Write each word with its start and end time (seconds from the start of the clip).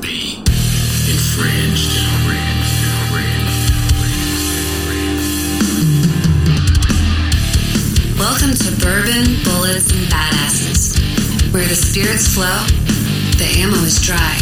be 0.00 0.38
infringed. 1.08 1.94
Welcome 8.18 8.54
to 8.54 8.70
Bourbon, 8.82 9.42
Bullets, 9.44 9.90
and 9.92 10.06
Badasses, 10.10 10.98
where 11.52 11.66
the 11.66 11.74
spirits 11.74 12.28
flow, 12.28 12.66
the 13.38 13.48
ammo 13.58 13.76
is 13.84 14.00
dry, 14.00 14.38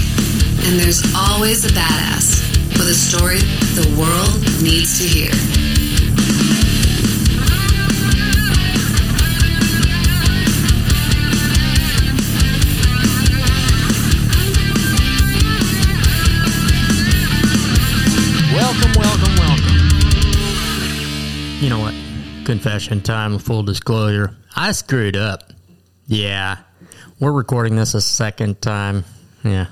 and 0.64 0.78
there's 0.80 1.02
always 1.14 1.64
a 1.64 1.68
badass 1.68 2.40
with 2.78 2.88
a 2.88 2.94
story 2.94 3.38
the 3.76 3.88
world 3.98 4.42
needs 4.62 4.98
to 4.98 5.04
hear. 5.04 5.75
Confession 22.46 23.00
time, 23.00 23.40
full 23.40 23.64
disclosure. 23.64 24.36
I 24.54 24.70
screwed 24.70 25.16
up. 25.16 25.52
Yeah. 26.06 26.58
We're 27.18 27.32
recording 27.32 27.74
this 27.74 27.92
a 27.94 28.00
second 28.00 28.62
time. 28.62 29.04
Yeah. 29.42 29.66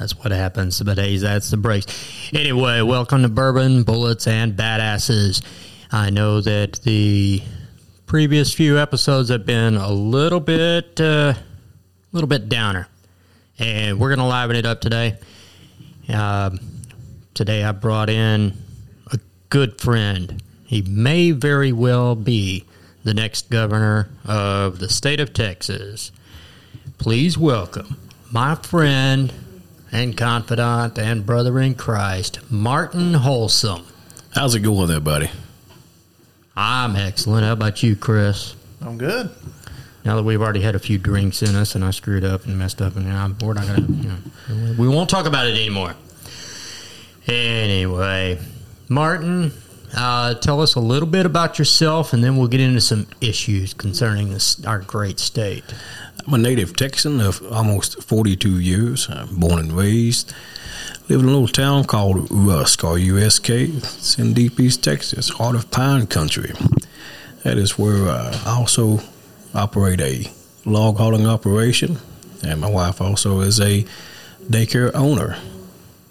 That's 0.00 0.18
what 0.18 0.32
happens. 0.32 0.82
But 0.82 0.98
hey, 0.98 1.16
that's 1.18 1.48
the 1.48 1.58
breaks. 1.58 1.86
Anyway, 2.32 2.80
welcome 2.80 3.22
to 3.22 3.28
Bourbon, 3.28 3.84
Bullets, 3.84 4.26
and 4.26 4.54
Badasses. 4.54 5.42
I 5.92 6.10
know 6.10 6.40
that 6.40 6.80
the 6.82 7.40
previous 8.06 8.52
few 8.52 8.76
episodes 8.76 9.28
have 9.28 9.46
been 9.46 9.76
a 9.76 9.92
little 9.92 10.40
bit, 10.40 11.00
uh, 11.00 11.34
a 11.34 11.36
little 12.10 12.26
bit 12.26 12.48
downer. 12.48 12.88
And 13.60 14.00
we're 14.00 14.08
to 14.16 14.24
liven 14.24 14.56
it 14.56 14.66
up 14.66 14.80
today. 14.80 15.18
Um, 16.12 16.58
today 17.32 17.62
I 17.62 17.70
brought 17.70 18.10
in 18.10 18.54
a 19.12 19.20
good 19.50 19.80
friend. 19.80 20.42
He 20.66 20.82
may 20.82 21.30
very 21.30 21.72
well 21.72 22.14
be 22.14 22.64
the 23.04 23.14
next 23.14 23.50
governor 23.50 24.08
of 24.24 24.78
the 24.78 24.88
state 24.88 25.20
of 25.20 25.32
Texas. 25.32 26.10
Please 26.98 27.38
welcome 27.38 27.96
my 28.32 28.56
friend 28.56 29.32
and 29.92 30.16
confidant 30.16 30.98
and 30.98 31.24
brother 31.24 31.60
in 31.60 31.74
Christ, 31.74 32.40
Martin 32.50 33.14
Wholesome. 33.14 33.86
How's 34.34 34.54
it 34.54 34.60
going 34.60 34.88
there, 34.88 35.00
buddy? 35.00 35.30
I'm 36.56 36.96
excellent. 36.96 37.44
How 37.44 37.52
about 37.52 37.82
you, 37.82 37.94
Chris? 37.94 38.56
I'm 38.80 38.98
good. 38.98 39.30
Now 40.04 40.16
that 40.16 40.24
we've 40.24 40.42
already 40.42 40.60
had 40.60 40.74
a 40.74 40.78
few 40.78 40.98
drinks 40.98 41.42
in 41.42 41.54
us 41.54 41.74
and 41.74 41.84
I 41.84 41.90
screwed 41.90 42.24
up 42.24 42.44
and 42.44 42.58
messed 42.58 42.82
up, 42.82 42.96
and 42.96 43.06
now 43.06 43.30
we're 43.40 43.54
not 43.54 43.66
going 43.66 43.86
to, 43.86 43.92
you 43.92 44.08
know, 44.08 44.74
we 44.78 44.88
won't 44.88 45.10
talk 45.10 45.26
about 45.26 45.46
it 45.46 45.54
anymore. 45.54 45.94
Anyway, 47.28 48.38
Martin, 48.88 49.52
uh, 49.96 50.34
tell 50.34 50.60
us 50.60 50.74
a 50.74 50.80
little 50.80 51.08
bit 51.08 51.26
about 51.26 51.58
yourself, 51.58 52.12
and 52.12 52.22
then 52.22 52.36
we'll 52.36 52.48
get 52.48 52.60
into 52.60 52.80
some 52.80 53.06
issues 53.20 53.72
concerning 53.72 54.30
this, 54.30 54.64
our 54.64 54.78
great 54.80 55.18
state. 55.18 55.64
I'm 56.26 56.34
a 56.34 56.38
native 56.38 56.76
Texan 56.76 57.20
of 57.20 57.42
almost 57.50 58.02
42 58.02 58.60
years. 58.60 59.08
I'm 59.08 59.36
born 59.36 59.58
and 59.58 59.72
raised. 59.72 60.32
Live 61.08 61.20
in 61.20 61.26
a 61.26 61.30
little 61.30 61.48
town 61.48 61.84
called 61.84 62.28
Rusk, 62.30 62.84
R-U-S-K. 62.84 63.64
It's 63.64 64.18
in 64.18 64.34
deep 64.34 64.58
East 64.60 64.84
Texas, 64.84 65.28
heart 65.30 65.54
of 65.54 65.70
pine 65.70 66.06
country. 66.06 66.52
That 67.44 67.58
is 67.58 67.78
where 67.78 68.08
I 68.08 68.42
also 68.46 69.00
operate 69.54 70.00
a 70.00 70.30
log 70.64 70.96
hauling 70.96 71.26
operation, 71.26 71.98
and 72.42 72.60
my 72.60 72.70
wife 72.70 73.00
also 73.00 73.40
is 73.40 73.60
a 73.60 73.86
daycare 74.44 74.92
owner 74.94 75.38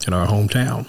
in 0.08 0.14
our 0.14 0.28
hometown. 0.28 0.88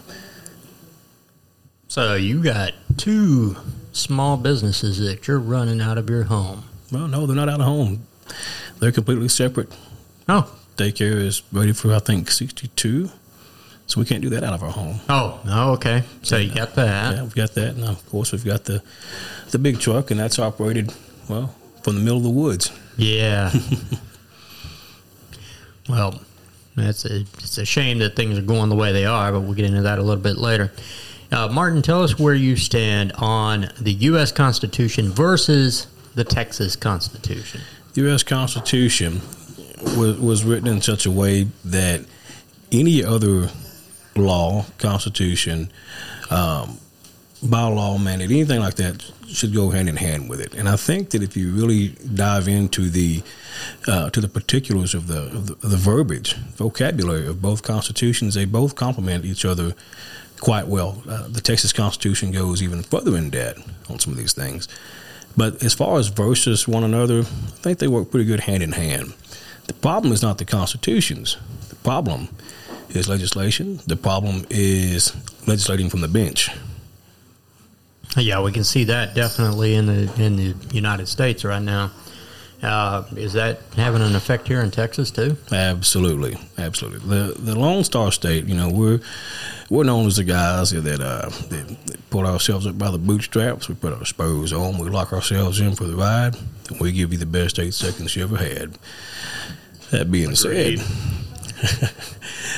So 1.88 2.14
you 2.14 2.42
got 2.42 2.72
two 2.96 3.56
small 3.92 4.36
businesses 4.36 4.98
that 4.98 5.26
you're 5.26 5.38
running 5.38 5.80
out 5.80 5.98
of 5.98 6.08
your 6.08 6.24
home. 6.24 6.64
Well, 6.92 7.08
no, 7.08 7.26
they're 7.26 7.36
not 7.36 7.48
out 7.48 7.60
of 7.60 7.66
home. 7.66 8.06
They're 8.78 8.92
completely 8.92 9.28
separate. 9.28 9.74
Oh, 10.28 10.52
Daycare 10.76 11.16
is 11.16 11.42
rated 11.52 11.76
for, 11.76 11.94
I 11.94 11.98
think, 11.98 12.30
62. 12.30 13.10
So 13.86 14.00
we 14.00 14.06
can't 14.06 14.20
do 14.20 14.30
that 14.30 14.42
out 14.42 14.52
of 14.52 14.62
our 14.62 14.70
home. 14.70 15.00
oh, 15.08 15.40
oh, 15.46 15.72
okay. 15.74 16.02
So 16.22 16.36
you 16.36 16.52
got 16.52 16.74
that. 16.74 17.16
Yeah, 17.16 17.22
we've 17.22 17.34
got 17.34 17.54
that. 17.54 17.76
And 17.76 17.84
of 17.84 18.04
course, 18.08 18.32
we've 18.32 18.44
got 18.44 18.64
the 18.64 18.82
the 19.52 19.58
big 19.60 19.78
truck, 19.78 20.10
and 20.10 20.18
that's 20.18 20.40
operated, 20.40 20.92
well, 21.28 21.54
from 21.82 21.94
the 21.94 22.00
middle 22.00 22.18
of 22.18 22.24
the 22.24 22.30
woods. 22.30 22.72
Yeah. 22.96 23.52
well, 25.88 26.20
that's 26.74 27.04
a, 27.04 27.20
it's 27.20 27.58
a 27.58 27.64
shame 27.64 27.98
that 28.00 28.16
things 28.16 28.36
are 28.38 28.42
going 28.42 28.70
the 28.70 28.76
way 28.76 28.92
they 28.92 29.06
are, 29.06 29.30
but 29.30 29.40
we'll 29.40 29.54
get 29.54 29.66
into 29.66 29.82
that 29.82 30.00
a 30.00 30.02
little 30.02 30.22
bit 30.22 30.36
later. 30.36 30.72
Uh, 31.32 31.48
Martin, 31.48 31.82
tell 31.82 32.02
us 32.02 32.18
where 32.18 32.34
you 32.34 32.56
stand 32.56 33.12
on 33.12 33.68
the 33.80 33.92
U.S. 33.92 34.30
Constitution 34.32 35.10
versus 35.10 35.86
the 36.14 36.24
Texas 36.24 36.76
Constitution. 36.76 37.60
The 37.94 38.02
U.S. 38.02 38.22
Constitution 38.22 39.20
was, 39.96 40.18
was 40.18 40.44
written 40.44 40.68
in 40.68 40.80
such 40.80 41.04
a 41.06 41.10
way 41.10 41.48
that 41.64 42.04
any 42.70 43.04
other 43.04 43.50
law, 44.14 44.66
Constitution, 44.78 45.70
um, 46.30 46.78
bylaw, 47.44 48.02
mandate, 48.02 48.30
anything 48.30 48.60
like 48.60 48.74
that 48.76 49.10
should 49.26 49.52
go 49.52 49.70
hand 49.70 49.88
in 49.88 49.96
hand 49.96 50.30
with 50.30 50.40
it. 50.40 50.54
And 50.54 50.68
I 50.68 50.76
think 50.76 51.10
that 51.10 51.22
if 51.22 51.36
you 51.36 51.52
really 51.52 51.88
dive 52.14 52.48
into 52.48 52.88
the 52.88 53.22
uh, 53.86 54.10
to 54.10 54.20
the 54.20 54.28
particulars 54.28 54.94
of 54.94 55.06
the, 55.06 55.24
of 55.26 55.46
the 55.46 55.52
of 55.54 55.70
the 55.70 55.76
verbiage, 55.76 56.34
vocabulary 56.56 57.26
of 57.26 57.42
both 57.42 57.62
constitutions, 57.62 58.34
they 58.34 58.44
both 58.44 58.74
complement 58.74 59.24
each 59.24 59.44
other 59.44 59.74
quite 60.40 60.66
well. 60.66 61.02
Uh, 61.08 61.28
the 61.28 61.40
Texas 61.40 61.72
Constitution 61.72 62.30
goes 62.30 62.62
even 62.62 62.82
further 62.82 63.16
in 63.16 63.30
depth 63.30 63.90
on 63.90 63.98
some 63.98 64.12
of 64.12 64.18
these 64.18 64.32
things. 64.32 64.68
But 65.36 65.62
as 65.62 65.74
far 65.74 65.98
as 65.98 66.08
versus 66.08 66.66
one 66.66 66.82
another, 66.82 67.20
I 67.20 67.60
think 67.62 67.78
they 67.78 67.88
work 67.88 68.10
pretty 68.10 68.24
good 68.24 68.40
hand 68.40 68.62
in 68.62 68.72
hand. 68.72 69.12
The 69.66 69.74
problem 69.74 70.12
is 70.12 70.22
not 70.22 70.38
the 70.38 70.44
constitutions. 70.44 71.36
The 71.68 71.76
problem 71.76 72.28
is 72.88 73.08
legislation. 73.08 73.80
The 73.86 73.96
problem 73.96 74.46
is 74.48 75.14
legislating 75.46 75.90
from 75.90 76.00
the 76.00 76.08
bench. 76.08 76.50
Yeah, 78.16 78.42
we 78.42 78.52
can 78.52 78.64
see 78.64 78.84
that 78.84 79.14
definitely 79.14 79.74
in 79.74 79.86
the 79.86 80.10
in 80.22 80.36
the 80.36 80.54
United 80.72 81.06
States 81.06 81.44
right 81.44 81.62
now. 81.62 81.90
Uh, 82.62 83.04
is 83.16 83.34
that 83.34 83.60
having 83.76 84.00
an 84.00 84.16
effect 84.16 84.48
here 84.48 84.62
in 84.62 84.70
Texas 84.70 85.10
too? 85.10 85.36
Absolutely, 85.52 86.38
absolutely. 86.56 87.06
The 87.08 87.34
the 87.38 87.54
Lone 87.58 87.84
Star 87.84 88.10
State, 88.10 88.46
you 88.46 88.54
know, 88.54 88.70
we're 88.70 89.00
we're 89.68 89.84
known 89.84 90.06
as 90.06 90.16
the 90.16 90.24
guys 90.24 90.70
that 90.70 91.00
uh 91.00 91.28
that, 91.28 91.76
that 91.86 92.10
pull 92.10 92.26
ourselves 92.26 92.66
up 92.66 92.78
by 92.78 92.90
the 92.90 92.98
bootstraps. 92.98 93.68
We 93.68 93.74
put 93.74 93.92
our 93.92 94.06
spurs 94.06 94.52
on, 94.52 94.78
we 94.78 94.88
lock 94.88 95.12
ourselves 95.12 95.60
in 95.60 95.76
for 95.76 95.84
the 95.84 95.96
ride, 95.96 96.34
and 96.70 96.80
we 96.80 96.92
give 96.92 97.12
you 97.12 97.18
the 97.18 97.26
best 97.26 97.58
eight 97.58 97.74
seconds 97.74 98.16
you 98.16 98.22
ever 98.22 98.38
had. 98.38 98.78
That 99.90 100.10
being 100.10 100.32
Agreed. 100.32 100.80
said, 100.80 101.90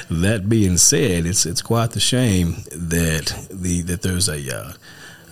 that 0.10 0.48
being 0.48 0.76
said, 0.78 1.26
it's 1.26 1.44
it's 1.44 1.60
quite 1.62 1.90
the 1.90 2.00
shame 2.00 2.56
that 2.70 3.48
the 3.50 3.82
that 3.82 4.02
there's 4.02 4.28
a 4.28 4.56
uh, 4.56 4.72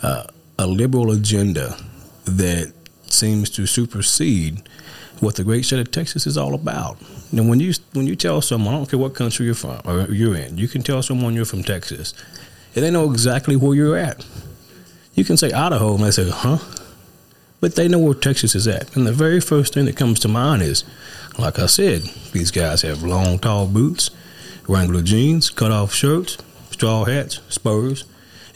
uh, 0.03 0.27
a 0.59 0.67
liberal 0.67 1.13
agenda 1.13 1.77
that 2.25 2.73
seems 3.13 3.51
to 3.51 3.67
supersede 3.67 4.63
what 5.21 5.37
the 5.37 5.45
great 5.45 5.65
state 5.65 5.81
of 5.81 5.91
Texas 5.91 6.27
is 6.27 6.37
all 6.37 6.55
about. 6.55 6.99
And 7.33 7.49
when 7.49 7.61
you 7.61 7.73
when 7.93 8.07
you 8.07 8.17
tell 8.17 8.41
someone, 8.43 8.75
I 8.75 8.77
don't 8.77 8.91
care 8.91 8.99
what 8.99 9.15
country 9.15 9.47
you're 9.47 9.55
from 9.55 9.81
or 9.85 10.03
you're 10.11 10.37
in, 10.37 10.59
you 10.59 10.69
can 10.69 10.83
tell 10.83 11.03
someone 11.03 11.35
you're 11.35 11.45
from 11.45 11.63
Texas, 11.63 12.15
and 12.75 12.85
they 12.85 12.91
know 12.91 13.11
exactly 13.11 13.57
where 13.57 13.75
you're 13.75 13.97
at. 13.97 14.25
You 15.15 15.25
can 15.25 15.37
say 15.37 15.53
Idaho, 15.53 15.95
and 15.95 16.05
they 16.05 16.11
say, 16.11 16.29
"Huh," 16.29 16.59
but 17.61 17.75
they 17.75 17.89
know 17.89 17.99
where 17.99 18.15
Texas 18.15 18.55
is 18.55 18.69
at. 18.69 18.95
And 18.97 19.07
the 19.07 19.13
very 19.13 19.41
first 19.41 19.75
thing 19.75 19.87
that 19.87 19.97
comes 19.97 20.21
to 20.21 20.29
mind 20.29 20.63
is, 20.63 20.85
like 21.39 21.59
I 21.59 21.67
said, 21.67 22.03
these 22.33 22.51
guys 22.51 22.83
have 22.83 23.03
long, 23.03 23.39
tall 23.39 23.67
boots, 23.67 24.11
Wrangler 24.69 25.03
jeans, 25.03 25.49
cut 25.49 25.71
off 25.71 25.95
shirts, 25.95 26.37
straw 26.71 27.05
hats, 27.05 27.41
spurs, 27.49 28.05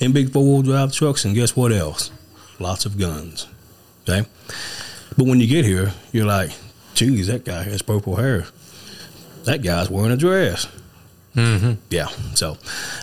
and 0.01 0.13
big 0.13 0.33
four 0.33 0.45
wheel 0.45 0.63
drive 0.63 0.93
trucks. 0.93 1.25
And 1.25 1.35
guess 1.35 1.57
what 1.57 1.73
else? 1.73 2.11
Lots 2.59 2.85
of 2.85 2.99
guns. 2.99 3.47
Okay? 4.03 4.27
But 5.17 5.27
when 5.27 5.41
you 5.41 5.47
get 5.47 5.65
here, 5.65 5.93
you're 6.13 6.27
like, 6.27 6.51
geez, 6.95 7.27
that 7.29 7.45
guy 7.45 7.63
has 7.65 7.83
purple 7.83 8.17
hair. 8.17 8.47
That 9.45 9.63
guy's 9.63 9.91
wearing 9.91 10.13
a 10.13 10.17
dress. 10.17 10.67
Mm-hmm. 11.35 11.73
Yeah. 11.91 12.07
So, 12.35 12.57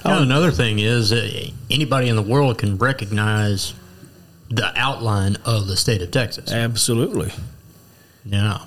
Well, 0.03 0.21
another 0.21 0.51
thing 0.51 0.79
is 0.79 1.11
uh, 1.13 1.49
anybody 1.71 2.09
in 2.09 2.15
the 2.15 2.21
world 2.21 2.57
can 2.57 2.77
recognize 2.77 3.73
the 4.49 4.71
outline 4.77 5.37
of 5.45 5.67
the 5.67 5.75
state 5.77 6.01
of 6.01 6.11
Texas. 6.11 6.51
absolutely. 6.51 7.31
Yeah. 8.25 8.59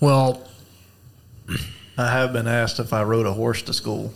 Well, 0.00 0.46
I 1.98 2.10
have 2.10 2.32
been 2.32 2.46
asked 2.48 2.78
if 2.80 2.92
I 2.92 3.02
rode 3.02 3.26
a 3.26 3.32
horse 3.32 3.62
to 3.62 3.72
school. 3.72 4.12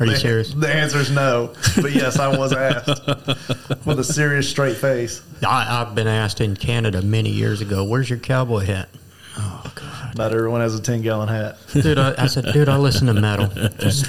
Are 0.00 0.06
you 0.06 0.12
The- 0.12 0.18
serious? 0.18 0.52
The 0.54 0.68
answer 0.74 0.98
is 0.98 1.10
no. 1.10 1.52
But 1.80 1.92
yes, 1.92 2.18
I 2.18 2.36
was 2.36 2.52
asked 2.52 3.06
with 3.86 3.98
a 4.00 4.04
serious 4.04 4.48
straight 4.48 4.76
face. 4.76 5.22
I, 5.46 5.80
I've 5.82 5.94
been 5.94 6.08
asked 6.08 6.40
in 6.40 6.56
Canada 6.56 7.02
many 7.02 7.30
years 7.30 7.60
ago, 7.60 7.84
"Where's 7.84 8.10
your 8.10 8.18
cowboy 8.18 8.64
hat?" 8.64 8.88
Oh 9.38 9.62
God! 9.74 9.84
God. 10.10 10.14
About 10.14 10.32
everyone 10.34 10.60
has 10.60 10.74
a 10.74 10.82
10 10.82 11.02
gallon 11.02 11.28
hat. 11.28 11.56
Dude, 11.72 11.96
I, 11.96 12.14
I 12.18 12.26
said, 12.26 12.46
dude, 12.52 12.68
I 12.68 12.76
listen 12.76 13.06
to 13.06 13.14
metal. 13.14 13.46
Just, 13.78 14.06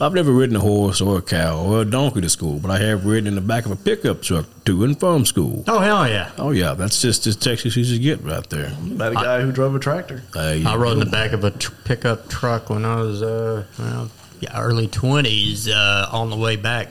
I've 0.00 0.14
never 0.14 0.32
ridden 0.32 0.56
a 0.56 0.60
horse 0.60 1.00
or 1.02 1.18
a 1.18 1.22
cow 1.22 1.58
or 1.62 1.82
a 1.82 1.84
donkey 1.84 2.22
to 2.22 2.28
school, 2.30 2.58
but 2.58 2.70
I 2.70 2.78
have 2.78 3.04
ridden 3.04 3.26
in 3.26 3.34
the 3.34 3.42
back 3.42 3.66
of 3.66 3.70
a 3.70 3.76
pickup 3.76 4.22
truck 4.22 4.46
to 4.64 4.82
and 4.84 4.98
from 4.98 5.26
school. 5.26 5.62
oh, 5.68 5.78
hell 5.80 6.08
yeah. 6.08 6.30
Oh 6.38 6.52
yeah, 6.52 6.72
that's 6.72 7.02
just 7.02 7.26
as 7.26 7.36
Texas 7.36 7.76
you 7.76 7.84
should 7.84 8.00
get 8.00 8.22
right 8.24 8.48
there. 8.48 8.70
Met 8.80 9.12
a 9.12 9.14
guy 9.16 9.42
who 9.42 9.52
drove 9.52 9.74
a 9.74 9.78
tractor. 9.78 10.22
There 10.32 10.66
I 10.66 10.74
rode 10.76 10.94
in 10.94 11.00
the 11.00 11.06
back 11.06 11.32
of 11.32 11.44
a 11.44 11.50
tr- 11.50 11.72
pickup 11.84 12.28
truck 12.30 12.70
when 12.70 12.86
I 12.86 12.96
was, 12.96 13.22
uh, 13.22 13.64
well, 13.78 13.88
yeah, 13.88 14.08
early 14.54 14.88
20s 14.88 15.68
uh, 15.68 16.08
on 16.12 16.30
the 16.30 16.36
way 16.36 16.56
back. 16.56 16.88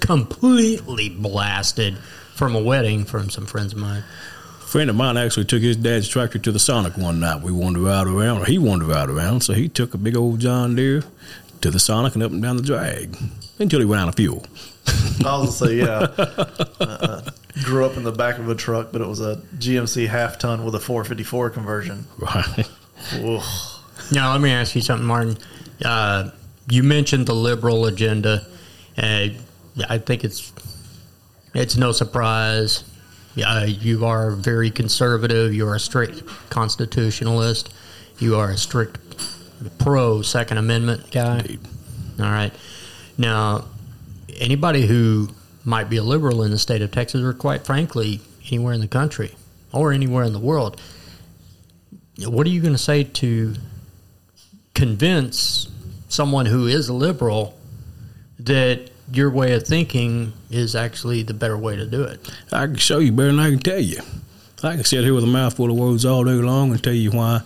Completely 0.00 1.08
blasted 1.08 1.96
from 2.34 2.54
a 2.54 2.62
wedding 2.62 3.04
from 3.04 3.28
some 3.28 3.46
friends 3.46 3.72
of 3.72 3.78
mine. 3.78 4.02
friend 4.60 4.88
of 4.88 4.96
mine 4.96 5.16
actually 5.16 5.44
took 5.44 5.62
his 5.62 5.76
dad's 5.76 6.08
tractor 6.08 6.38
to 6.38 6.50
the 6.52 6.58
Sonic 6.58 6.96
one 6.96 7.20
night. 7.20 7.42
We 7.42 7.52
wanted 7.52 7.80
to 7.80 7.86
ride 7.86 8.06
around, 8.06 8.38
or 8.38 8.44
he 8.46 8.56
wanted 8.58 8.86
to 8.86 8.92
ride 8.92 9.10
around, 9.10 9.42
so 9.42 9.52
he 9.52 9.68
took 9.68 9.92
a 9.92 9.98
big 9.98 10.16
old 10.16 10.40
John 10.40 10.74
Deere 10.74 11.02
to 11.60 11.70
the 11.70 11.78
Sonic 11.78 12.14
and 12.14 12.22
up 12.22 12.32
and 12.32 12.42
down 12.42 12.56
the 12.56 12.62
drag 12.62 13.16
until 13.58 13.80
he 13.80 13.84
ran 13.84 14.00
out 14.00 14.08
of 14.08 14.14
fuel. 14.14 14.46
I 14.86 15.38
was 15.38 15.60
gonna 15.60 15.70
say, 15.70 15.76
yeah. 15.76 16.06
Uh, 16.80 17.20
grew 17.62 17.84
up 17.84 17.96
in 17.96 18.04
the 18.04 18.12
back 18.12 18.38
of 18.38 18.48
a 18.48 18.54
truck, 18.54 18.90
but 18.90 19.02
it 19.02 19.06
was 19.06 19.20
a 19.20 19.36
GMC 19.58 20.08
half 20.08 20.38
ton 20.38 20.64
with 20.64 20.74
a 20.74 20.80
454 20.80 21.50
conversion. 21.50 22.06
Right. 22.18 22.68
Ooh. 23.16 23.40
Now, 24.12 24.32
let 24.32 24.40
me 24.40 24.50
ask 24.50 24.74
you 24.74 24.80
something, 24.80 25.06
Martin. 25.06 25.36
Uh, 25.84 26.30
you 26.70 26.82
mentioned 26.82 27.26
the 27.26 27.34
liberal 27.34 27.86
agenda. 27.86 28.46
Uh, 28.96 29.28
I 29.88 29.98
think 29.98 30.24
it's 30.24 30.52
it's 31.54 31.76
no 31.76 31.92
surprise. 31.92 32.84
Uh, 33.44 33.66
you 33.68 34.04
are 34.04 34.30
very 34.30 34.70
conservative. 34.70 35.54
You 35.54 35.68
are 35.68 35.74
a 35.74 35.80
strict 35.80 36.24
constitutionalist. 36.50 37.72
You 38.18 38.36
are 38.36 38.50
a 38.50 38.56
strict 38.56 38.98
pro 39.78 40.22
Second 40.22 40.58
Amendment 40.58 41.10
guy. 41.10 41.38
Indeed. 41.38 41.60
All 42.18 42.26
right. 42.26 42.52
Now, 43.18 43.66
anybody 44.38 44.86
who 44.86 45.28
might 45.64 45.88
be 45.88 45.96
a 45.96 46.02
liberal 46.02 46.42
in 46.42 46.50
the 46.50 46.58
state 46.58 46.82
of 46.82 46.90
Texas, 46.90 47.22
or 47.22 47.32
quite 47.32 47.64
frankly, 47.64 48.20
anywhere 48.46 48.72
in 48.72 48.80
the 48.80 48.88
country 48.88 49.34
or 49.72 49.92
anywhere 49.92 50.24
in 50.24 50.32
the 50.32 50.40
world, 50.40 50.80
what 52.24 52.46
are 52.46 52.50
you 52.50 52.60
going 52.60 52.74
to 52.74 52.78
say 52.78 53.04
to 53.04 53.54
convince 54.74 55.69
someone 56.10 56.46
who 56.46 56.66
is 56.66 56.88
a 56.88 56.94
liberal 56.94 57.58
that 58.38 58.90
your 59.12 59.30
way 59.30 59.54
of 59.54 59.66
thinking 59.66 60.32
is 60.50 60.74
actually 60.76 61.22
the 61.22 61.34
better 61.34 61.56
way 61.56 61.76
to 61.76 61.86
do 61.86 62.02
it? 62.02 62.20
I 62.52 62.66
can 62.66 62.76
show 62.76 62.98
you 62.98 63.12
better 63.12 63.30
than 63.30 63.40
I 63.40 63.50
can 63.50 63.58
tell 63.60 63.80
you. 63.80 64.00
I 64.62 64.74
can 64.74 64.84
sit 64.84 65.04
here 65.04 65.14
with 65.14 65.24
a 65.24 65.28
mouthful 65.28 65.70
of 65.70 65.76
words 65.76 66.04
all 66.04 66.24
day 66.24 66.32
long 66.32 66.72
and 66.72 66.82
tell 66.82 66.92
you 66.92 67.10
why 67.12 67.40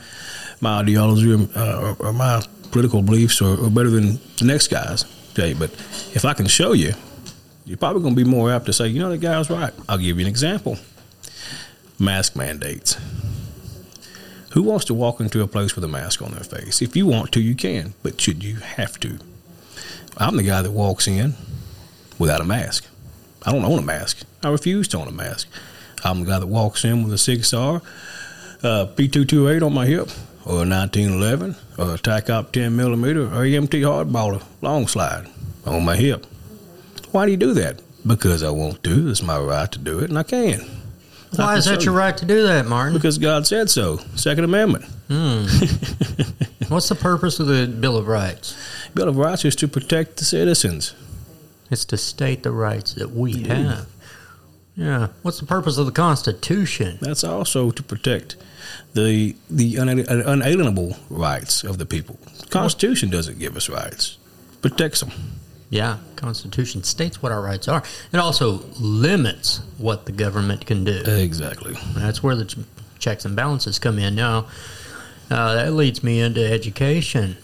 my 0.61 0.81
ideology 0.81 1.49
uh, 1.55 1.95
or, 2.01 2.13
my 2.13 2.43
political 2.73 3.03
beliefs 3.03 3.41
are, 3.41 3.65
are 3.65 3.71
better 3.71 3.91
than 3.91 4.19
the 4.39 4.45
next 4.45 4.69
guy's. 4.69 5.05
Tell 5.35 5.47
you, 5.47 5.55
but 5.55 5.71
if 6.15 6.25
I 6.25 6.33
can 6.33 6.47
show 6.47 6.73
you, 6.73 6.93
you're 7.65 7.77
probably 7.77 8.03
going 8.03 8.15
to 8.17 8.25
be 8.25 8.29
more 8.29 8.53
apt 8.53 8.67
to 8.67 8.73
say, 8.73 8.89
you 8.89 9.01
know, 9.01 9.11
that 9.11 9.19
guy 9.19 9.39
was 9.39 9.51
right. 9.51 9.73
I'll 9.89 9.99
give 9.99 10.19
you 10.19 10.25
an 10.25 10.29
example. 10.29 10.77
Mask 11.99 12.35
mandates. 12.37 12.97
Who 14.55 14.63
wants 14.63 14.85
to 14.85 14.95
walk 14.95 15.19
into 15.19 15.43
a 15.43 15.49
place 15.49 15.75
with 15.75 15.83
a 15.83 15.89
mask 15.89 16.23
on 16.23 16.31
their 16.31 16.45
face? 16.45 16.81
If 16.81 16.95
you 16.95 17.09
want 17.09 17.33
to, 17.33 17.41
you 17.41 17.57
can, 17.57 17.95
but 18.05 18.21
should 18.21 18.45
you 18.45 18.55
have 18.55 19.01
to? 19.01 19.19
I'm 20.17 20.37
the 20.37 20.45
guy 20.45 20.63
that 20.63 20.71
walks 20.71 21.09
in 21.09 21.35
without 22.21 22.41
a 22.41 22.45
mask. 22.45 22.87
I 23.43 23.51
don't 23.51 23.65
own 23.65 23.81
a 23.81 23.83
mask. 23.83 24.23
I 24.45 24.51
refuse 24.51 24.87
to 24.89 24.99
own 24.99 25.09
a 25.09 25.13
mask. 25.13 25.49
I'm 26.05 26.21
the 26.21 26.27
guy 26.27 26.39
that 26.39 26.47
walks 26.47 26.85
in 26.85 27.03
with 27.03 27.13
a 27.13 27.19
SIG 27.19 27.45
Sauer, 27.45 27.83
uh, 28.63 28.87
P228 28.95 29.67
on 29.67 29.75
my 29.75 29.87
hip, 29.87 30.09
or 30.45 30.63
a 30.63 30.69
1911, 30.69 31.57
or 31.77 31.95
a 31.95 31.99
TACOP 31.99 32.53
10 32.53 32.77
millimeter, 32.77 33.23
or 33.23 33.45
AMT 33.45 33.83
Hardballer 33.83 34.41
long 34.63 34.87
slide 34.87 35.27
on 35.67 35.85
my 35.85 35.97
hip. 35.97 36.27
Why 37.11 37.27
do 37.27 37.33
you 37.33 37.39
do 37.39 37.55
that? 37.55 37.83
Because 38.07 38.45
I 38.45 38.51
want 38.51 38.85
to. 38.85 39.11
It's 39.11 39.21
my 39.21 39.37
right 39.37 39.73
to 39.73 39.81
do 39.81 39.99
it, 39.99 40.11
and 40.11 40.19
I 40.19 40.23
can. 40.23 40.84
Why 41.37 41.57
is 41.57 41.65
that 41.67 41.85
your 41.85 41.95
right 41.95 42.17
to 42.17 42.25
do 42.25 42.45
that, 42.45 42.67
Martin? 42.67 42.95
Because 42.95 43.19
God 43.19 43.47
said 43.47 43.71
so. 43.71 43.99
Second 44.17 44.45
Amendment. 44.45 44.85
Hmm. 45.09 45.47
What's 46.69 46.89
the 46.89 46.95
purpose 46.95 47.41
of 47.41 47.47
the 47.47 47.67
Bill 47.67 47.97
of 47.97 48.09
Rights? 48.09 48.57
Bill 48.95 49.09
of 49.09 49.17
Rights 49.17 49.45
is 49.45 49.57
to 49.57 49.69
protect 49.69 50.17
the 50.17 50.25
citizens. 50.25 50.95
It's 51.71 51.85
to 51.87 51.97
state 51.97 52.43
the 52.43 52.51
rights 52.53 52.95
that 52.95 53.11
we 53.11 53.43
have. 53.45 53.87
Yeah. 54.77 55.09
What's 55.23 55.41
the 55.41 55.47
purpose 55.47 55.79
of 55.79 55.87
the 55.87 55.93
Constitution? 55.93 56.99
That's 57.01 57.23
also 57.23 57.71
to 57.71 57.83
protect 57.83 58.37
the 58.95 59.37
the 59.51 59.79
uh, 59.79 59.85
unalienable 60.33 60.97
rights 61.11 61.63
of 61.65 61.79
the 61.79 61.87
people. 61.87 62.19
The 62.41 62.47
Constitution 62.47 63.11
doesn't 63.11 63.39
give 63.39 63.57
us 63.57 63.69
rights; 63.69 64.19
protects 64.63 65.01
them. 65.01 65.13
Yeah, 65.75 65.99
Constitution 66.15 66.85
states 66.85 67.21
what 67.21 67.33
our 67.33 67.43
rights 67.43 67.67
are. 67.67 67.83
It 68.13 68.19
also 68.19 68.61
limits 68.79 69.61
what 69.77 70.07
the 70.07 70.13
government 70.13 70.67
can 70.67 70.85
do. 70.85 71.03
Exactly. 71.05 71.77
That's 71.97 72.23
where 72.23 72.37
the 72.37 72.65
checks 73.01 73.25
and 73.25 73.35
balances 73.35 73.81
come 73.81 73.99
in. 73.99 74.15
Now, 74.15 74.47
uh, 75.33 75.57
that 75.57 75.73
leads 75.73 76.05
me 76.05 76.21
into 76.21 76.41
education. 76.49 77.37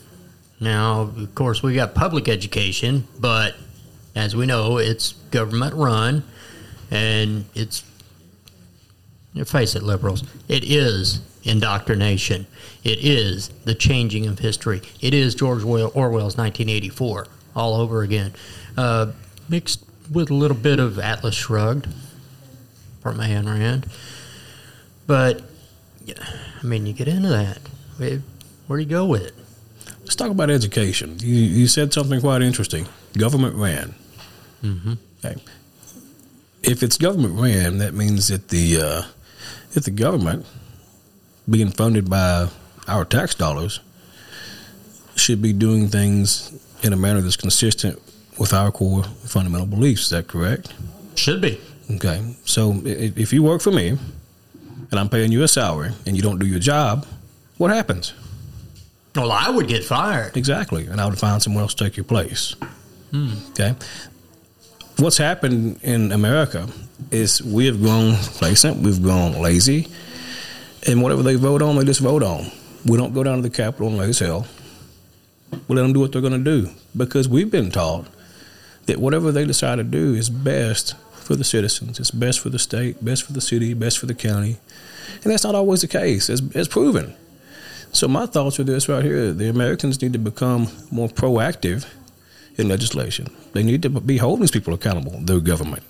Now, 0.60 1.00
of 1.00 1.34
course, 1.34 1.60
we 1.60 1.74
got 1.74 1.96
public 1.96 2.28
education, 2.28 3.08
but 3.18 3.56
as 4.14 4.36
we 4.36 4.46
know, 4.46 4.78
it's 4.78 5.14
government 5.32 5.74
run, 5.74 6.22
and 6.88 7.46
it's 7.56 7.82
face 9.44 9.74
it, 9.74 9.82
liberals. 9.82 10.22
It 10.46 10.62
is 10.62 11.20
indoctrination. 11.42 12.46
It 12.84 13.00
is 13.00 13.48
the 13.64 13.74
changing 13.74 14.28
of 14.28 14.38
history. 14.38 14.82
It 15.00 15.14
is 15.14 15.34
George 15.34 15.64
Orwell's 15.64 16.36
1984 16.36 17.26
all 17.54 17.74
over 17.74 18.02
again, 18.02 18.32
uh, 18.76 19.12
mixed 19.48 19.84
with 20.10 20.30
a 20.30 20.34
little 20.34 20.56
bit 20.56 20.78
of 20.78 20.98
Atlas 20.98 21.34
Shrugged 21.34 21.86
from 23.00 23.18
Ayn 23.18 23.46
Rand. 23.46 23.86
But 25.06 25.42
yeah, 26.04 26.14
I 26.62 26.66
mean, 26.66 26.86
you 26.86 26.92
get 26.92 27.08
into 27.08 27.28
that. 27.28 27.58
Where 27.96 28.22
where 28.66 28.78
do 28.78 28.82
you 28.82 28.88
go 28.88 29.06
with 29.06 29.22
it? 29.22 29.34
Let's 30.00 30.16
talk 30.16 30.30
about 30.30 30.50
education. 30.50 31.16
You, 31.20 31.34
you 31.34 31.66
said 31.66 31.92
something 31.92 32.20
quite 32.20 32.42
interesting. 32.42 32.86
Government 33.16 33.54
ran. 33.56 33.94
Mm-hmm. 34.62 34.94
Okay. 35.24 35.40
If 36.62 36.82
it's 36.82 36.96
government 36.96 37.38
ran, 37.38 37.78
that 37.78 37.94
means 37.94 38.28
that 38.28 38.48
the 38.48 38.80
uh, 38.80 39.02
that 39.72 39.84
the 39.84 39.90
government, 39.90 40.46
being 41.48 41.70
funded 41.70 42.08
by 42.08 42.48
our 42.86 43.04
tax 43.04 43.34
dollars, 43.34 43.80
should 45.16 45.40
be 45.42 45.52
doing 45.52 45.88
things 45.88 46.52
in 46.82 46.92
a 46.92 46.96
manner 46.96 47.20
that's 47.20 47.36
consistent 47.36 48.00
with 48.38 48.52
our 48.52 48.70
core 48.70 49.04
fundamental 49.04 49.66
beliefs. 49.66 50.02
Is 50.04 50.10
that 50.10 50.28
correct? 50.28 50.72
Should 51.14 51.40
be. 51.40 51.60
Okay. 51.92 52.34
So 52.44 52.80
if 52.84 53.32
you 53.32 53.42
work 53.42 53.60
for 53.60 53.70
me 53.70 53.98
and 54.90 55.00
I'm 55.00 55.08
paying 55.08 55.32
you 55.32 55.42
a 55.42 55.48
salary 55.48 55.92
and 56.06 56.16
you 56.16 56.22
don't 56.22 56.38
do 56.38 56.46
your 56.46 56.60
job, 56.60 57.06
what 57.58 57.70
happens? 57.70 58.14
Well, 59.14 59.32
I 59.32 59.50
would 59.50 59.66
get 59.66 59.84
fired. 59.84 60.36
Exactly. 60.36 60.86
And 60.86 61.00
I 61.00 61.06
would 61.06 61.18
find 61.18 61.42
someone 61.42 61.62
else 61.62 61.74
to 61.74 61.84
take 61.84 61.96
your 61.96 62.04
place. 62.04 62.54
Hmm. 63.10 63.32
Okay. 63.50 63.74
What's 64.98 65.16
happened 65.16 65.80
in 65.82 66.12
America 66.12 66.68
is 67.10 67.42
we 67.42 67.66
have 67.66 67.80
grown 67.80 68.16
complacent, 68.16 68.78
we've 68.78 69.02
grown 69.02 69.32
lazy, 69.40 69.88
and 70.86 71.02
whatever 71.02 71.22
they 71.22 71.34
vote 71.34 71.62
on, 71.62 71.76
they 71.76 71.84
just 71.84 72.00
vote 72.00 72.22
on. 72.22 72.50
We 72.86 72.96
don't 72.96 73.12
go 73.12 73.22
down 73.22 73.36
to 73.36 73.42
the 73.42 73.50
Capitol 73.50 73.88
and 73.88 74.00
raise 74.00 74.18
hell. 74.18 74.46
We 75.68 75.76
let 75.76 75.82
them 75.82 75.92
do 75.92 76.00
what 76.00 76.12
they're 76.12 76.20
going 76.20 76.44
to 76.44 76.62
do 76.62 76.70
because 76.96 77.28
we've 77.28 77.50
been 77.50 77.70
taught 77.70 78.06
that 78.86 78.98
whatever 78.98 79.30
they 79.32 79.44
decide 79.44 79.76
to 79.76 79.84
do 79.84 80.14
is 80.14 80.30
best 80.30 80.94
for 81.12 81.36
the 81.36 81.44
citizens. 81.44 82.00
It's 82.00 82.10
best 82.10 82.40
for 82.40 82.48
the 82.48 82.58
state, 82.58 83.04
best 83.04 83.22
for 83.22 83.32
the 83.32 83.40
city, 83.40 83.74
best 83.74 83.98
for 83.98 84.06
the 84.06 84.14
county. 84.14 84.56
And 85.22 85.32
that's 85.32 85.44
not 85.44 85.54
always 85.54 85.82
the 85.82 85.88
case, 85.88 86.28
as, 86.30 86.68
proven. 86.68 87.14
So 87.92 88.08
my 88.08 88.26
thoughts 88.26 88.58
are 88.60 88.64
this 88.64 88.88
right 88.88 89.04
here: 89.04 89.32
the 89.32 89.48
Americans 89.48 90.00
need 90.00 90.12
to 90.12 90.18
become 90.18 90.68
more 90.90 91.08
proactive 91.08 91.86
in 92.56 92.68
legislation. 92.68 93.28
They 93.52 93.62
need 93.62 93.82
to 93.82 93.88
be 93.88 94.18
holding 94.18 94.42
these 94.42 94.50
people 94.50 94.74
accountable. 94.74 95.20
Their 95.20 95.40
government. 95.40 95.82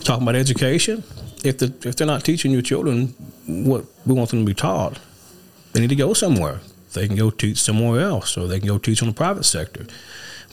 Talking 0.00 0.22
about 0.22 0.36
education, 0.36 1.02
if 1.44 1.58
the 1.58 1.72
if 1.84 1.96
they're 1.96 2.06
not 2.06 2.24
teaching 2.24 2.50
your 2.50 2.62
children 2.62 3.14
what 3.46 3.84
we 4.06 4.14
want 4.14 4.30
them 4.30 4.40
to 4.40 4.44
be 4.44 4.54
taught, 4.54 4.98
they 5.72 5.80
need 5.80 5.90
to 5.90 5.96
go 5.96 6.14
somewhere. 6.14 6.60
They 6.94 7.06
can 7.06 7.16
go 7.16 7.30
teach 7.30 7.60
somewhere 7.60 8.00
else, 8.00 8.36
or 8.38 8.46
they 8.46 8.58
can 8.58 8.68
go 8.68 8.78
teach 8.78 9.02
in 9.02 9.08
the 9.08 9.14
private 9.14 9.44
sector. 9.44 9.86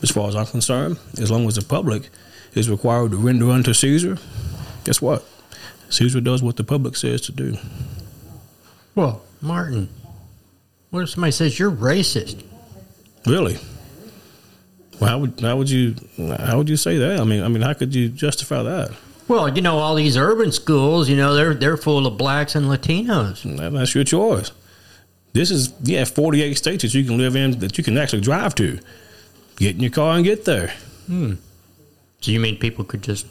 As 0.04 0.12
far 0.12 0.28
as 0.28 0.36
I'm 0.36 0.48
concerned, 0.48 0.98
as 1.20 1.32
long 1.32 1.48
as 1.48 1.56
the 1.56 1.64
public 1.64 2.10
is 2.54 2.70
required 2.70 3.12
to 3.12 3.18
render 3.18 3.50
unto 3.52 3.74
Caesar, 3.74 4.18
guess 4.84 5.02
what? 5.02 5.24
Caesar 5.90 6.20
does 6.22 6.42
what 6.42 6.58
the 6.58 6.64
public 6.64 6.96
says 6.96 7.22
to 7.22 7.32
do. 7.32 7.58
Well, 8.96 9.22
Martin, 9.42 9.90
what 10.90 11.04
if 11.04 11.10
somebody 11.12 11.32
says 11.32 11.58
you're 11.60 11.72
racist? 11.72 12.44
Really? 13.26 13.58
Well, 15.00 15.10
how 15.10 15.20
would 15.20 15.40
how 15.40 15.58
would 15.58 15.70
you 15.70 15.96
how 16.40 16.58
would 16.58 16.70
you 16.70 16.78
say 16.78 16.98
that? 16.98 17.20
I 17.20 17.24
mean, 17.24 17.44
I 17.44 17.48
mean, 17.48 17.62
how 17.62 17.74
could 17.74 17.94
you 17.96 18.10
justify 18.10 18.64
that? 18.64 18.92
Well, 19.28 19.48
you 19.56 19.62
know, 19.62 19.78
all 19.78 19.96
these 19.96 20.18
urban 20.18 20.52
schools, 20.52 21.08
you 21.10 21.16
know, 21.16 21.34
they're 21.34 21.54
they're 21.54 21.78
full 21.78 22.06
of 22.08 22.18
blacks 22.18 22.56
and 22.56 22.66
Latinos. 22.68 23.44
That- 23.58 23.72
That's 23.74 23.96
your 23.96 24.04
choice. 24.04 24.52
This 25.34 25.52
is 25.52 25.74
yeah, 25.84 26.06
48 26.06 26.58
states 26.58 26.84
that 26.84 26.94
you 26.94 27.04
can 27.06 27.18
live 27.18 27.36
in 27.36 27.60
that 27.60 27.78
you 27.78 27.84
can 27.84 27.98
actually 27.98 28.22
drive 28.22 28.56
to. 28.56 28.80
Get 29.58 29.76
in 29.76 29.82
your 29.82 29.92
car 29.92 30.16
and 30.16 30.26
get 30.26 30.46
there. 30.46 30.74
So 32.22 32.32
you 32.32 32.40
mean 32.40 32.58
people 32.58 32.84
could 32.84 33.02
just 33.02 33.26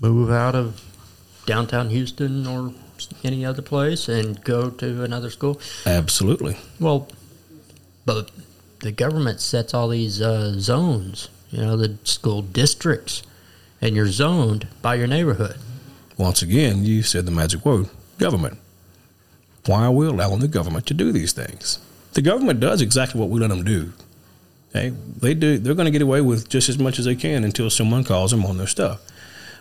move 0.00 0.30
out 0.30 0.54
of 0.54 0.82
downtown 1.46 1.90
Houston 1.90 2.46
or 2.46 2.72
any 3.24 3.44
other 3.44 3.62
place 3.62 4.08
and 4.08 4.42
go 4.44 4.70
to 4.70 5.02
another 5.02 5.30
school? 5.30 5.60
Absolutely. 5.86 6.56
Well, 6.78 7.08
but 8.04 8.30
the 8.80 8.92
government 8.92 9.40
sets 9.40 9.74
all 9.74 9.88
these 9.88 10.20
uh, 10.20 10.58
zones, 10.58 11.28
you 11.50 11.60
know, 11.60 11.76
the 11.76 11.98
school 12.04 12.42
districts, 12.42 13.22
and 13.80 13.96
you're 13.96 14.08
zoned 14.08 14.68
by 14.82 14.94
your 14.94 15.06
neighborhood. 15.06 15.56
Once 16.16 16.42
again, 16.42 16.84
you 16.84 17.02
said 17.02 17.24
the 17.24 17.30
magic 17.30 17.64
word 17.64 17.88
government. 18.18 18.58
Why 19.70 19.84
are 19.84 19.92
we 19.92 20.08
allowing 20.08 20.40
the 20.40 20.48
government 20.48 20.86
to 20.86 20.94
do 20.94 21.12
these 21.12 21.32
things? 21.32 21.78
The 22.14 22.22
government 22.22 22.58
does 22.58 22.82
exactly 22.82 23.20
what 23.20 23.30
we 23.30 23.38
let 23.38 23.50
them 23.50 23.62
do. 23.62 23.92
Okay? 24.70 24.88
They 24.88 25.32
do 25.32 25.58
they're 25.58 25.76
going 25.76 25.86
to 25.86 25.92
get 25.92 26.02
away 26.02 26.22
with 26.22 26.48
just 26.48 26.68
as 26.68 26.76
much 26.76 26.98
as 26.98 27.04
they 27.04 27.14
can 27.14 27.44
until 27.44 27.70
someone 27.70 28.02
calls 28.02 28.32
them 28.32 28.44
on 28.44 28.56
their 28.56 28.66
stuff. 28.66 29.00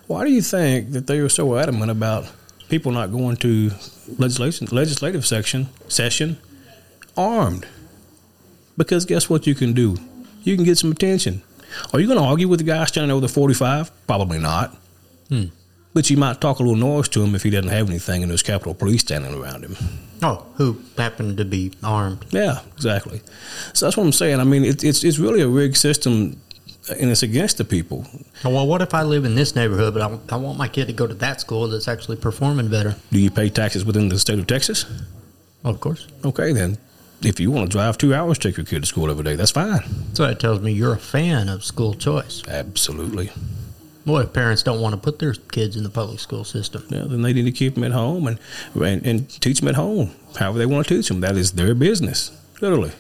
Why 0.08 0.26
do 0.26 0.32
you 0.32 0.42
think 0.42 0.94
that 0.94 1.06
they 1.06 1.20
are 1.20 1.30
so 1.30 1.56
adamant 1.60 1.92
about 1.92 2.26
people 2.70 2.92
not 2.92 3.12
going 3.12 3.38
to 3.38 3.70
legislation 4.18 4.68
legislative 4.72 5.28
section 5.28 5.70
session 5.88 6.40
armed? 7.16 7.68
Because 8.78 9.06
guess 9.06 9.30
what 9.30 9.46
you 9.46 9.54
can 9.54 9.74
do? 9.74 9.96
You 10.42 10.56
can 10.56 10.66
get 10.66 10.80
some 10.80 10.92
attention. 10.92 11.44
Are 11.94 12.00
you 12.00 12.08
going 12.08 12.18
to 12.18 12.26
argue 12.26 12.48
with 12.48 12.62
the 12.62 12.66
guy 12.66 12.84
standing 12.86 13.12
over 13.12 13.22
the 13.22 13.28
45? 13.28 14.08
Probably 14.08 14.40
not. 14.40 14.76
Hmm. 15.28 15.50
But 15.94 16.10
you 16.10 16.18
might 16.18 16.40
talk 16.40 16.60
a 16.60 16.64
little 16.64 16.78
noise 16.78 17.10
to 17.10 17.24
him 17.24 17.34
if 17.34 17.44
he 17.44 17.50
doesn't 17.50 17.72
have 17.72 17.90
anything 17.90 18.22
and 18.22 18.30
there's 18.30 18.44
Capitol 18.44 18.76
Police 18.76 19.02
standing 19.02 19.34
around 19.34 19.64
him. 19.64 19.76
Oh, 20.22 20.46
who 20.56 20.80
happened 20.98 21.38
to 21.38 21.46
be 21.46 21.72
armed? 21.84 22.26
Yeah, 22.30 22.60
exactly. 22.76 23.22
So 23.74 23.86
that's 23.86 23.98
what 23.98 24.04
I'm 24.04 24.12
saying. 24.12 24.40
I 24.40 24.44
mean, 24.44 24.64
it, 24.66 24.84
it's 24.84 25.04
it's 25.04 25.18
really 25.18 25.42
a 25.42 25.48
rigged 25.48 25.78
system, 25.78 26.40
uh, 26.90 26.96
and 27.00 27.10
it's 27.10 27.24
against 27.24 27.58
the 27.58 27.66
people. 27.66 28.06
Oh, 28.46 28.52
well, 28.52 28.68
what 28.68 28.82
if 28.82 28.94
I 28.94 29.02
live 29.02 29.26
in 29.26 29.34
this 29.36 29.56
neighborhood, 29.56 29.94
but 29.94 30.04
I, 30.04 30.36
I 30.36 30.38
want 30.38 30.58
my 30.60 30.68
kid 30.68 30.88
to 30.88 30.94
go 30.94 31.08
to 31.08 31.14
that 31.16 31.42
school 31.42 31.68
that's 31.68 31.88
actually 31.88 32.18
performing 32.18 32.70
better? 32.70 32.96
Do 33.12 33.20
you 33.20 33.32
pay 33.32 33.50
taxes 33.50 33.84
within 33.84 34.10
the 34.10 34.20
state 34.20 34.38
of 34.40 34.46
Texas? 34.46 34.86
Well, 35.64 35.74
of 35.74 35.80
course. 35.80 36.08
Okay, 36.24 36.54
then. 36.54 36.78
If 37.22 37.40
you 37.40 37.52
want 37.52 37.70
to 37.70 37.78
drive 37.78 37.98
two 37.98 38.14
hours 38.14 38.38
to 38.40 38.48
take 38.48 38.58
your 38.58 38.66
kid 38.66 38.82
to 38.84 38.86
school 38.86 39.10
every 39.12 39.26
day, 39.26 39.36
that's 39.36 39.52
fine. 39.52 39.84
So 40.14 40.26
that 40.26 40.40
tells 40.40 40.62
me 40.62 40.72
you're 40.72 40.94
a 40.94 40.98
fan 40.98 41.50
of 41.50 41.66
school 41.66 41.94
choice. 41.94 42.44
Absolutely. 42.48 43.32
What 44.10 44.26
if 44.26 44.34
parents 44.34 44.64
don't 44.64 44.82
want 44.82 44.94
to 44.94 45.00
put 45.00 45.20
their 45.20 45.34
kids 45.34 45.76
in 45.76 45.84
the 45.84 45.90
public 45.90 46.20
school 46.20 46.44
system? 46.44 46.84
Yeah, 46.90 47.04
then 47.06 47.22
they 47.22 47.32
need 47.32 47.46
to 47.46 47.52
keep 47.52 47.76
them 47.76 47.84
at 47.84 47.92
home 47.92 48.28
and, 48.28 48.40
and 48.76 49.06
and 49.06 49.30
teach 49.42 49.60
them 49.60 49.70
at 49.70 49.76
home, 49.76 50.12
however 50.38 50.58
they 50.58 50.66
want 50.66 50.88
to 50.88 50.96
teach 50.96 51.08
them. 51.08 51.22
That 51.22 51.38
is 51.38 51.52
their 51.52 51.76
business, 51.76 52.32
literally. 52.60 52.92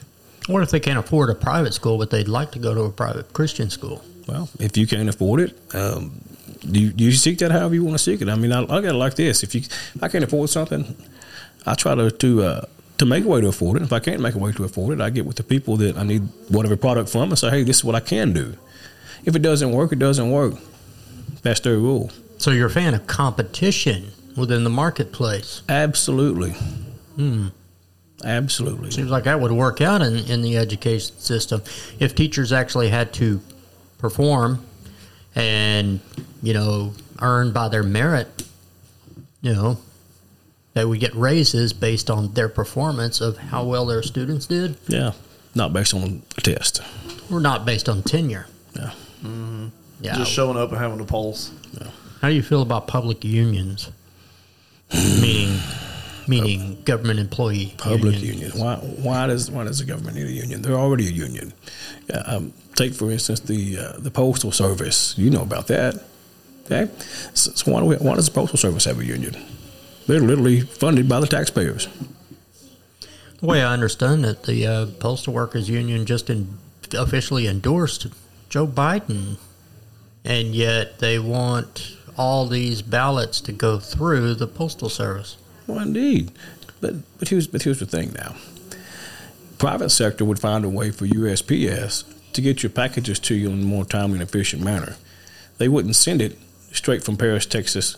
What 0.47 0.63
if 0.63 0.71
they 0.71 0.79
can't 0.79 0.99
afford 0.99 1.29
a 1.29 1.35
private 1.35 1.73
school, 1.73 1.97
but 1.97 2.09
they'd 2.09 2.27
like 2.27 2.51
to 2.51 2.59
go 2.59 2.73
to 2.73 2.81
a 2.81 2.91
private 2.91 3.33
Christian 3.33 3.69
school? 3.69 4.03
Well, 4.27 4.49
if 4.59 4.77
you 4.77 4.85
can't 4.87 5.09
afford 5.09 5.41
it, 5.41 5.75
um, 5.75 6.21
you 6.61 6.93
you 6.95 7.11
seek 7.11 7.39
that 7.39 7.51
however 7.51 7.73
you 7.73 7.83
want 7.83 7.97
to 7.97 8.03
seek 8.03 8.21
it. 8.21 8.29
I 8.29 8.35
mean, 8.35 8.51
I, 8.51 8.61
I 8.61 8.81
got 8.81 8.85
it 8.85 8.93
like 8.93 9.15
this: 9.15 9.43
if 9.43 9.55
you 9.55 9.61
if 9.61 10.03
I 10.03 10.07
can't 10.07 10.23
afford 10.23 10.49
something, 10.49 10.95
I 11.65 11.73
try 11.73 11.95
to 11.95 12.11
to 12.11 12.43
uh, 12.43 12.65
to 12.99 13.05
make 13.05 13.23
a 13.25 13.27
way 13.27 13.41
to 13.41 13.47
afford 13.47 13.77
it. 13.77 13.83
If 13.83 13.93
I 13.93 13.99
can't 13.99 14.21
make 14.21 14.35
a 14.35 14.37
way 14.37 14.51
to 14.51 14.63
afford 14.63 14.99
it, 14.99 15.01
I 15.01 15.09
get 15.09 15.25
with 15.25 15.37
the 15.37 15.43
people 15.43 15.77
that 15.77 15.97
I 15.97 16.03
need 16.03 16.21
whatever 16.49 16.75
product 16.75 17.09
from 17.09 17.29
and 17.29 17.39
say, 17.39 17.49
hey, 17.49 17.63
this 17.63 17.77
is 17.77 17.83
what 17.83 17.95
I 17.95 18.01
can 18.01 18.33
do. 18.33 18.55
If 19.25 19.35
it 19.35 19.41
doesn't 19.41 19.71
work, 19.71 19.91
it 19.91 19.99
doesn't 19.99 20.29
work. 20.29 20.55
That's 21.41 21.59
their 21.61 21.77
rule. 21.77 22.11
So 22.37 22.51
you're 22.51 22.67
a 22.67 22.71
fan 22.71 22.93
of 22.93 23.07
competition 23.07 24.11
within 24.37 24.63
the 24.63 24.69
marketplace. 24.69 25.61
Absolutely. 25.69 26.51
Hmm. 27.15 27.47
Absolutely. 28.23 28.91
Seems 28.91 29.09
like 29.09 29.23
that 29.25 29.39
would 29.39 29.51
work 29.51 29.79
out 29.81 30.01
in, 30.01 30.17
in 30.29 30.41
the 30.41 30.57
education 30.57 31.17
system 31.19 31.61
if 31.99 32.15
teachers 32.15 32.51
actually 32.51 32.89
had 32.89 33.13
to 33.13 33.39
perform 33.97 34.65
and 35.35 35.99
you 36.41 36.53
know 36.53 36.93
earn 37.21 37.51
by 37.53 37.69
their 37.69 37.83
merit. 37.83 38.27
You 39.41 39.53
know, 39.53 39.77
they 40.73 40.83
would 40.83 40.99
get 40.99 41.15
raises 41.15 41.71
based 41.71 42.09
on 42.09 42.33
their 42.33 42.49
performance 42.49 43.21
of 43.21 43.37
how 43.37 43.63
well 43.63 43.85
their 43.85 44.03
students 44.03 44.45
did, 44.47 44.75
Yeah. 44.87 45.11
Not 45.55 45.71
based 45.73 45.93
on 45.93 46.21
a 46.37 46.41
test. 46.41 46.81
or 47.31 47.39
not 47.39 47.65
based 47.65 47.87
on 47.89 48.03
tenure. 48.03 48.47
Yeah. 48.75 48.91
Mm-hmm. 49.23 49.67
Yeah. 50.01 50.15
Just 50.15 50.31
showing 50.31 50.57
up 50.57 50.69
and 50.71 50.77
having 50.79 50.99
a 50.99 51.05
pulse. 51.05 51.51
How 52.21 52.29
do 52.29 52.33
you 52.33 52.43
feel 52.43 52.61
about 52.61 52.87
public 52.87 53.23
unions? 53.23 53.89
meaning, 54.93 55.59
meaning 56.27 56.81
government 56.83 57.19
employee 57.19 57.75
Public 57.77 58.15
unions. 58.15 58.23
union. 58.23 58.51
Why? 58.59 58.75
Why 58.75 59.27
does 59.27 59.51
Why 59.51 59.63
does 59.65 59.79
the 59.79 59.85
government 59.85 60.17
need 60.17 60.27
a 60.27 60.31
union? 60.31 60.61
They're 60.61 60.77
already 60.77 61.07
a 61.07 61.11
union. 61.11 61.53
Yeah, 62.09 62.17
um, 62.25 62.53
take 62.75 62.93
for 62.93 63.11
instance 63.11 63.41
the 63.41 63.77
uh, 63.77 63.93
the 63.99 64.11
postal 64.11 64.51
service. 64.51 65.17
You 65.17 65.29
know 65.29 65.41
about 65.41 65.67
that. 65.67 65.95
Okay. 66.65 66.89
So, 67.33 67.51
so 67.51 67.71
why, 67.71 67.79
do 67.79 67.85
we, 67.87 67.95
why 67.95 68.15
does 68.15 68.25
the 68.27 68.31
postal 68.31 68.57
service 68.57 68.85
have 68.85 68.99
a 68.99 69.05
union? 69.05 69.35
They're 70.07 70.19
literally 70.19 70.61
funded 70.61 71.07
by 71.09 71.19
the 71.19 71.27
taxpayers. 71.27 71.87
The 73.39 73.45
way 73.45 73.63
I 73.63 73.73
understand 73.73 74.25
it, 74.25 74.43
the 74.43 74.67
uh, 74.67 74.85
postal 74.99 75.33
workers 75.33 75.69
union 75.69 76.05
just 76.05 76.29
in, 76.29 76.57
officially 76.93 77.47
endorsed 77.47 78.07
Joe 78.49 78.67
Biden, 78.67 79.37
and 80.29 80.53
yet 80.53 80.99
they 80.99 81.17
want 81.17 81.97
all 82.15 82.45
these 82.45 82.83
ballots 82.83 83.41
to 83.41 83.51
go 83.51 83.79
through 83.79 84.35
the 84.35 84.47
postal 84.47 84.87
service. 84.87 85.37
Well, 85.67 85.79
indeed. 85.79 86.31
But 86.79 86.95
but 87.17 87.27
here's 87.27 87.47
but 87.47 87.63
here's 87.63 87.79
the 87.79 87.85
thing 87.85 88.13
now. 88.13 88.35
Private 89.57 89.89
sector 89.89 90.23
would 90.23 90.39
find 90.39 90.63
a 90.63 90.69
way 90.69 90.91
for 90.91 91.05
USPS 91.05 92.05
to 92.33 92.41
get 92.41 92.63
your 92.63 92.69
packages 92.69 93.19
to 93.19 93.35
you 93.35 93.49
in 93.49 93.61
a 93.61 93.65
more 93.65 93.83
timely 93.83 94.19
and 94.19 94.23
efficient 94.23 94.63
manner. 94.63 94.95
They 95.57 95.67
wouldn't 95.67 95.95
send 95.95 96.21
it 96.21 96.37
straight 96.71 97.03
from 97.03 97.17
Paris, 97.17 97.45
Texas, 97.45 97.97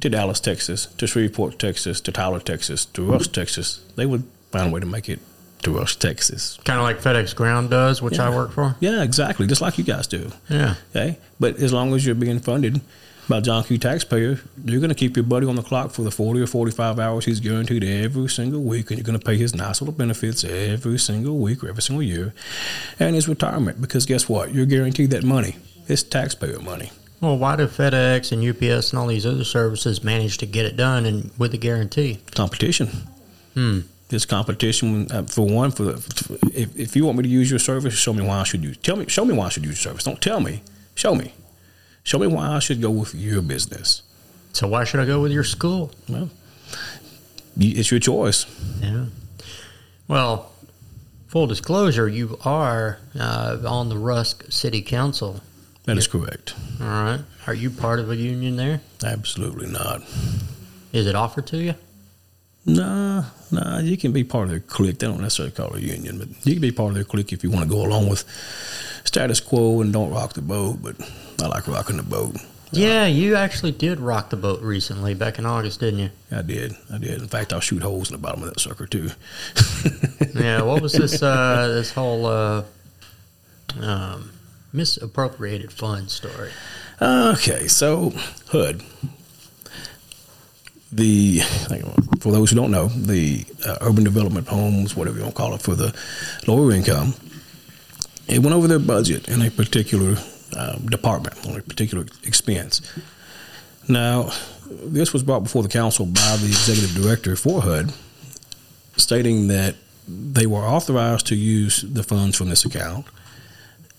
to 0.00 0.08
Dallas, 0.08 0.40
Texas, 0.40 0.86
to 0.86 1.06
Shreveport, 1.06 1.58
Texas, 1.58 2.00
to 2.02 2.12
Tyler, 2.12 2.40
Texas, 2.40 2.86
to 2.86 3.02
Rusk, 3.02 3.32
Texas. 3.32 3.84
They 3.96 4.06
would 4.06 4.24
find 4.52 4.68
a 4.68 4.70
way 4.72 4.80
to 4.80 4.86
make 4.86 5.08
it 5.08 5.18
to 5.66 5.72
Rusk, 5.72 5.98
Texas. 5.98 6.58
Kind 6.64 6.78
of 6.78 6.84
like 6.84 7.00
FedEx 7.00 7.34
Ground 7.34 7.70
does, 7.70 8.00
which 8.00 8.18
I 8.18 8.34
work 8.34 8.52
for. 8.52 8.76
Yeah, 8.80 9.02
exactly, 9.02 9.46
just 9.46 9.60
like 9.60 9.78
you 9.78 9.84
guys 9.84 10.06
do. 10.06 10.30
Yeah. 10.48 10.74
Okay, 10.90 11.18
but 11.38 11.56
as 11.56 11.72
long 11.72 11.94
as 11.94 12.06
you're 12.06 12.14
being 12.14 12.40
funded 12.40 12.80
by 13.28 13.40
John 13.40 13.64
Q. 13.64 13.76
taxpayer, 13.78 14.38
you're 14.64 14.80
going 14.80 14.88
to 14.88 14.94
keep 14.94 15.16
your 15.16 15.24
buddy 15.24 15.46
on 15.46 15.56
the 15.56 15.62
clock 15.62 15.90
for 15.90 16.02
the 16.02 16.10
40 16.12 16.40
or 16.40 16.46
45 16.46 17.00
hours 17.00 17.24
he's 17.24 17.40
guaranteed 17.40 17.82
every 17.82 18.28
single 18.28 18.62
week, 18.62 18.90
and 18.90 18.98
you're 18.98 19.04
going 19.04 19.18
to 19.18 19.24
pay 19.24 19.36
his 19.36 19.54
nice 19.54 19.80
little 19.80 19.94
benefits 19.94 20.44
every 20.44 20.98
single 20.98 21.38
week 21.38 21.62
or 21.64 21.68
every 21.68 21.82
single 21.82 22.02
year, 22.02 22.32
and 22.98 23.14
his 23.14 23.28
retirement. 23.28 23.80
Because 23.80 24.06
guess 24.06 24.28
what? 24.28 24.54
You're 24.54 24.66
guaranteed 24.66 25.10
that 25.10 25.24
money. 25.24 25.56
It's 25.88 26.02
taxpayer 26.02 26.60
money. 26.60 26.90
Well, 27.20 27.38
why 27.38 27.56
do 27.56 27.66
FedEx 27.66 28.30
and 28.30 28.44
UPS 28.44 28.90
and 28.90 28.98
all 28.98 29.06
these 29.06 29.26
other 29.26 29.44
services 29.44 30.04
manage 30.04 30.38
to 30.38 30.46
get 30.46 30.66
it 30.66 30.76
done 30.76 31.06
and 31.06 31.30
with 31.38 31.54
a 31.54 31.58
guarantee? 31.58 32.20
Competition. 32.34 32.88
Hmm. 33.54 33.80
It's 34.10 34.24
competition 34.24 35.10
uh, 35.10 35.24
for 35.24 35.46
one. 35.46 35.72
For, 35.72 35.96
for 35.96 36.34
if, 36.52 36.78
if 36.78 36.94
you 36.94 37.04
want 37.04 37.18
me 37.18 37.24
to 37.24 37.28
use 37.28 37.50
your 37.50 37.58
service, 37.58 37.94
show 37.94 38.12
me 38.12 38.24
why 38.24 38.40
I 38.40 38.44
should 38.44 38.62
use. 38.62 38.76
Tell 38.76 38.96
me, 38.96 39.06
show 39.08 39.24
me 39.24 39.34
why 39.34 39.46
I 39.46 39.48
should 39.48 39.64
use 39.64 39.84
your 39.84 39.92
service. 39.92 40.04
Don't 40.04 40.20
tell 40.20 40.40
me. 40.40 40.62
Show 40.94 41.14
me. 41.14 41.34
Show 42.04 42.20
me 42.20 42.28
why 42.28 42.50
I 42.50 42.58
should 42.60 42.80
go 42.80 42.90
with 42.90 43.14
your 43.14 43.42
business. 43.42 44.02
So 44.52 44.68
why 44.68 44.84
should 44.84 45.00
I 45.00 45.06
go 45.06 45.20
with 45.20 45.32
your 45.32 45.44
school? 45.44 45.90
Well, 46.08 46.30
it's 47.58 47.90
your 47.90 48.00
choice. 48.00 48.46
Yeah. 48.80 49.06
Well, 50.06 50.52
full 51.26 51.48
disclosure, 51.48 52.08
you 52.08 52.38
are 52.44 53.00
uh, 53.18 53.58
on 53.66 53.88
the 53.88 53.98
Rusk 53.98 54.44
City 54.50 54.82
Council. 54.82 55.40
That 55.84 55.98
is 55.98 56.06
correct. 56.06 56.54
All 56.80 56.86
right. 56.86 57.20
Are 57.46 57.54
you 57.54 57.70
part 57.70 57.98
of 57.98 58.10
a 58.10 58.16
union 58.16 58.56
there? 58.56 58.80
Absolutely 59.04 59.66
not. 59.66 60.02
Is 60.92 61.06
it 61.06 61.14
offered 61.14 61.46
to 61.48 61.58
you? 61.58 61.74
Nah, 62.66 63.24
nah. 63.52 63.78
You 63.78 63.96
can 63.96 64.12
be 64.12 64.24
part 64.24 64.44
of 64.44 64.50
their 64.50 64.60
clique. 64.60 64.98
They 64.98 65.06
don't 65.06 65.20
necessarily 65.20 65.52
call 65.52 65.74
it 65.74 65.82
a 65.82 65.86
union, 65.86 66.18
but 66.18 66.28
you 66.44 66.54
can 66.54 66.62
be 66.62 66.72
part 66.72 66.90
of 66.90 66.94
their 66.96 67.04
clique 67.04 67.32
if 67.32 67.44
you 67.44 67.50
want 67.50 67.62
to 67.62 67.70
go 67.70 67.86
along 67.86 68.08
with 68.08 68.24
status 69.04 69.40
quo 69.40 69.80
and 69.80 69.92
don't 69.92 70.10
rock 70.10 70.34
the 70.34 70.42
boat. 70.42 70.78
But 70.82 70.96
I 71.42 71.46
like 71.46 71.68
rocking 71.68 71.96
the 71.96 72.02
boat. 72.02 72.36
Yeah, 72.72 73.06
you 73.06 73.36
actually 73.36 73.70
did 73.70 74.00
rock 74.00 74.30
the 74.30 74.36
boat 74.36 74.60
recently, 74.60 75.14
back 75.14 75.38
in 75.38 75.46
August, 75.46 75.78
didn't 75.78 76.00
you? 76.00 76.10
I 76.32 76.42
did. 76.42 76.74
I 76.92 76.98
did. 76.98 77.22
In 77.22 77.28
fact, 77.28 77.52
I'll 77.52 77.60
shoot 77.60 77.80
holes 77.82 78.10
in 78.10 78.16
the 78.16 78.22
bottom 78.22 78.42
of 78.42 78.48
that 78.48 78.60
sucker 78.60 78.86
too. 78.86 79.10
Yeah. 80.34 80.62
What 80.62 80.82
was 80.82 80.92
this? 80.92 81.22
Uh, 81.22 81.68
this 81.74 81.92
whole 81.92 82.26
uh, 82.26 82.64
um, 83.80 84.32
misappropriated 84.72 85.72
fund 85.72 86.10
story. 86.10 86.50
Okay, 87.00 87.68
so 87.68 88.12
HUD. 88.50 88.82
The 90.92 91.40
for 92.20 92.32
those 92.32 92.50
who 92.50 92.56
don't 92.56 92.70
know, 92.70 92.86
the 92.88 93.44
uh, 93.66 93.78
urban 93.80 94.04
development 94.04 94.48
homes, 94.48 94.96
whatever 94.96 95.16
you 95.16 95.24
want 95.24 95.34
to 95.34 95.40
call 95.40 95.54
it, 95.54 95.60
for 95.62 95.74
the 95.74 95.94
lower 96.46 96.72
income, 96.72 97.14
it 98.28 98.38
went 98.40 98.54
over 98.54 98.68
their 98.68 98.78
budget 98.78 99.28
in 99.28 99.42
a 99.42 99.50
particular 99.50 100.16
um, 100.56 100.86
department 100.86 101.44
on 101.46 101.56
a 101.56 101.62
particular 101.62 102.04
expense. 102.24 102.80
Now, 103.88 104.30
this 104.68 105.12
was 105.12 105.22
brought 105.22 105.42
before 105.42 105.62
the 105.62 105.68
council 105.68 106.06
by 106.06 106.36
the 106.40 106.46
executive 106.46 106.94
director 106.94 107.36
for 107.36 107.62
HUD, 107.62 107.92
stating 108.96 109.48
that 109.48 109.76
they 110.08 110.46
were 110.46 110.60
authorized 110.60 111.26
to 111.28 111.36
use 111.36 111.82
the 111.82 112.02
funds 112.02 112.36
from 112.36 112.48
this 112.48 112.64
account, 112.64 113.06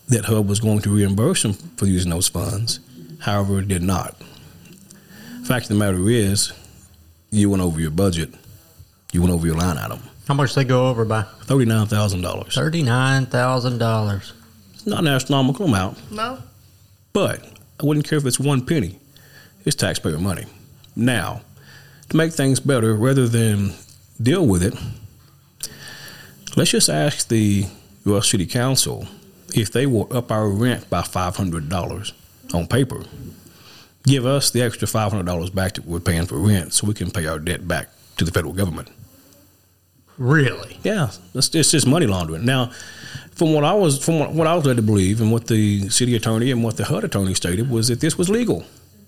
that 0.08 0.26
HUD 0.26 0.48
was 0.48 0.60
going 0.60 0.80
to 0.80 0.90
reimburse 0.90 1.44
them 1.44 1.54
for 1.54 1.86
using 1.86 2.12
those 2.12 2.28
funds. 2.28 2.80
However, 3.20 3.60
it 3.60 3.68
did 3.68 3.82
not. 3.82 4.16
Fact 5.44 5.66
of 5.66 5.70
the 5.70 5.76
matter 5.76 6.10
is, 6.10 6.52
you 7.32 7.50
went 7.50 7.62
over 7.62 7.80
your 7.80 7.92
budget. 7.92 8.34
You 9.12 9.22
went 9.22 9.34
over 9.34 9.46
your 9.48 9.56
line 9.56 9.78
item. 9.78 10.00
How 10.28 10.34
much 10.34 10.56
they 10.56 10.64
go 10.66 10.88
over 10.90 11.06
by? 11.06 11.24
Thirty-nine 11.44 11.88
thousand 11.88 12.22
dollars. 12.22 12.54
Thirty-nine 12.54 13.28
thousand 13.28 13.78
dollars. 13.78 14.34
It's 14.74 14.86
not 14.86 15.00
an 15.00 15.08
astronomical 15.08 15.66
amount, 15.66 15.98
No. 16.12 16.40
but 17.14 17.42
I 17.82 17.86
wouldn't 17.86 18.08
care 18.08 18.18
if 18.18 18.26
it's 18.26 18.40
one 18.40 18.66
penny. 18.66 19.00
It's 19.66 19.76
taxpayer 19.76 20.18
money. 20.18 20.46
Now, 20.96 21.42
to 22.10 22.18
make 22.18 22.34
things 22.34 22.60
better, 22.60 22.94
rather 22.96 23.28
than 23.28 23.74
deal 24.22 24.46
with 24.46 24.64
it, 24.64 24.74
let's 26.56 26.72
just 26.72 26.90
ask 26.90 27.28
the 27.28 27.66
U.S. 28.06 28.30
City 28.30 28.46
Council 28.46 29.08
if 29.56 29.72
they 29.72 29.86
will 29.86 30.08
up 30.16 30.32
our 30.32 30.48
rent 30.50 30.90
by 30.90 31.02
five 31.02 31.36
hundred 31.36 31.70
dollars 31.70 32.14
on 32.54 32.68
paper. 32.68 33.04
Give 34.08 34.26
us 34.26 34.52
the 34.52 34.62
extra 34.62 34.88
five 34.88 35.12
hundred 35.12 35.26
dollars 35.26 35.50
back 35.50 35.74
that 35.74 35.86
we're 35.86 36.00
paying 36.00 36.26
for 36.26 36.38
rent, 36.38 36.74
so 36.74 36.88
we 36.88 36.94
can 36.94 37.12
pay 37.12 37.26
our 37.28 37.40
debt 37.40 37.68
back 37.68 37.90
to 38.18 38.26
the 38.26 38.32
federal 38.32 38.54
government. 38.54 38.88
Really? 40.18 40.80
Yeah, 40.84 41.12
it's, 41.36 41.54
it's 41.54 41.72
just 41.72 41.86
money 41.86 42.08
laundering. 42.08 42.46
Now, 42.46 42.72
from 43.32 43.54
what 43.54 43.64
I 43.64 43.74
was 43.74 44.04
from 44.04 44.20
what, 44.20 44.32
what 44.32 44.48
I 44.48 44.56
was 44.56 44.66
led 44.66 44.78
to 44.78 44.82
believe, 44.82 45.20
and 45.22 45.32
what 45.32 45.48
the 45.48 45.90
city 45.90 46.16
attorney 46.16 46.52
and 46.52 46.64
what 46.64 46.78
the 46.78 46.86
HUD 46.86 47.04
attorney 47.04 47.34
stated 47.34 47.70
was 47.70 47.90
that 47.90 48.00
this 48.00 48.18
was 48.18 48.30
legal. 48.30 48.64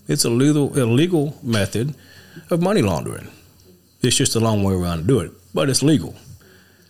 It's 0.08 0.26
a 0.26 0.30
legal 0.30 0.78
a 0.78 0.86
legal 0.86 1.38
method 1.42 1.96
of 2.52 2.62
money 2.62 2.82
laundering. 2.82 3.30
It's 4.02 4.16
just 4.18 4.36
a 4.36 4.40
long 4.40 4.64
way 4.64 4.74
around 4.74 5.00
to 5.00 5.04
do 5.06 5.20
it, 5.22 5.32
but 5.54 5.70
it's 5.70 5.82
legal. 5.82 6.14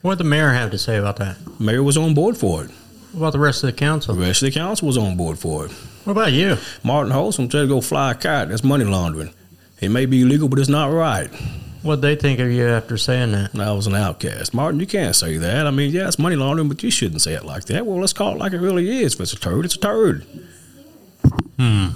What 0.02 0.18
did 0.18 0.26
the 0.26 0.30
mayor 0.30 0.50
have 0.50 0.72
to 0.72 0.78
say 0.78 0.98
about 0.98 1.18
that? 1.18 1.38
Mayor 1.60 1.84
was 1.84 1.98
on 1.98 2.14
board 2.14 2.38
for 2.38 2.64
it. 2.64 2.72
What 3.12 3.20
about 3.20 3.34
the 3.34 3.40
rest 3.40 3.64
of 3.64 3.68
the 3.68 3.78
council? 3.78 4.16
The 4.16 4.22
rest 4.22 4.42
of 4.42 4.48
the 4.48 4.60
council 4.60 4.88
was 4.88 4.98
on 4.98 5.18
board 5.18 5.40
for 5.40 5.66
it. 5.66 5.72
What 6.10 6.24
about 6.24 6.34
you? 6.34 6.58
Martin 6.84 7.12
Holson 7.12 7.52
said 7.52 7.62
to 7.62 7.68
go 7.68 7.82
fly 7.82 8.14
a 8.14 8.16
kite. 8.16 8.50
That's 8.50 8.64
money 8.64 8.84
laundering. 8.84 9.32
It 9.80 9.90
may 9.90 10.08
be 10.08 10.24
illegal, 10.24 10.50
but 10.50 10.58
it's 10.58 10.68
not 10.68 10.92
right. 10.92 11.30
What 11.84 12.02
they 12.02 12.16
think 12.16 12.40
of 12.40 12.52
you 12.52 12.68
after 12.68 12.98
saying 12.98 13.34
that? 13.34 13.54
And 13.54 13.62
I 13.62 13.74
was 13.74 13.86
an 13.86 13.94
outcast. 13.94 14.52
Martin, 14.52 14.80
you 14.80 14.88
can't 14.88 15.16
say 15.16 15.38
that. 15.38 15.68
I 15.68 15.70
mean, 15.70 15.92
yeah, 15.92 16.08
it's 16.08 16.18
money 16.18 16.36
laundering, 16.36 16.68
but 16.68 16.82
you 16.82 16.90
shouldn't 16.90 17.22
say 17.22 17.36
it 17.36 17.46
like 17.46 17.66
that. 17.66 17.86
Well, 17.86 18.00
let's 18.00 18.14
call 18.14 18.34
it 18.34 18.40
like 18.40 18.54
it 18.54 18.60
really 18.60 19.04
is. 19.04 19.14
If 19.14 19.22
it's 19.22 19.34
a 19.34 19.36
turd, 19.36 19.66
it's 19.66 19.76
a 19.76 19.80
turd. 19.80 20.26
Hmm. 21.60 21.90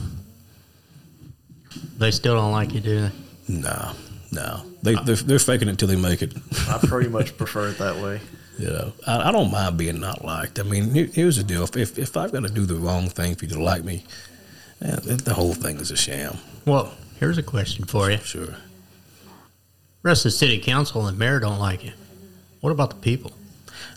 They 1.97 2.11
still 2.11 2.35
don't 2.35 2.51
like 2.51 2.71
you, 2.71 2.81
do 2.81 3.01
they? 3.01 3.11
No, 3.47 3.93
no. 4.31 4.61
They, 4.83 4.93
they're, 4.93 5.15
they're 5.15 5.39
faking 5.39 5.69
it 5.69 5.71
until 5.71 5.87
they 5.87 5.95
make 5.95 6.21
it. 6.21 6.35
I 6.69 6.77
pretty 6.77 7.09
much 7.09 7.35
prefer 7.35 7.69
it 7.69 7.79
that 7.79 7.95
way. 7.95 8.21
You 8.57 8.67
know, 8.67 8.93
I, 9.07 9.29
I 9.29 9.31
don't 9.31 9.51
mind 9.51 9.77
being 9.77 9.99
not 9.99 10.23
liked. 10.23 10.59
I 10.59 10.63
mean, 10.63 10.93
here's 10.93 11.37
the 11.37 11.43
deal: 11.43 11.63
if, 11.63 11.97
if 11.97 12.17
I've 12.17 12.31
got 12.31 12.43
to 12.43 12.49
do 12.49 12.65
the 12.65 12.75
wrong 12.75 13.09
thing 13.09 13.35
for 13.35 13.45
you 13.45 13.51
to 13.51 13.61
like 13.61 13.83
me, 13.83 14.03
the 14.79 15.33
whole 15.33 15.53
thing 15.53 15.77
is 15.77 15.91
a 15.91 15.97
sham. 15.97 16.37
Well, 16.65 16.93
here's 17.19 17.37
a 17.37 17.43
question 17.43 17.85
for 17.85 18.11
you. 18.11 18.17
Sure. 18.17 18.55
Rest 20.03 20.25
of 20.25 20.31
the 20.31 20.37
city 20.37 20.59
council 20.59 21.07
and 21.07 21.17
mayor 21.17 21.39
don't 21.39 21.59
like 21.59 21.83
you. 21.83 21.93
What 22.59 22.71
about 22.71 22.89
the 22.89 22.95
people? 22.97 23.31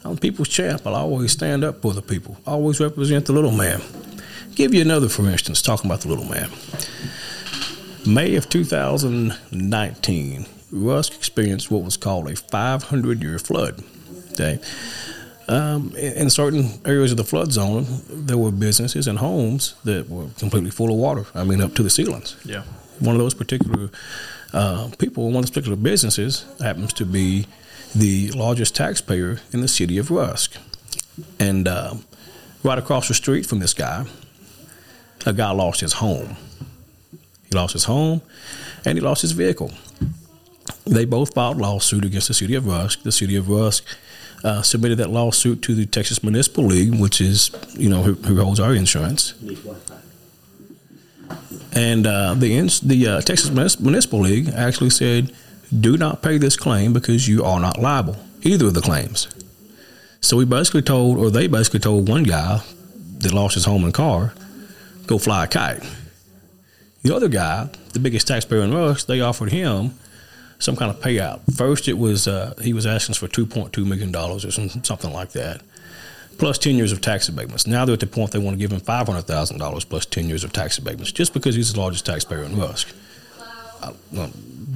I'm 0.05 0.15
the 0.15 0.21
people's 0.21 0.49
champ. 0.49 0.87
I'll 0.87 0.95
always 0.95 1.33
stand 1.33 1.65
up 1.65 1.83
for 1.83 1.93
the 1.93 2.03
people. 2.03 2.37
Always 2.47 2.81
represent 2.81 3.27
the 3.27 3.33
little 3.33 3.51
man. 3.51 3.83
Give 4.55 4.73
you 4.73 4.81
another, 4.81 5.09
for 5.09 5.29
instance, 5.29 5.61
talking 5.61 5.91
about 5.91 6.01
the 6.03 6.09
little 6.09 6.25
man. 6.25 6.49
May 8.07 8.37
of 8.37 8.49
2019, 8.49 10.47
Rusk 10.71 11.15
experienced 11.15 11.71
what 11.71 11.83
was 11.83 11.97
called 11.97 12.31
a 12.31 12.37
500 12.37 13.23
year 13.23 13.39
flood. 13.39 13.83
Okay. 14.39 14.59
Um, 15.49 15.93
in 15.97 16.13
in 16.23 16.31
certain 16.31 16.81
areas 16.85 17.11
of 17.13 17.17
the 17.17 17.25
flood 17.25 17.53
zone, 17.53 17.87
there 18.27 18.37
were 18.37 18.51
businesses 18.51 19.07
and 19.09 19.19
homes 19.19 19.75
that 19.85 20.09
were 20.09 20.27
completely 20.39 20.71
full 20.71 20.91
of 20.91 20.97
water. 20.97 21.25
I 21.35 21.45
mean, 21.45 21.61
up 21.63 21.75
to 21.75 21.83
the 21.83 21.91
ceilings 21.91 22.37
Yeah. 22.45 22.63
one 23.01 23.15
of 23.17 23.21
those 23.21 23.35
particular 23.35 23.89
uh, 24.53 24.89
people, 24.99 25.23
one 25.25 25.37
of 25.37 25.43
those 25.43 25.51
particular 25.51 25.77
businesses, 25.77 26.45
happens 26.61 26.93
to 26.95 27.05
be 27.05 27.47
the 27.95 28.31
largest 28.33 28.75
taxpayer 28.75 29.39
in 29.53 29.61
the 29.61 29.69
city 29.69 29.99
of 29.99 30.11
Rusk. 30.11 30.57
And 31.39 31.69
um, 31.69 32.05
right 32.65 32.79
across 32.79 33.07
the 33.09 33.15
street 33.15 33.47
from 33.47 33.61
this 33.61 33.75
guy, 33.75 34.05
a 35.27 35.33
guy 35.33 35.51
lost 35.53 35.81
his 35.81 35.93
home. 35.95 36.37
He 37.49 37.55
lost 37.57 37.73
his 37.73 37.85
home 37.85 38.21
and 38.85 38.99
he 38.99 39.05
lost 39.05 39.23
his 39.23 39.33
vehicle. 39.33 39.71
They 40.85 41.05
both 41.07 41.35
filed 41.35 41.59
lawsuit 41.59 42.05
against 42.05 42.29
the 42.29 42.35
city 42.35 42.57
of 42.57 42.67
Rusk. 42.67 43.03
The 43.03 43.13
city 43.13 43.37
of 43.37 43.49
Rusk 43.49 43.85
uh, 44.45 44.63
submitted 44.63 44.99
that 44.99 45.11
lawsuit 45.11 45.63
to 45.63 45.75
the 45.75 45.87
Texas 45.87 46.23
Municipal 46.23 46.65
League, 46.65 46.95
which 47.01 47.21
is, 47.21 47.51
you 47.75 47.89
know, 47.89 48.03
who, 48.03 48.15
who 48.15 48.43
holds 48.43 48.61
our 48.61 48.75
insurance. 48.75 49.35
And 51.73 52.07
uh, 52.07 52.35
the 52.35 52.57
ins- 52.57 52.81
the 52.81 53.07
uh, 53.07 53.21
Texas 53.21 53.51
Municipal 53.81 54.21
League 54.21 54.49
actually 54.49 54.91
said, 54.91 55.33
"Do 55.79 55.97
not 55.97 56.23
pay 56.23 56.39
this 56.39 56.57
claim 56.57 56.93
because 56.93 57.29
you 57.29 57.45
are 57.45 57.61
not 57.61 57.79
liable 57.79 58.17
either 58.43 58.69
of 58.69 58.75
the 58.75 58.81
claims." 58.81 59.29
So 60.21 60.37
we 60.37 60.45
basically 60.45 60.83
told, 60.83 61.19
or 61.19 61.31
they 61.31 61.47
basically 61.49 61.81
told 61.81 62.09
one 62.09 62.23
guy 62.23 62.63
that 63.19 63.33
lost 63.33 63.55
his 63.55 63.67
home 63.67 63.85
and 63.85 63.93
car, 63.93 64.33
"Go 65.07 65.19
fly 65.19 65.45
a 65.45 65.49
kite." 65.49 65.83
The 67.03 67.15
other 67.15 67.29
guy, 67.29 67.69
the 67.93 68.01
biggest 68.01 68.27
taxpayer 68.27 68.63
in 68.63 68.73
Rusk, 68.73 69.07
they 69.07 69.21
offered 69.21 69.53
him 69.53 69.93
some 70.59 70.77
kind 70.77 70.91
of 70.91 71.01
payout. 71.01 71.41
First, 71.57 71.89
it 71.89 71.99
was 71.99 72.27
uh, 72.27 72.55
he 72.63 72.73
was 72.73 72.87
asking 72.87 73.15
for 73.15 73.29
two 73.29 73.47
point 73.47 73.73
two 73.73 73.85
million 73.85 74.13
dollars 74.13 74.45
or 74.45 74.51
some, 74.51 74.69
something 74.85 75.13
like 75.13 75.33
that, 75.33 75.63
plus 76.39 76.59
ten 76.59 76.77
years 76.77 76.93
of 76.93 77.01
tax 77.01 77.29
abatements. 77.29 77.67
Now 77.67 77.85
they're 77.85 77.95
at 77.95 78.01
the 78.01 78.07
point 78.07 78.31
they 78.33 78.39
want 78.39 78.55
to 78.55 78.59
give 78.59 78.73
him 78.73 78.81
five 78.81 79.07
hundred 79.07 79.23
thousand 79.23 79.59
dollars 79.59 79.85
plus 79.85 80.07
ten 80.07 80.29
years 80.29 80.45
of 80.45 80.53
tax 80.53 80.79
abatements, 80.79 81.13
just 81.13 81.35
because 81.35 81.55
he's 81.55 81.73
the 81.73 81.81
largest 81.81 82.07
taxpayer 82.07 82.43
in 82.43 82.57
Rusk. 82.59 82.89
Uh, 83.83 83.93
well, 84.13 84.31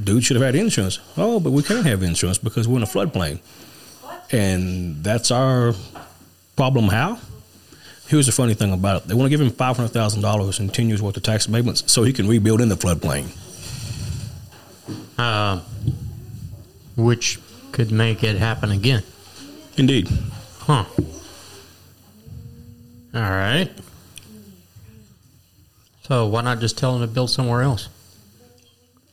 dude 0.05 0.23
should 0.23 0.37
have 0.37 0.45
had 0.45 0.55
insurance. 0.55 0.99
Oh, 1.17 1.41
but 1.41 1.53
we 1.53 1.63
can't 1.63 1.87
have 1.87 2.03
insurance 2.03 2.39
because 2.39 2.69
we're 2.69 2.77
in 2.77 2.83
a 2.83 2.87
floodplain, 2.87 3.41
and 4.31 5.03
that's 5.03 5.31
our 5.31 5.75
problem. 6.57 6.89
How? 6.89 7.19
Here's 8.09 8.27
the 8.27 8.33
funny 8.33 8.55
thing 8.55 8.73
about 8.73 9.03
it: 9.03 9.09
they 9.09 9.15
want 9.15 9.27
to 9.27 9.31
give 9.31 9.41
him 9.41 9.51
five 9.51 9.77
hundred 9.77 9.93
thousand 9.93 10.21
dollars 10.21 10.59
and 10.59 10.73
ten 10.73 10.89
years 10.89 11.01
worth 11.01 11.17
of 11.17 11.23
tax 11.23 11.47
abatements 11.47 11.91
so 11.91 12.03
he 12.03 12.13
can 12.13 12.29
rebuild 12.29 12.61
in 12.61 12.69
the 12.69 12.77
floodplain. 12.77 13.29
Uh, 15.19 15.61
which 16.97 17.39
could 17.73 17.91
make 17.93 18.23
it 18.25 18.37
happen 18.37 18.71
again. 18.71 19.03
Indeed. 19.77 20.09
Huh. 20.59 20.85
All 23.15 23.21
right. 23.21 23.71
So 26.03 26.27
why 26.27 26.43
not 26.43 26.61
just 26.61 26.77
tell 26.77 26.93
them 26.99 27.09
to 27.09 27.13
build 27.13 27.31
somewhere 27.31 27.63
else? 27.63 27.89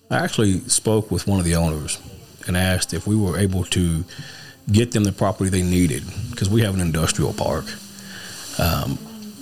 I 0.09 0.17
actually 0.17 0.59
spoke 0.61 1.11
with 1.11 1.27
one 1.27 1.39
of 1.39 1.45
the 1.45 1.55
owners 1.55 1.99
and 2.47 2.55
asked 2.55 2.93
if 2.93 3.05
we 3.05 3.15
were 3.15 3.37
able 3.37 3.65
to 3.65 4.03
get 4.71 4.91
them 4.91 5.03
the 5.03 5.11
property 5.11 5.49
they 5.49 5.63
needed 5.63 6.03
because 6.31 6.49
we 6.49 6.61
have 6.61 6.73
an 6.73 6.81
industrial 6.81 7.33
park 7.33 7.65
um, 8.59 8.97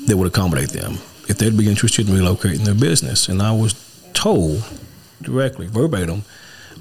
that 0.07 0.17
would 0.17 0.27
accommodate 0.27 0.69
them 0.69 0.93
if 1.27 1.37
they'd 1.37 1.57
be 1.57 1.69
interested 1.69 2.07
in 2.09 2.15
relocating 2.15 2.65
their 2.65 2.75
business. 2.75 3.29
And 3.29 3.41
I 3.41 3.51
was 3.51 3.73
told 4.13 4.63
directly, 5.21 5.67
verbatim, 5.67 6.23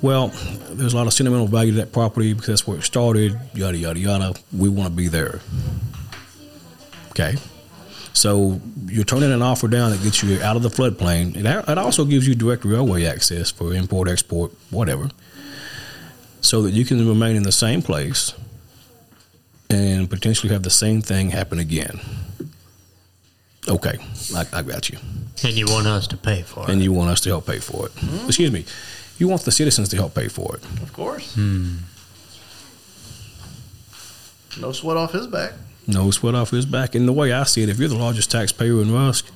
well, 0.02 0.28
there's 0.70 0.92
a 0.92 0.96
lot 0.96 1.06
of 1.06 1.12
sentimental 1.12 1.46
value 1.46 1.72
to 1.72 1.78
that 1.78 1.92
property 1.92 2.32
because 2.32 2.48
that's 2.48 2.66
where 2.66 2.78
it 2.78 2.82
started, 2.82 3.38
yada, 3.54 3.78
yada, 3.78 3.98
yada. 3.98 4.34
We 4.52 4.68
want 4.68 4.90
to 4.90 4.94
be 4.94 5.08
there. 5.08 5.40
Okay. 7.10 7.36
So 8.12 8.60
you're 8.86 9.04
turning 9.04 9.32
an 9.32 9.42
offer 9.42 9.66
down 9.66 9.90
that 9.90 10.02
gets 10.02 10.22
you 10.22 10.40
out 10.42 10.56
of 10.56 10.62
the 10.62 10.68
floodplain. 10.68 11.36
It, 11.36 11.78
also 11.78 12.04
gives 12.04 12.28
you 12.28 12.34
direct 12.34 12.64
railway 12.64 13.06
access 13.06 13.50
for 13.50 13.74
import, 13.74 14.08
export, 14.08 14.52
whatever, 14.70 15.10
so 16.40 16.62
that 16.62 16.72
you 16.72 16.84
can 16.84 17.08
remain 17.08 17.34
in 17.34 17.42
the 17.42 17.52
same 17.52 17.82
place 17.82 18.32
and 19.70 20.08
potentially 20.08 20.52
have 20.52 20.62
the 20.62 20.70
same 20.70 21.00
thing 21.00 21.30
happen 21.30 21.58
again. 21.58 21.98
Okay, 23.66 23.96
I, 24.34 24.46
I 24.52 24.62
got 24.62 24.90
you. 24.90 24.98
And 25.42 25.52
you 25.54 25.66
want 25.66 25.86
us 25.86 26.06
to 26.08 26.16
pay 26.16 26.42
for 26.42 26.64
it. 26.64 26.70
And 26.70 26.82
you 26.82 26.92
want 26.92 27.10
us 27.10 27.20
to 27.22 27.28
help 27.30 27.46
pay 27.46 27.58
for 27.58 27.86
it. 27.86 27.92
Hmm? 27.92 28.26
Excuse 28.26 28.52
me. 28.52 28.64
You 29.18 29.28
want 29.28 29.42
the 29.42 29.52
citizens 29.52 29.88
to 29.90 29.96
help 29.96 30.14
pay 30.14 30.28
for 30.28 30.56
it. 30.56 30.64
Of 30.82 30.92
course. 30.92 31.34
Hmm. 31.34 31.76
No 34.60 34.72
sweat 34.72 34.96
off 34.96 35.12
his 35.12 35.26
back. 35.26 35.52
No 35.86 36.10
sweat 36.10 36.34
off 36.34 36.50
his 36.50 36.66
back. 36.66 36.94
And 36.94 37.06
the 37.08 37.12
way 37.12 37.32
I 37.32 37.42
see 37.44 37.62
it, 37.62 37.68
if 37.68 37.78
you're 37.78 37.88
the 37.88 37.96
largest 37.96 38.30
taxpayer 38.30 38.80
in 38.80 38.92
Rusk, 38.92 39.26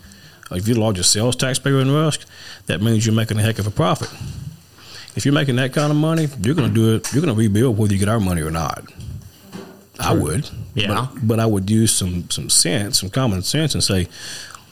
if 0.50 0.66
you're 0.66 0.76
the 0.76 0.80
largest 0.80 1.12
sales 1.12 1.36
taxpayer 1.36 1.80
in 1.80 1.90
Rusk, 1.90 2.24
that 2.66 2.80
means 2.80 3.04
you're 3.04 3.14
making 3.14 3.38
a 3.38 3.42
heck 3.42 3.58
of 3.58 3.66
a 3.66 3.70
profit. 3.70 4.08
If 5.16 5.24
you're 5.24 5.34
making 5.34 5.56
that 5.56 5.72
kind 5.72 5.90
of 5.90 5.96
money, 5.98 6.28
you're 6.42 6.54
going 6.54 6.68
to 6.68 6.74
do 6.74 6.94
it. 6.94 7.12
You're 7.12 7.22
going 7.22 7.34
to 7.34 7.38
rebuild 7.38 7.76
whether 7.76 7.92
you 7.92 7.98
get 7.98 8.08
our 8.08 8.20
money 8.20 8.40
or 8.42 8.50
not. 8.50 8.84
I 10.00 10.14
would, 10.14 10.48
Yeah. 10.74 11.08
but, 11.12 11.26
but 11.26 11.40
I 11.40 11.46
would 11.46 11.68
use 11.68 11.92
some 11.92 12.30
some 12.30 12.48
sense, 12.48 13.00
some 13.00 13.10
common 13.10 13.42
sense, 13.42 13.74
and 13.74 13.82
say, 13.82 14.06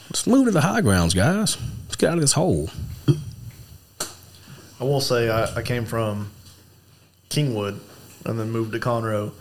let's 0.09 0.27
move 0.27 0.45
to 0.45 0.51
the 0.51 0.61
high 0.61 0.81
grounds, 0.81 1.13
guys. 1.13 1.57
Let's 1.83 1.95
get 1.95 2.09
out 2.09 2.15
of 2.15 2.21
this 2.21 2.33
hole. 2.33 2.69
I 4.79 4.83
will 4.83 5.01
say 5.01 5.29
I, 5.29 5.55
I 5.55 5.61
came 5.63 5.85
from 5.85 6.31
Kingwood, 7.29 7.79
and 8.25 8.39
then 8.39 8.51
moved 8.51 8.73
to 8.73 8.79
Conroe. 8.79 9.31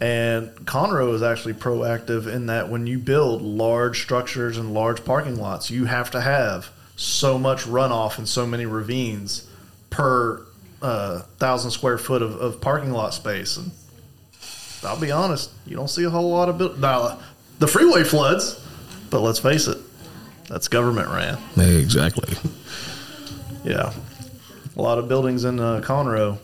And 0.00 0.50
Conroe 0.64 1.12
is 1.14 1.22
actually 1.22 1.54
proactive 1.54 2.32
in 2.32 2.46
that 2.46 2.68
when 2.68 2.86
you 2.86 2.98
build 2.98 3.42
large 3.42 4.02
structures 4.02 4.56
and 4.56 4.72
large 4.72 5.04
parking 5.04 5.36
lots, 5.36 5.70
you 5.70 5.86
have 5.86 6.12
to 6.12 6.20
have 6.20 6.70
so 6.96 7.38
much 7.38 7.62
runoff 7.62 8.18
and 8.18 8.28
so 8.28 8.46
many 8.46 8.64
ravines 8.64 9.48
per 9.90 10.44
uh, 10.80 11.20
thousand 11.38 11.72
square 11.72 11.98
foot 11.98 12.22
of, 12.22 12.36
of 12.36 12.60
parking 12.60 12.92
lot 12.92 13.12
space. 13.12 13.56
And 13.56 13.72
I'll 14.84 15.00
be 15.00 15.10
honest, 15.10 15.50
you 15.66 15.74
don't 15.74 15.90
see 15.90 16.04
a 16.04 16.10
whole 16.10 16.30
lot 16.30 16.48
of 16.48 16.58
build. 16.58 16.80
Now, 16.80 17.18
the 17.58 17.66
freeway 17.66 18.04
floods, 18.04 18.64
but 19.10 19.20
let's 19.20 19.40
face 19.40 19.66
it, 19.66 19.78
that's 20.48 20.68
government 20.68 21.08
ran. 21.08 21.38
Exactly. 21.56 22.34
Yeah, 23.64 23.92
a 24.76 24.82
lot 24.82 24.98
of 24.98 25.08
buildings 25.08 25.44
in 25.44 25.60
uh, 25.60 25.80
Conroe 25.84 26.38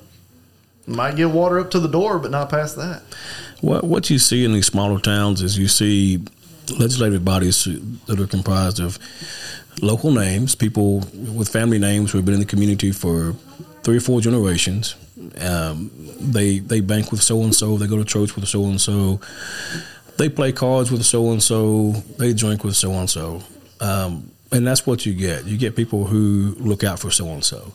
might 0.86 1.16
get 1.16 1.30
water 1.30 1.58
up 1.58 1.70
to 1.70 1.80
the 1.80 1.88
door, 1.88 2.18
but 2.18 2.30
not 2.30 2.50
past 2.50 2.76
that. 2.76 3.02
What 3.60 3.84
what 3.84 4.10
you 4.10 4.18
see 4.18 4.44
in 4.44 4.52
these 4.52 4.66
smaller 4.66 5.00
towns 5.00 5.40
is 5.42 5.56
you 5.56 5.68
see 5.68 6.22
legislative 6.78 7.24
bodies 7.24 7.64
that 8.06 8.20
are 8.20 8.26
comprised 8.26 8.80
of 8.80 8.98
local 9.82 10.12
names, 10.12 10.54
people 10.54 11.00
with 11.12 11.48
family 11.48 11.78
names 11.78 12.12
who 12.12 12.18
have 12.18 12.24
been 12.24 12.34
in 12.34 12.40
the 12.40 12.46
community 12.46 12.92
for 12.92 13.34
three 13.82 13.96
or 13.96 14.00
four 14.00 14.20
generations. 14.20 14.96
Um, 15.40 15.90
they 16.20 16.58
they 16.58 16.80
bank 16.80 17.10
with 17.10 17.22
so 17.22 17.42
and 17.42 17.54
so. 17.54 17.76
They 17.76 17.86
go 17.86 17.96
to 17.96 18.04
church 18.04 18.36
with 18.36 18.46
so 18.46 18.64
and 18.64 18.80
so. 18.80 19.20
They 20.16 20.28
play 20.28 20.52
cards 20.52 20.90
with 20.92 21.04
so 21.04 21.30
and 21.32 21.42
so. 21.42 21.92
They 22.18 22.32
drink 22.34 22.64
with 22.64 22.76
so 22.76 22.92
and 22.92 23.08
so. 23.08 23.42
And 23.80 24.66
that's 24.66 24.86
what 24.86 25.04
you 25.04 25.14
get. 25.14 25.46
You 25.46 25.56
get 25.56 25.74
people 25.74 26.04
who 26.04 26.54
look 26.58 26.84
out 26.84 27.00
for 27.00 27.10
so 27.10 27.26
and 27.26 27.44
so. 27.44 27.72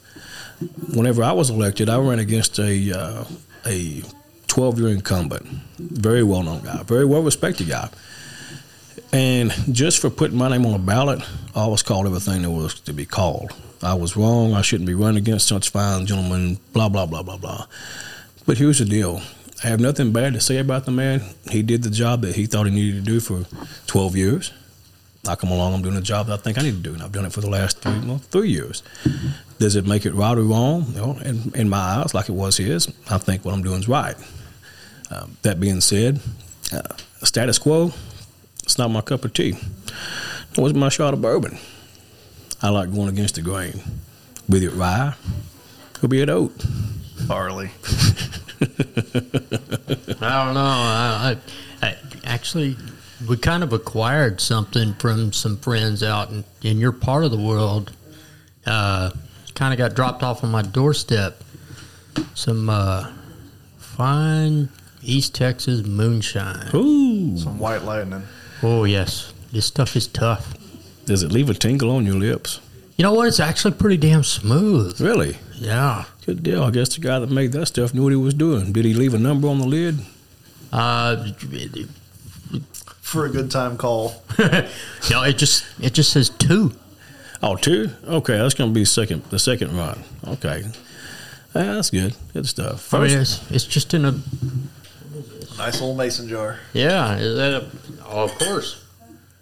Whenever 0.96 1.24
I 1.24 1.34
was 1.34 1.50
elected, 1.50 1.90
I 1.90 1.98
ran 2.00 2.20
against 2.20 2.58
a 2.60 2.98
uh, 2.98 3.26
a 3.66 4.02
12 4.48 4.80
year 4.80 4.90
incumbent, 4.90 5.46
very 5.78 6.24
well 6.24 6.44
known 6.44 6.62
guy, 6.62 6.82
very 6.84 7.06
well 7.06 7.22
respected 7.22 7.68
guy. 7.70 7.90
And 9.12 9.52
just 9.72 10.00
for 10.00 10.10
putting 10.10 10.38
my 10.38 10.50
name 10.50 10.66
on 10.66 10.74
a 10.74 10.80
ballot, 10.80 11.22
I 11.56 11.68
was 11.68 11.82
called 11.82 12.06
everything 12.06 12.44
that 12.44 12.52
was 12.52 12.80
to 12.82 12.94
be 12.94 13.06
called. 13.06 13.52
I 13.82 13.94
was 13.94 14.16
wrong. 14.16 14.54
I 14.54 14.62
shouldn't 14.62 14.88
be 14.88 14.94
running 14.94 15.18
against 15.18 15.48
such 15.48 15.70
fine 15.70 16.06
gentlemen, 16.06 16.60
blah, 16.74 16.90
blah, 16.90 17.06
blah, 17.06 17.24
blah, 17.24 17.38
blah. 17.38 17.66
But 18.46 18.58
here's 18.58 18.80
the 18.80 18.86
deal 18.86 19.22
I 19.64 19.68
have 19.68 19.80
nothing 19.80 20.12
bad 20.12 20.34
to 20.34 20.42
say 20.42 20.58
about 20.58 20.86
the 20.86 20.92
man. 20.92 21.22
He 21.50 21.64
did 21.64 21.84
the 21.84 21.90
job 21.90 22.22
that 22.22 22.36
he 22.36 22.46
thought 22.46 22.68
he 22.68 22.72
needed 22.72 23.04
to 23.04 23.12
do 23.12 23.20
for 23.20 23.46
12 23.88 24.16
years. 24.16 24.54
I 25.28 25.36
come 25.36 25.52
along, 25.52 25.74
I'm 25.74 25.82
doing 25.82 25.98
a 25.98 26.02
job 26.02 26.28
that 26.28 26.34
I 26.34 26.38
think 26.38 26.58
I 26.58 26.62
need 26.62 26.76
to 26.76 26.90
do, 26.90 26.94
and 26.94 27.04
I've 27.04 27.12
done 27.12 27.26
it 27.26 27.34
for 27.34 27.42
the 27.42 27.50
last 27.50 27.80
three, 27.80 28.00
well, 28.00 28.20
three 28.20 28.50
years. 28.50 28.84
Does 29.60 29.76
it 29.76 29.86
make 29.86 30.06
it 30.06 30.14
right 30.14 30.38
or 30.38 30.44
wrong? 30.44 30.86
You 30.94 31.02
know, 31.02 31.18
in, 31.24 31.52
in 31.56 31.70
my 31.70 31.78
eyes, 31.78 32.14
like 32.14 32.30
it 32.30 32.34
was 32.34 32.58
his, 32.58 32.88
I 33.10 33.18
think 33.18 33.44
what 33.44 33.54
I'm 33.54 33.62
doing 33.62 33.80
is 33.80 33.88
right. 33.90 34.16
Um, 35.12 35.38
that 35.42 35.60
being 35.60 35.82
said, 35.82 36.22
uh, 36.72 36.96
status 37.24 37.60
quo, 37.60 37.92
it's 38.64 38.78
not 38.78 38.92
my 38.92 39.02
cup 39.02 39.26
of 39.26 39.34
tea. 39.34 39.56
It 40.52 40.58
wasn't 40.58 40.80
my 40.80 40.90
shot 40.90 41.14
of 41.14 41.22
bourbon. 41.22 41.58
I 42.62 42.70
like 42.70 42.94
going 42.94 43.10
against 43.10 43.36
the 43.36 43.42
grain. 43.42 43.82
Be 44.50 44.66
it 44.66 44.74
rye, 44.74 45.16
or 46.02 46.10
be 46.10 46.22
it 46.22 46.30
oat. 46.30 46.54
Barley. 47.28 47.72
I 48.62 50.46
don't 50.46 50.54
know. 50.54 50.66
I, 50.66 51.38
I, 51.82 51.88
I 51.88 51.96
actually 52.24 52.78
we 53.28 53.38
kind 53.38 53.64
of 53.64 53.74
acquired 53.74 54.40
something 54.40 54.94
from 54.96 55.34
some 55.34 55.58
friends 55.58 56.04
out 56.04 56.30
in, 56.30 56.44
in 56.62 56.78
your 56.80 56.92
part 56.92 57.24
of 57.24 57.32
the 57.32 57.38
world. 57.40 57.92
Uh, 58.66 59.12
kind 59.56 59.74
of 59.74 59.78
got 59.78 59.96
dropped 59.96 60.24
off 60.24 60.44
on 60.44 60.52
my 60.52 60.62
doorstep. 60.62 61.44
Some 62.34 62.70
uh, 62.70 63.12
fine 63.78 64.70
East 65.02 65.36
Texas 65.36 65.86
moonshine. 65.86 66.70
Ooh. 66.74 67.38
Some 67.38 67.60
white 67.60 67.84
lightning. 67.84 68.24
Oh 68.64 68.84
yes, 68.84 69.34
this 69.52 69.66
stuff 69.66 69.96
is 69.96 70.08
tough. 70.08 70.54
Does 71.06 71.24
it 71.24 71.32
leave 71.32 71.50
a 71.50 71.54
tingle 71.54 71.92
on 71.92 72.06
your 72.06 72.16
lips? 72.16 72.62
You 72.98 73.04
know 73.04 73.14
what? 73.14 73.28
It's 73.28 73.40
actually 73.40 73.74
pretty 73.76 73.98
damn 73.98 74.24
smooth. 74.24 75.00
Really? 75.00 75.38
Yeah. 75.56 76.06
Good 76.26 76.44
deal. 76.44 76.64
I 76.64 76.72
guess 76.72 76.94
the 76.94 77.02
guy 77.02 77.20
that 77.20 77.30
made 77.30 77.54
that 77.54 77.68
stuff 77.68 77.94
knew 77.94 78.04
what 78.04 78.12
he 78.12 78.18
was 78.18 78.34
doing. 78.34 78.74
Did 78.74 78.86
he 78.86 78.94
leave 78.94 79.14
a 79.14 79.20
number 79.20 79.48
on 79.48 79.60
the 79.60 79.66
lid? 79.66 80.00
Uh, 80.72 81.32
For 83.12 83.26
a 83.26 83.30
good 83.30 83.50
time 83.50 83.76
call. 83.78 84.14
no, 84.40 85.24
it 85.24 85.38
just 85.38 85.66
it 85.82 85.94
just 85.96 86.12
says 86.12 86.30
two. 86.30 86.74
Oh, 87.42 87.56
two? 87.56 87.90
Okay, 88.06 88.38
that's 88.38 88.54
going 88.54 88.70
to 88.70 88.74
be 88.74 88.86
second 88.86 89.24
the 89.32 89.40
second 89.40 89.76
run. 89.76 90.04
Okay. 90.28 90.64
Yeah, 91.56 91.74
that's 91.74 91.90
good. 91.90 92.16
Good 92.34 92.48
stuff. 92.48 92.94
I 92.94 93.00
mean, 93.08 93.18
it's, 93.18 93.50
it's 93.50 93.66
just 93.66 93.94
in 93.96 94.06
a 94.06 94.12
Nice 95.58 95.82
little 95.82 95.96
mason 95.96 96.28
jar. 96.30 96.60
yeah. 96.74 97.18
Is 97.18 97.36
that 97.36 97.64
a? 97.64 97.68
Oh, 98.06 98.26
of 98.26 98.38
course. 98.38 98.86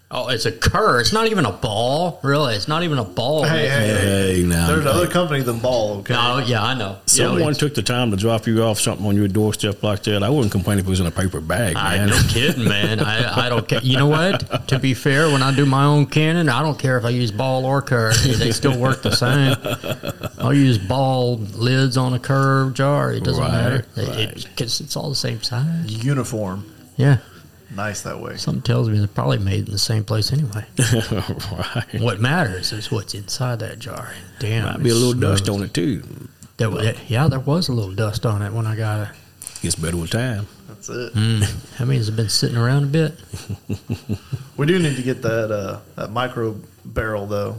Oh, 0.10 0.30
it's 0.30 0.46
a 0.46 0.54
Kerr. 0.54 1.02
It's 1.02 1.12
not 1.12 1.28
even 1.28 1.46
a 1.46 1.52
ball. 1.52 2.22
Really, 2.24 2.56
it's 2.56 2.70
not 2.70 2.84
even 2.84 2.98
a 2.98 3.04
ball. 3.04 3.44
Hey, 3.44 3.68
hey, 3.68 3.88
hey. 3.88 4.36
hey, 4.38 4.44
now. 4.46 4.68
There's 4.68 4.80
another 4.80 5.08
company 5.08 5.42
than 5.42 5.60
Ball, 5.60 5.98
okay? 5.98 6.14
No, 6.14 6.38
yeah, 6.38 6.64
I 6.64 6.76
know. 6.76 7.00
Someone 7.08 7.42
yeah, 7.42 7.52
took 7.52 7.76
the 7.76 7.82
time 7.84 8.12
to 8.12 8.18
drop 8.18 8.48
you 8.48 8.64
off 8.64 8.80
something 8.80 9.06
on 9.06 9.18
your 9.18 9.28
doorstep 9.28 9.84
like 9.84 10.04
that. 10.04 10.24
I 10.24 10.30
wouldn't 10.30 10.54
complain 10.54 10.80
if 10.80 10.86
it 10.88 10.90
was 10.90 11.02
in 11.02 11.08
a 11.08 11.12
paper 11.12 11.42
bag, 11.42 11.74
Man. 11.74 11.86
I 11.86 11.98
man. 11.98 12.08
no 12.08 12.22
kidding, 12.30 12.64
man. 12.64 13.02
I, 13.02 13.48
I 13.48 13.50
don't 13.50 13.68
care. 13.68 13.82
You 13.84 13.98
know 13.98 14.08
what? 14.08 14.70
To 14.70 14.80
be 14.80 14.94
fair, 14.94 15.30
when 15.30 15.44
I 15.44 15.54
do 15.54 15.66
my 15.66 15.84
own 15.84 16.06
cannon, 16.06 16.48
I 16.48 16.62
don't 16.62 16.80
care 16.80 16.98
if 16.98 17.04
I 17.04 17.10
use 17.10 17.32
ball 17.32 17.66
or 17.66 17.82
Kerr. 17.82 18.14
They 18.14 18.52
still 18.52 18.80
work 18.80 19.02
the 19.02 19.12
same. 19.12 19.58
I'll 20.40 20.54
use 20.54 20.78
ball 20.78 21.36
lids 21.38 21.98
on 21.98 22.14
a 22.14 22.20
curved 22.20 22.78
jar. 22.78 23.12
It 23.12 23.26
doesn't 23.26 23.44
Right, 23.44 23.52
matter. 23.52 23.86
right. 23.98 24.08
It, 24.08 24.38
it, 24.46 24.48
'cause 24.56 24.80
it's 24.80 24.96
all 24.96 25.10
the 25.10 25.16
same 25.16 25.44
size. 25.44 25.92
Uniform. 26.06 26.66
Yeah. 26.96 27.18
Nice 27.76 28.02
that 28.04 28.20
way. 28.22 28.38
Something 28.38 28.62
tells 28.62 28.90
me 28.90 28.98
they're 28.98 29.08
probably 29.08 29.40
made 29.40 29.66
in 29.68 29.72
the 29.72 29.78
same 29.78 30.04
place 30.06 30.32
anyway. 30.32 30.66
right. 31.52 32.00
What 32.02 32.20
matters 32.20 32.72
is 32.72 32.90
what's 32.92 33.14
inside 33.14 33.60
that 33.60 33.78
jar. 33.80 34.14
Damn, 34.40 34.66
Might 34.66 34.84
be 34.84 34.90
a 34.90 34.94
it's 34.94 35.02
little 35.02 35.20
dust 35.20 35.50
on 35.50 35.64
it, 35.64 35.74
too. 35.74 36.04
There 36.58 36.70
wa- 36.72 36.94
yeah, 37.08 37.28
there 37.28 37.40
was 37.42 37.68
a 37.68 37.74
little 37.74 37.94
dust 37.94 38.26
on 38.26 38.42
it 38.42 38.54
when 38.54 38.66
I 38.66 38.76
got 38.76 39.10
it. 39.10 39.16
Gets 39.62 39.76
better 39.76 39.98
with 39.98 40.12
time. 40.12 40.48
That's 40.70 40.88
it. 40.90 41.14
That 41.78 41.86
means 41.88 42.08
it's 42.08 42.16
been 42.16 42.30
sitting 42.30 42.58
around 42.58 42.84
a 42.84 42.88
bit. 42.88 43.14
We 44.58 44.66
do 44.66 44.80
need 44.80 44.96
to 44.96 45.04
get 45.04 45.22
that 45.22 45.52
uh, 45.52 45.80
that 45.98 46.10
micro 46.12 46.56
barrel 46.84 47.28
though. 47.28 47.58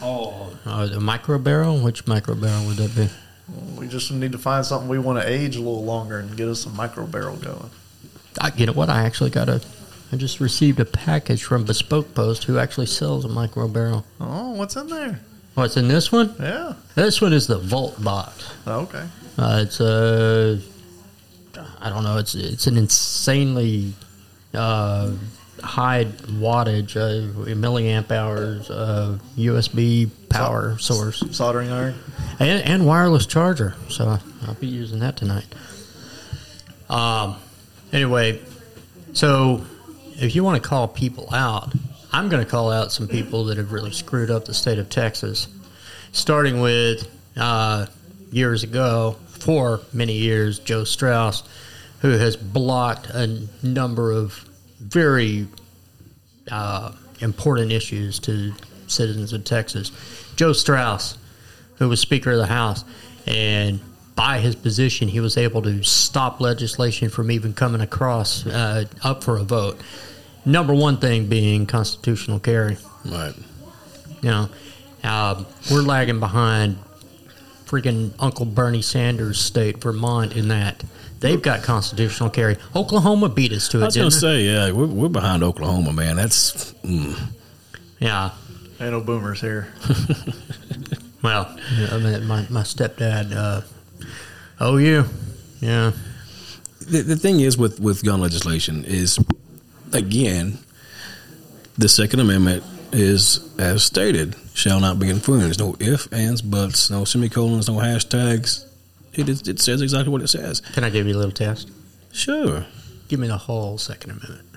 Oh, 0.00 0.52
uh, 0.66 0.86
the 0.86 0.98
micro 0.98 1.38
barrel. 1.38 1.78
Which 1.78 2.06
micro 2.08 2.34
barrel 2.34 2.66
would 2.66 2.76
that 2.78 2.96
be? 2.96 3.08
We 3.76 3.88
just 3.88 4.10
need 4.10 4.32
to 4.32 4.38
find 4.38 4.64
something 4.64 4.88
we 4.88 4.98
want 4.98 5.20
to 5.20 5.28
age 5.28 5.56
a 5.56 5.60
little 5.60 5.84
longer 5.84 6.18
and 6.18 6.36
get 6.36 6.48
us 6.48 6.62
some 6.62 6.76
micro 6.76 7.06
barrel 7.06 7.36
going. 7.36 7.70
I, 8.40 8.52
you 8.56 8.66
know 8.66 8.72
what? 8.72 8.88
I 8.88 9.04
actually 9.04 9.30
got 9.30 9.48
a. 9.48 9.62
I 10.12 10.16
just 10.16 10.40
received 10.40 10.78
a 10.78 10.84
package 10.84 11.42
from 11.42 11.64
Bespoke 11.64 12.14
Post, 12.14 12.44
who 12.44 12.58
actually 12.58 12.86
sells 12.86 13.24
a 13.24 13.28
micro 13.28 13.66
barrel. 13.68 14.04
Oh, 14.20 14.52
what's 14.52 14.76
in 14.76 14.86
there? 14.88 15.20
What's 15.54 15.76
in 15.76 15.88
this 15.88 16.10
one? 16.10 16.34
Yeah. 16.40 16.74
This 16.94 17.20
one 17.20 17.32
is 17.32 17.46
the 17.46 17.58
Vault 17.58 18.02
box. 18.02 18.52
Oh, 18.66 18.80
okay. 18.80 19.06
Uh, 19.38 19.60
it's 19.64 19.80
a. 19.80 20.60
I 21.80 21.88
don't 21.88 22.04
know. 22.04 22.18
It's 22.18 22.34
it's 22.34 22.66
an 22.66 22.76
insanely 22.76 23.92
uh, 24.54 25.12
high 25.62 26.04
wattage, 26.04 26.96
uh, 26.96 27.54
milliamp 27.54 28.10
hours 28.10 28.70
uh, 28.70 29.18
USB 29.36 30.10
power 30.28 30.78
source, 30.78 31.22
Soldering 31.30 31.70
iron. 31.70 31.94
and, 32.38 32.64
and 32.64 32.86
wireless 32.86 33.26
charger. 33.26 33.74
So 33.88 34.18
I'll 34.46 34.54
be 34.54 34.66
using 34.66 35.00
that 35.00 35.16
tonight. 35.16 35.46
Um. 36.90 37.36
Anyway, 37.92 38.40
so 39.12 39.64
if 40.14 40.34
you 40.34 40.42
want 40.42 40.62
to 40.62 40.66
call 40.66 40.88
people 40.88 41.28
out, 41.34 41.70
I'm 42.10 42.30
going 42.30 42.42
to 42.42 42.50
call 42.50 42.70
out 42.70 42.90
some 42.90 43.06
people 43.06 43.44
that 43.46 43.58
have 43.58 43.70
really 43.72 43.90
screwed 43.90 44.30
up 44.30 44.46
the 44.46 44.54
state 44.54 44.78
of 44.78 44.88
Texas. 44.88 45.46
Starting 46.12 46.60
with 46.60 47.06
uh, 47.36 47.86
years 48.30 48.62
ago, 48.64 49.16
for 49.28 49.80
many 49.92 50.14
years, 50.14 50.58
Joe 50.58 50.84
Straus, 50.84 51.42
who 52.00 52.10
has 52.10 52.36
blocked 52.36 53.08
a 53.10 53.46
number 53.62 54.12
of 54.12 54.48
very 54.82 55.46
uh, 56.50 56.92
important 57.20 57.72
issues 57.72 58.18
to 58.20 58.52
citizens 58.86 59.32
of 59.32 59.44
Texas. 59.44 59.90
Joe 60.36 60.52
Straus, 60.52 61.16
who 61.76 61.88
was 61.88 62.00
Speaker 62.00 62.32
of 62.32 62.38
the 62.38 62.46
House, 62.46 62.84
and 63.26 63.80
by 64.14 64.38
his 64.38 64.54
position, 64.54 65.08
he 65.08 65.20
was 65.20 65.36
able 65.36 65.62
to 65.62 65.82
stop 65.82 66.40
legislation 66.40 67.08
from 67.08 67.30
even 67.30 67.54
coming 67.54 67.80
across 67.80 68.46
uh, 68.46 68.84
up 69.02 69.24
for 69.24 69.38
a 69.38 69.42
vote. 69.42 69.80
Number 70.44 70.74
one 70.74 70.98
thing 70.98 71.26
being 71.26 71.66
constitutional 71.66 72.38
carry. 72.38 72.76
Right. 73.04 73.34
You 74.20 74.30
know, 74.30 74.48
um, 75.04 75.46
we're 75.70 75.82
lagging 75.82 76.20
behind 76.20 76.78
freaking 77.64 78.12
Uncle 78.18 78.44
Bernie 78.44 78.82
Sanders' 78.82 79.40
state, 79.40 79.78
Vermont, 79.80 80.36
in 80.36 80.48
that 80.48 80.84
they've 81.22 81.40
got 81.40 81.62
constitutional 81.62 82.28
carry. 82.28 82.56
Oklahoma 82.76 83.30
beat 83.30 83.52
us 83.52 83.68
to 83.68 83.78
it. 83.78 83.80
I 83.80 83.84
it, 83.84 83.86
was 83.86 83.96
going 83.96 84.10
to 84.10 84.16
say, 84.16 84.42
yeah, 84.42 84.70
we're, 84.72 84.86
we're 84.86 85.08
behind 85.08 85.42
Oklahoma, 85.42 85.92
man. 85.92 86.16
That's 86.16 86.72
mm, 86.82 87.18
Yeah. 87.98 88.32
Ain't 88.80 88.90
no 88.90 89.00
boomers 89.00 89.40
here. 89.40 89.72
Well, 91.22 91.56
I 91.92 91.98
mean, 91.98 92.26
my, 92.26 92.46
my 92.50 92.62
stepdad, 92.62 93.32
uh, 93.32 93.60
OU, 94.64 95.04
yeah. 95.60 95.92
The, 96.80 97.02
the 97.02 97.16
thing 97.16 97.38
is 97.38 97.56
with, 97.56 97.78
with 97.78 98.04
gun 98.04 98.20
legislation 98.20 98.84
is, 98.84 99.20
again, 99.92 100.58
the 101.78 101.88
Second 101.88 102.18
Amendment 102.20 102.64
is, 102.92 103.54
as 103.56 103.84
stated, 103.84 104.34
shall 104.52 104.80
not 104.80 104.98
be 104.98 105.08
infringed. 105.08 105.60
No 105.60 105.76
ifs, 105.78 106.08
ands, 106.08 106.42
buts, 106.42 106.90
no 106.90 107.04
semicolons, 107.04 107.68
no 107.68 107.76
hashtags. 107.76 108.66
It, 109.14 109.28
is, 109.28 109.46
it 109.46 109.60
says 109.60 109.82
exactly 109.82 110.10
what 110.10 110.22
it 110.22 110.28
says. 110.28 110.60
Can 110.60 110.84
I 110.84 110.90
give 110.90 111.06
you 111.06 111.14
a 111.14 111.18
little 111.18 111.32
test? 111.32 111.70
Sure. 112.12 112.64
Give 113.08 113.20
me 113.20 113.26
the 113.28 113.36
whole 113.36 113.76
Second 113.78 114.12
Amendment. 114.12 114.48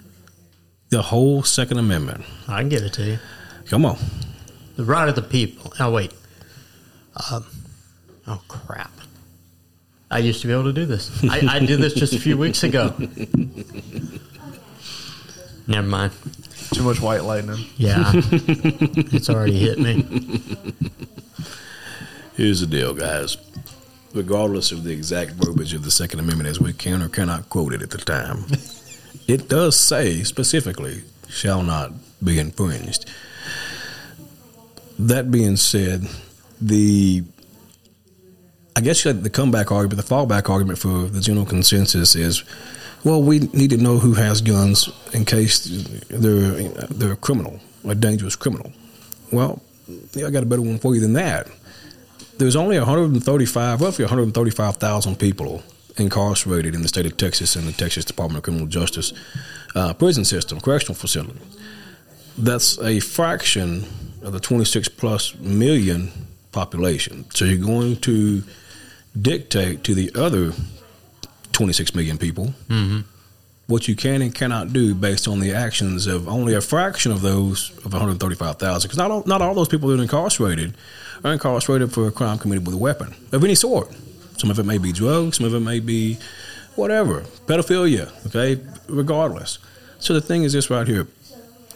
The 0.90 1.02
whole 1.02 1.44
Second 1.44 1.80
Amendment. 1.80 2.24
I 2.48 2.62
can 2.62 2.70
give 2.70 2.84
it 2.84 2.94
to 2.94 3.04
you. 3.04 3.20
Come 3.68 3.86
on. 3.86 3.98
The 4.78 4.86
right 4.86 5.10
of 5.10 5.16
the 5.16 5.22
people. 5.22 5.74
Oh, 5.80 5.92
wait. 5.92 6.14
Um, 7.32 7.46
oh, 8.28 8.42
crap. 8.48 8.92
I 10.12 10.20
used 10.20 10.42
to 10.42 10.48
be 10.48 10.54
able 10.54 10.66
to 10.66 10.74
do 10.74 10.86
this. 10.86 11.12
I, 11.24 11.56
I 11.56 11.60
did 11.60 11.80
this 11.80 11.94
just 11.94 12.14
a 12.14 12.20
few 12.20 12.38
weeks 12.38 12.64
ago. 12.64 12.94
Never 15.68 15.88
mind. 15.88 16.14
Too 16.74 16.84
much 16.84 17.02
white 17.02 17.24
lightning. 17.24 17.66
Yeah. 17.78 18.12
it's 18.14 19.30
already 19.30 19.58
hit 19.58 19.80
me. 19.80 20.06
Here's 22.36 22.60
the 22.62 22.68
deal, 22.68 22.94
guys. 22.94 23.38
Regardless 24.16 24.72
of 24.72 24.86
the 24.86 24.94
exact 24.94 25.32
verbiage 25.32 25.74
of 25.74 25.84
the 25.84 25.92
Second 25.92 26.22
Amendment 26.22 26.50
as 26.50 26.60
we 26.60 26.72
can 26.72 27.02
or 27.02 27.10
cannot 27.10 27.50
quote 27.50 27.74
it 27.74 27.82
at 27.82 27.90
the 27.90 27.98
time, 27.98 28.46
it 29.28 29.50
does 29.50 29.78
say 29.78 30.24
specifically, 30.24 31.04
shall 31.28 31.62
not 31.62 31.92
be 32.24 32.40
infringed. 32.40 33.10
That 34.98 35.30
being 35.32 35.58
said, 35.58 36.08
the 36.62 37.24
I 38.78 38.82
guess 38.82 39.04
the 39.04 39.30
comeback 39.30 39.72
argument, 39.72 40.06
the 40.06 40.16
fallback 40.16 40.50
argument 40.50 40.80
for 40.80 41.08
the 41.08 41.22
general 41.22 41.46
consensus 41.46 42.16
is, 42.16 42.44
well, 43.04 43.22
we 43.22 43.40
need 43.40 43.70
to 43.70 43.78
know 43.78 43.98
who 44.00 44.14
has 44.14 44.42
guns 44.42 44.90
in 45.14 45.26
case 45.26 45.66
they're 46.10 46.70
they're 46.88 47.14
a 47.14 47.18
criminal, 47.18 47.60
a 47.86 47.96
dangerous 47.96 48.36
criminal. 48.36 48.72
Well, 49.32 49.62
yeah, 50.14 50.28
I 50.28 50.30
got 50.30 50.44
a 50.44 50.46
better 50.46 50.62
one 50.62 50.80
for 50.80 50.96
you 50.96 51.02
than 51.02 51.14
that. 51.14 51.48
There's 52.38 52.56
only 52.56 52.78
135, 52.78 53.82
roughly 53.82 54.04
135,000 54.04 55.18
people 55.18 55.64
incarcerated 55.98 56.76
in 56.76 56.82
the 56.82 56.88
state 56.88 57.06
of 57.06 57.16
Texas 57.16 57.56
in 57.56 57.66
the 57.66 57.72
Texas 57.72 58.04
Department 58.04 58.40
of 58.40 58.44
Criminal 58.44 58.68
Justice 58.68 59.14
uh, 59.76 59.94
prison 59.94 60.26
system, 60.26 60.60
correctional 60.60 60.96
facility. 60.96 61.40
That's 62.38 62.78
a 62.80 63.00
fraction 63.00 63.86
of 64.22 64.34
the 64.34 64.40
26 64.42 64.90
plus 64.90 65.36
million 65.40 66.12
population. 66.52 67.26
So 67.32 67.46
you're 67.46 67.66
going 67.66 67.98
to 67.98 68.44
dictate 69.20 69.86
to 69.86 69.96
the 69.96 70.12
other 70.16 70.52
26 71.54 71.96
million 71.96 72.18
people 72.18 72.54
what 73.68 73.88
you 73.88 73.96
can 73.96 74.22
and 74.22 74.34
cannot 74.34 74.74
do 74.74 74.94
based 74.94 75.28
on 75.28 75.40
the 75.40 75.54
actions 75.54 76.06
of 76.06 76.28
only 76.28 76.54
a 76.54 76.62
fraction 76.62 77.12
of 77.12 77.22
those 77.22 77.72
of 77.78 77.94
135,000. 77.94 78.88
Because 78.88 78.98
not 78.98 79.12
all, 79.12 79.24
not 79.26 79.42
all 79.42 79.56
those 79.56 79.68
people 79.68 79.90
that 79.90 80.00
are 80.00 80.04
incarcerated 80.04 80.76
are 81.24 81.34
incarcerated 81.34 81.92
for 81.92 82.08
a 82.08 82.12
crime 82.12 82.38
committed 82.38 82.66
with 82.66 82.76
a 82.76 82.80
weapon 82.80 83.16
of 83.32 83.44
any 83.44 83.56
sort. 83.56 83.92
Some 84.38 84.52
of 84.52 84.60
it 84.60 84.66
may 84.66 84.78
be 84.78 84.92
drugs, 84.92 85.38
some 85.38 85.46
of 85.46 85.54
it 85.54 85.62
may 85.62 85.80
be 85.80 86.20
whatever, 86.76 87.22
pedophilia, 87.48 88.12
okay, 88.28 88.62
regardless. 88.88 89.58
So 89.98 90.14
the 90.14 90.22
thing 90.22 90.44
is 90.44 90.54
this 90.54 90.70
right 90.70 90.88
here 90.88 91.08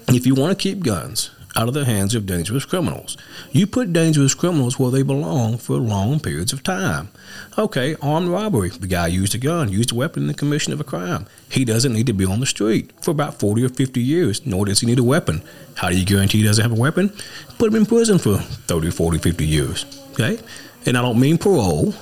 if 0.09 0.25
you 0.25 0.35
want 0.35 0.57
to 0.57 0.61
keep 0.61 0.83
guns 0.83 1.31
out 1.55 1.67
of 1.67 1.73
the 1.73 1.85
hands 1.85 2.13
of 2.13 2.25
dangerous 2.25 2.65
criminals, 2.65 3.17
you 3.51 3.65
put 3.65 3.91
dangerous 3.91 4.35
criminals 4.35 4.77
where 4.77 4.91
they 4.91 5.01
belong 5.01 5.57
for 5.57 5.77
long 5.77 6.19
periods 6.19 6.53
of 6.53 6.63
time. 6.63 7.09
Okay, 7.57 7.95
armed 8.01 8.29
robbery. 8.29 8.69
The 8.69 8.87
guy 8.87 9.07
used 9.07 9.33
a 9.35 9.37
gun, 9.37 9.71
used 9.71 9.91
a 9.91 9.95
weapon 9.95 10.23
in 10.23 10.27
the 10.27 10.33
commission 10.33 10.73
of 10.73 10.79
a 10.79 10.83
crime. 10.83 11.25
He 11.49 11.65
doesn't 11.65 11.93
need 11.93 12.07
to 12.07 12.13
be 12.13 12.25
on 12.25 12.39
the 12.39 12.45
street 12.45 12.91
for 13.01 13.11
about 13.11 13.39
40 13.39 13.65
or 13.65 13.69
50 13.69 13.99
years, 13.99 14.45
nor 14.45 14.65
does 14.65 14.81
he 14.81 14.87
need 14.87 14.99
a 14.99 15.03
weapon. 15.03 15.41
How 15.75 15.89
do 15.89 15.97
you 15.97 16.05
guarantee 16.05 16.39
he 16.39 16.43
doesn't 16.43 16.63
have 16.63 16.77
a 16.77 16.79
weapon? 16.79 17.11
Put 17.57 17.69
him 17.69 17.75
in 17.75 17.85
prison 17.85 18.19
for 18.19 18.37
30, 18.37 18.91
40, 18.91 19.17
50 19.17 19.45
years. 19.45 19.85
Okay? 20.11 20.39
And 20.85 20.97
I 20.97 21.01
don't 21.01 21.19
mean 21.19 21.37
parole. 21.37 21.93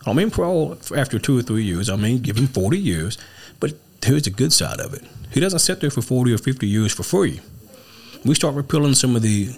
I 0.00 0.04
don't 0.06 0.16
mean 0.16 0.30
parole 0.30 0.76
after 0.96 1.18
two 1.18 1.38
or 1.38 1.42
three 1.42 1.64
years. 1.64 1.88
I 1.88 1.96
mean 1.96 2.18
give 2.18 2.36
him 2.36 2.46
40 2.46 2.78
years. 2.78 3.18
But 3.60 3.74
here's 4.02 4.22
the 4.22 4.30
good 4.30 4.52
side 4.52 4.80
of 4.80 4.94
it. 4.94 5.04
He 5.30 5.40
doesn't 5.40 5.58
sit 5.60 5.80
there 5.80 5.90
for 5.90 6.02
40 6.02 6.32
or 6.32 6.38
50 6.38 6.66
years 6.66 6.92
for 6.92 7.02
free. 7.02 7.40
We 8.24 8.34
start 8.34 8.54
repealing 8.54 8.94
some 8.94 9.16
of 9.16 9.22
the 9.22 9.50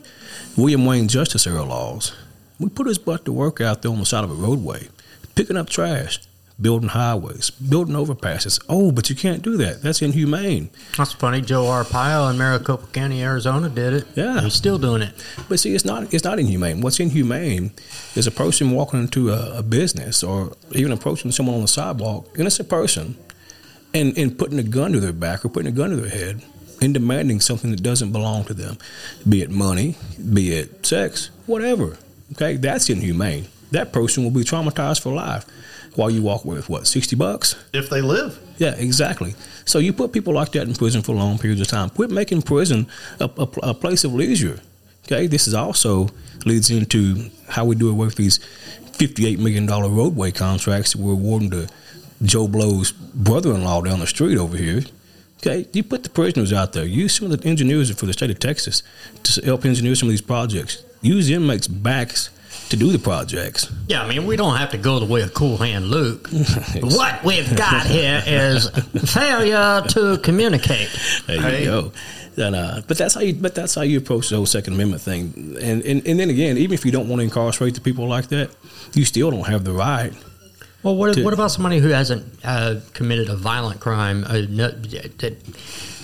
William 0.57 0.85
Wayne 0.85 1.09
Justice 1.09 1.47
era 1.47 1.65
laws. 1.65 2.15
We 2.59 2.69
put 2.69 2.87
his 2.87 2.99
butt 2.99 3.25
to 3.25 3.33
work 3.33 3.61
out 3.61 3.83
there 3.83 3.91
on 3.91 3.99
the 3.99 4.07
side 4.07 4.23
of 4.23 4.31
a 4.31 4.35
roadway, 4.35 4.89
picking 5.35 5.57
up 5.57 5.71
trash, 5.71 6.21
building 6.61 6.91
highways, 6.91 7.49
building 7.51 7.95
overpasses. 7.95 8.63
Oh, 8.69 8.93
but 8.93 9.09
you 9.09 9.17
can't 9.17 9.43
do 9.43 9.57
that. 9.57 9.81
That's 9.83 10.03
inhumane. 10.03 10.69
That's 10.97 11.13
funny. 11.13 11.41
Joe 11.41 11.65
Arpaio 11.65 12.31
in 12.31 12.37
Maricopa 12.37 12.87
County, 12.89 13.23
Arizona 13.23 13.71
did 13.71 13.95
it. 13.95 14.07
Yeah. 14.15 14.43
He's 14.43 14.55
still 14.55 14.79
doing 14.79 15.01
it. 15.03 15.15
But 15.49 15.59
see, 15.59 15.75
it's 15.75 15.87
not 15.87 16.13
it's 16.13 16.25
not 16.25 16.39
inhumane. 16.39 16.83
What's 16.83 17.01
inhumane 17.01 17.73
is 18.15 18.27
a 18.27 18.31
person 18.31 18.73
walking 18.73 19.01
into 19.01 19.31
a, 19.31 19.61
a 19.61 19.63
business 19.63 20.23
or 20.23 20.53
even 20.73 20.93
approaching 20.93 21.33
someone 21.33 21.55
on 21.55 21.63
the 21.63 21.69
sidewalk, 21.69 22.29
innocent 22.39 22.69
person, 22.69 23.17
and, 23.95 24.17
and 24.19 24.39
putting 24.39 24.59
a 24.59 24.63
gun 24.65 24.93
to 24.93 25.01
their 25.01 25.15
back 25.15 25.45
or 25.45 25.49
putting 25.49 25.73
a 25.73 25.75
gun 25.75 25.91
to 25.91 25.97
their 25.97 26.11
head 26.11 26.43
and 26.81 26.95
demanding 26.95 27.41
something 27.41 27.71
that 27.71 27.83
doesn't 27.83 28.13
belong 28.13 28.45
to 28.45 28.55
them, 28.55 28.79
be 29.29 29.43
it 29.43 29.51
money, 29.51 29.97
be 30.33 30.53
it 30.53 30.87
sex, 30.87 31.31
whatever. 31.47 31.99
Okay, 32.33 32.57
that's 32.57 32.89
inhumane. 32.89 33.47
That 33.73 33.93
person 33.93 34.25
will 34.25 34.31
be 34.31 34.41
traumatized 34.41 35.03
for 35.03 35.13
life. 35.13 35.45
While 35.97 36.11
you 36.11 36.23
walk 36.23 36.45
away 36.45 36.57
with 36.57 36.69
what, 36.69 36.87
sixty 36.87 37.17
bucks? 37.17 37.57
If 37.73 37.91
they 37.91 38.01
live. 38.01 38.39
Yeah, 38.59 38.75
exactly. 38.77 39.35
So 39.65 39.81
you 39.81 39.93
put 39.93 40.13
people 40.13 40.33
like 40.33 40.53
that 40.53 40.69
in 40.69 40.75
prison 40.75 41.03
for 41.03 41.15
long 41.15 41.39
periods 41.39 41.61
of 41.61 41.67
time. 41.67 41.91
Quit 41.91 42.11
making 42.11 42.43
prison 42.43 42.87
a, 43.19 43.25
a, 43.25 43.49
a 43.71 43.75
place 43.75 44.05
of 44.05 44.15
leisure. 44.15 44.61
Okay, 45.07 45.27
this 45.27 45.49
is 45.49 45.55
also 45.55 46.11
leads 46.47 46.71
into 46.71 47.31
how 47.49 47.65
we 47.65 47.75
do 47.75 47.91
away 47.91 48.07
with 48.07 48.15
these 48.15 48.39
fifty-eight 48.93 49.41
million 49.41 49.67
dollar 49.67 49.89
roadway 49.89 50.31
contracts 50.31 50.93
that 50.93 51.01
we're 51.01 51.13
awarding 51.13 51.51
to 51.51 51.69
Joe 52.23 52.47
Blow's 52.47 52.93
brother-in-law 52.93 53.83
down 53.83 53.99
the 53.99 54.07
street 54.07 54.39
over 54.39 54.57
here. 54.57 54.83
Okay, 55.43 55.67
you 55.73 55.83
put 55.83 56.03
the 56.03 56.11
prisoners 56.11 56.53
out 56.53 56.75
there. 56.75 56.85
Use 56.85 57.15
some 57.15 57.31
of 57.31 57.41
the 57.41 57.49
engineers 57.49 57.91
for 57.99 58.05
the 58.07 58.13
state 58.13 58.31
of 58.31 58.39
Texas 58.39 58.83
to 59.23 59.43
help 59.45 59.65
engineer 59.65 59.95
some 59.95 60.09
of 60.09 60.11
these 60.11 60.21
projects. 60.21 60.83
Use 61.01 61.31
inmates' 61.31 61.67
backs 61.67 62.29
to 62.69 62.77
do 62.77 62.93
the 62.93 62.99
projects. 62.99 63.73
Yeah, 63.89 64.03
I 64.03 64.09
mean, 64.09 64.27
we 64.27 64.37
don't 64.37 64.57
have 64.57 64.71
to 64.73 64.79
go 64.79 64.99
the 65.01 65.07
way 65.07 65.23
of 65.23 65.33
Cool 65.33 65.57
Hand 65.57 65.87
Luke. 65.87 66.29
what 66.83 67.25
we've 67.25 67.57
got 67.57 67.87
here 67.87 68.23
is 68.27 68.69
failure 69.13 69.83
to 69.89 70.19
communicate. 70.19 70.91
There 71.27 71.41
Hey. 71.41 71.61
you 71.61 71.65
go. 71.65 71.93
And, 72.37 72.55
uh, 72.55 72.83
but 72.87 72.97
that's 72.99 73.15
how 73.15 73.21
you. 73.23 73.35
But 73.35 73.55
that's 73.55 73.75
how 73.75 73.83
you 73.83 73.99
approach 73.99 74.29
the 74.29 74.37
whole 74.37 74.47
Second 74.47 74.75
Amendment 74.75 75.03
thing. 75.03 75.57
And, 75.61 75.83
and 75.83 76.07
and 76.07 76.21
then 76.21 76.31
again, 76.31 76.59
even 76.59 76.75
if 76.75 76.85
you 76.87 76.93
don't 76.93 77.09
want 77.09 77.21
to 77.21 77.25
incarcerate 77.25 77.75
the 77.75 77.81
people 77.81 78.07
like 78.07 78.29
that, 78.29 78.51
you 78.95 79.05
still 79.05 79.31
don't 79.31 79.47
have 79.49 79.65
the 79.65 79.73
right. 79.73 80.13
Well, 80.83 80.97
what, 80.97 81.15
To- 81.15 81.23
what 81.25 81.35
about 81.35 81.51
somebody 81.51 81.79
who 81.79 81.89
hasn't 81.89 82.25
uh, 82.45 82.77
committed 82.95 83.29
a 83.29 83.37
violent 83.37 83.81
crime, 83.81 84.25
uh, 84.25 84.43
no, 84.49 84.73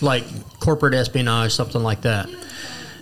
like 0.03 0.25
corporate 0.61 0.95
espionage, 0.95 1.53
something 1.53 1.83
like 1.83 2.03
that? 2.03 2.29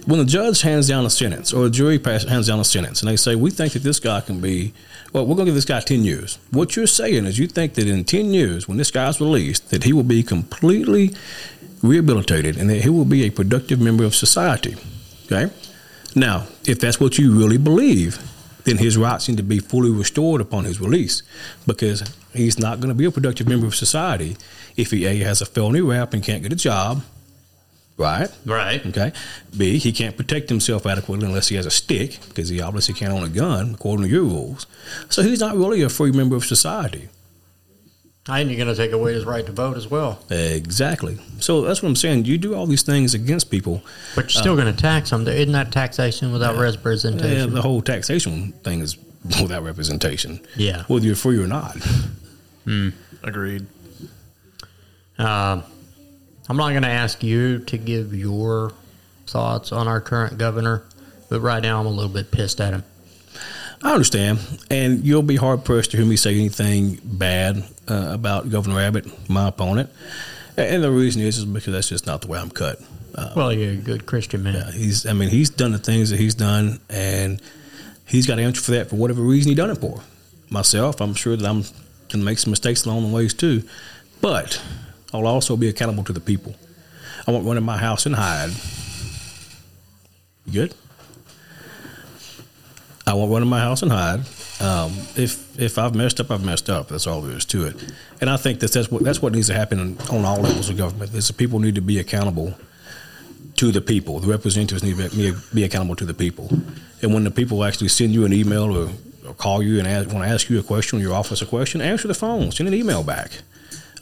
When 0.07 0.19
the 0.19 0.27
judge 0.27 0.61
hands 0.61 0.87
down 0.87 1.07
a 1.07 1.11
sentence 1.11 1.53
or 1.53 1.67
a 1.67 1.71
jury 1.71 1.99
pass, 1.99 2.25
hands 2.25 2.47
down 2.47 2.61
a 2.61 2.65
sentence, 2.65 3.01
and 3.01 3.11
they 3.11 3.17
say, 3.17 3.35
"We 3.35 3.51
think 3.51 3.73
that 3.73 3.83
this 3.83 3.99
guy 3.99 4.21
can 4.21 4.39
be," 4.39 4.75
well, 5.15 5.25
we're 5.27 5.35
going 5.35 5.47
to 5.47 5.51
give 5.51 5.55
this 5.55 5.65
guy 5.65 5.81
ten 5.81 6.05
years. 6.05 6.39
What 6.51 6.77
you're 6.77 6.87
saying 6.87 7.25
is, 7.25 7.39
you 7.39 7.47
think 7.47 7.73
that 7.75 7.89
in 7.89 8.05
ten 8.05 8.35
years, 8.35 8.69
when 8.69 8.77
this 8.77 8.91
guy's 8.91 9.19
released, 9.19 9.71
that 9.71 9.85
he 9.85 9.95
will 9.95 10.03
be 10.05 10.23
completely 10.23 11.15
rehabilitated 11.83 12.57
and 12.57 12.69
that 12.71 12.83
he 12.83 12.89
will 12.91 13.05
be 13.07 13.25
a 13.25 13.31
productive 13.31 13.81
member 13.81 14.05
of 14.05 14.15
society. 14.15 14.77
Okay. 15.27 15.51
Now, 16.15 16.47
if 16.67 16.79
that's 16.81 17.01
what 17.01 17.19
you 17.19 17.33
really 17.37 17.59
believe, 17.59 18.19
then 18.65 18.79
his 18.79 18.97
rights 18.97 19.29
need 19.29 19.37
to 19.37 19.43
be 19.43 19.59
fully 19.59 19.91
restored 19.91 20.41
upon 20.41 20.65
his 20.65 20.81
release 20.81 21.23
because 21.67 22.03
he's 22.33 22.59
not 22.59 22.81
going 22.81 22.89
to 22.89 22.95
be 22.95 23.05
a 23.05 23.11
productive 23.11 23.47
member 23.49 23.67
of 23.67 23.75
society 23.75 24.37
if 24.77 24.91
he 24.91 25.07
A, 25.07 25.19
has 25.19 25.41
a 25.41 25.47
felony 25.47 25.81
rap 25.81 26.13
and 26.13 26.23
can't 26.23 26.43
get 26.43 26.53
a 26.53 26.57
job, 26.57 27.03
right? 27.97 28.29
Right. 28.45 28.85
Okay. 28.87 29.13
B, 29.57 29.79
he 29.79 29.93
can't 29.93 30.17
protect 30.17 30.49
himself 30.49 30.87
adequately 30.87 31.27
unless 31.27 31.49
he 31.49 31.57
has 31.57 31.67
a 31.67 31.71
stick 31.71 32.19
because 32.29 32.49
he 32.49 32.61
obviously 32.61 32.95
can't 32.95 33.13
own 33.13 33.23
a 33.23 33.29
gun 33.29 33.75
according 33.75 34.07
to 34.07 34.13
your 34.13 34.25
rules. 34.25 34.67
So 35.09 35.23
he's 35.23 35.41
not 35.41 35.57
really 35.57 35.83
a 35.83 35.89
free 35.89 36.13
member 36.13 36.37
of 36.37 36.45
society. 36.45 37.09
And 38.27 38.49
you're 38.51 38.57
going 38.57 38.75
to 38.75 38.75
take 38.75 38.93
away 38.93 39.13
his 39.13 39.27
right 39.27 39.45
to 39.45 39.53
vote 39.53 39.77
as 39.77 39.87
well. 39.91 40.19
Exactly. 40.31 41.19
So 41.41 41.61
that's 41.61 41.83
what 41.83 41.91
I'm 41.91 41.97
saying. 41.97 42.25
You 42.25 42.39
do 42.39 42.55
all 42.55 42.67
these 42.67 42.83
things 42.83 43.13
against 43.13 43.51
people. 43.51 43.83
But 44.15 44.25
you're 44.33 44.41
still 44.41 44.55
going 44.57 44.75
to 44.75 44.81
tax 44.81 45.11
them. 45.11 45.29
Isn't 45.29 45.53
that 45.53 45.73
taxation 45.73 46.33
without 46.33 46.55
Yeah, 46.55 46.63
representation? 46.63 47.49
Yeah, 47.51 47.55
the 47.55 47.61
whole 47.61 47.83
taxation 47.83 48.53
thing 48.65 48.81
is 48.81 48.97
without 49.43 49.63
representation. 49.63 50.41
Yeah. 50.57 50.85
Whether 50.85 51.05
you're 51.05 51.17
free 51.17 51.39
or 51.39 51.47
not. 51.47 51.77
Agreed. 53.23 53.67
Uh, 55.19 55.61
I'm 56.49 56.57
not 56.57 56.71
going 56.71 56.83
to 56.83 56.89
ask 56.89 57.23
you 57.23 57.59
to 57.61 57.77
give 57.77 58.15
your 58.15 58.73
thoughts 59.27 59.71
on 59.71 59.87
our 59.87 60.01
current 60.01 60.39
governor, 60.39 60.83
but 61.29 61.41
right 61.41 61.63
now 61.63 61.81
I'm 61.81 61.87
a 61.87 61.91
little 61.91 62.13
bit 62.13 62.31
pissed 62.31 62.61
at 62.61 62.73
him. 62.73 62.85
I 63.85 63.93
understand, 63.93 64.39
and 64.71 65.05
you'll 65.05 65.23
be 65.23 65.37
hard 65.37 65.63
pressed 65.65 65.91
to 65.91 65.99
hear 65.99 66.07
me 66.07 66.17
say 66.17 66.35
anything 66.35 66.99
bad 67.05 67.63
uh, 67.87 68.09
about 68.13 68.49
Governor 68.51 68.81
Abbott, 68.81 69.29
my 69.29 69.49
opponent. 69.49 69.91
And 70.57 70.83
the 70.83 70.91
reason 70.91 71.21
is, 71.21 71.37
is 71.37 71.45
because 71.45 71.75
that's 71.75 71.91
just 71.91 72.07
not 72.07 72.23
the 72.23 72.29
way 72.29 72.39
I'm 72.39 72.49
cut. 72.51 72.79
Uh, 73.15 73.33
Well, 73.37 73.53
you're 73.53 73.73
a 73.73 73.77
good 73.77 74.07
Christian 74.07 74.43
man. 74.43 74.55
yeah, 74.55 74.71
he's. 74.71 75.05
I 75.05 75.13
mean, 75.13 75.29
he's 75.29 75.51
done 75.51 75.73
the 75.73 75.79
things 75.79 76.11
that 76.11 76.19
he's 76.19 76.35
done, 76.35 76.81
and 76.89 77.43
he's 78.07 78.27
got 78.27 78.37
to 78.37 78.43
answer 78.43 78.63
for 78.63 78.71
that 78.71 78.89
for 78.89 78.97
whatever 78.97 79.21
reason 79.21 79.51
he 79.51 79.55
done 79.55 79.71
it 79.71 79.79
for. 79.79 80.01
Myself, 80.49 81.01
I'm 81.03 81.15
sure 81.15 81.37
that 81.37 81.47
I'm 81.47 81.61
going 81.63 81.71
to 82.09 82.17
make 82.25 82.39
some 82.39 82.53
mistakes 82.53 82.87
along 82.87 83.03
the 83.07 83.15
ways 83.15 83.35
too, 83.35 83.65
but 84.23 84.63
I'll 85.13 85.27
also 85.27 85.57
be 85.57 85.69
accountable 85.69 86.05
to 86.05 86.13
the 86.13 86.21
people. 86.21 86.55
I 87.27 87.33
won't 87.33 87.47
run 87.47 87.57
in 87.59 87.65
my 87.65 87.77
house 87.79 88.07
and 88.07 88.15
hide. 88.15 88.51
You 90.47 90.53
good? 90.53 90.75
I 93.07 93.13
won't 93.15 93.31
run 93.31 93.43
in 93.43 93.49
my 93.49 93.61
house 93.61 93.83
and 93.83 93.93
hide. 93.93 94.21
Um, 94.61 94.93
if 95.17 95.61
if 95.61 95.79
I've 95.79 95.95
messed 95.95 96.21
up, 96.21 96.31
I've 96.31 96.45
messed 96.45 96.71
up. 96.71 96.89
That's 96.89 97.07
all 97.07 97.21
there 97.21 97.37
is 97.37 97.45
to 97.47 97.67
it. 97.67 97.77
And 98.21 98.31
I 98.31 98.37
think 98.37 98.61
that 98.61 98.73
that's 98.73 98.91
what 98.91 99.05
that's 99.05 99.21
what 99.21 99.33
needs 99.33 99.49
to 99.49 99.55
happen 99.55 99.99
on, 100.11 100.25
all 100.25 100.41
levels 100.41 100.71
of 100.71 100.77
government. 100.77 101.13
Is 101.15 101.29
the 101.29 101.35
people 101.35 101.59
need 101.59 101.75
to 101.75 101.83
be 101.83 101.99
accountable 101.99 102.55
to 103.57 103.71
the 103.71 103.81
people. 103.81 104.21
The 104.21 104.29
representatives 104.29 104.83
need 104.83 104.97
to 104.97 105.17
be, 105.17 105.33
be 105.53 105.65
accountable 105.65 105.97
to 105.97 106.05
the 106.05 106.15
people. 106.15 106.49
And 107.03 107.13
when 107.13 107.25
the 107.25 107.31
people 107.31 107.63
actually 107.65 107.89
send 107.89 108.13
you 108.13 108.25
an 108.25 108.33
email 108.33 108.65
or, 108.77 108.89
or 109.29 109.35
call 109.35 109.63
you 109.63 109.79
and 109.79 109.87
ask, 109.87 110.11
want 110.11 110.25
to 110.25 110.31
ask 110.31 110.49
you 110.49 110.59
a 110.59 110.63
question 110.63 110.99
or 110.99 111.03
your 111.03 111.15
office 111.15 111.43
a 111.43 111.47
question, 111.47 111.81
answer 111.81 112.09
the 112.09 112.15
phone. 112.15 112.51
Send 112.53 112.69
an 112.69 112.75
email 112.75 113.03
back. 113.05 113.31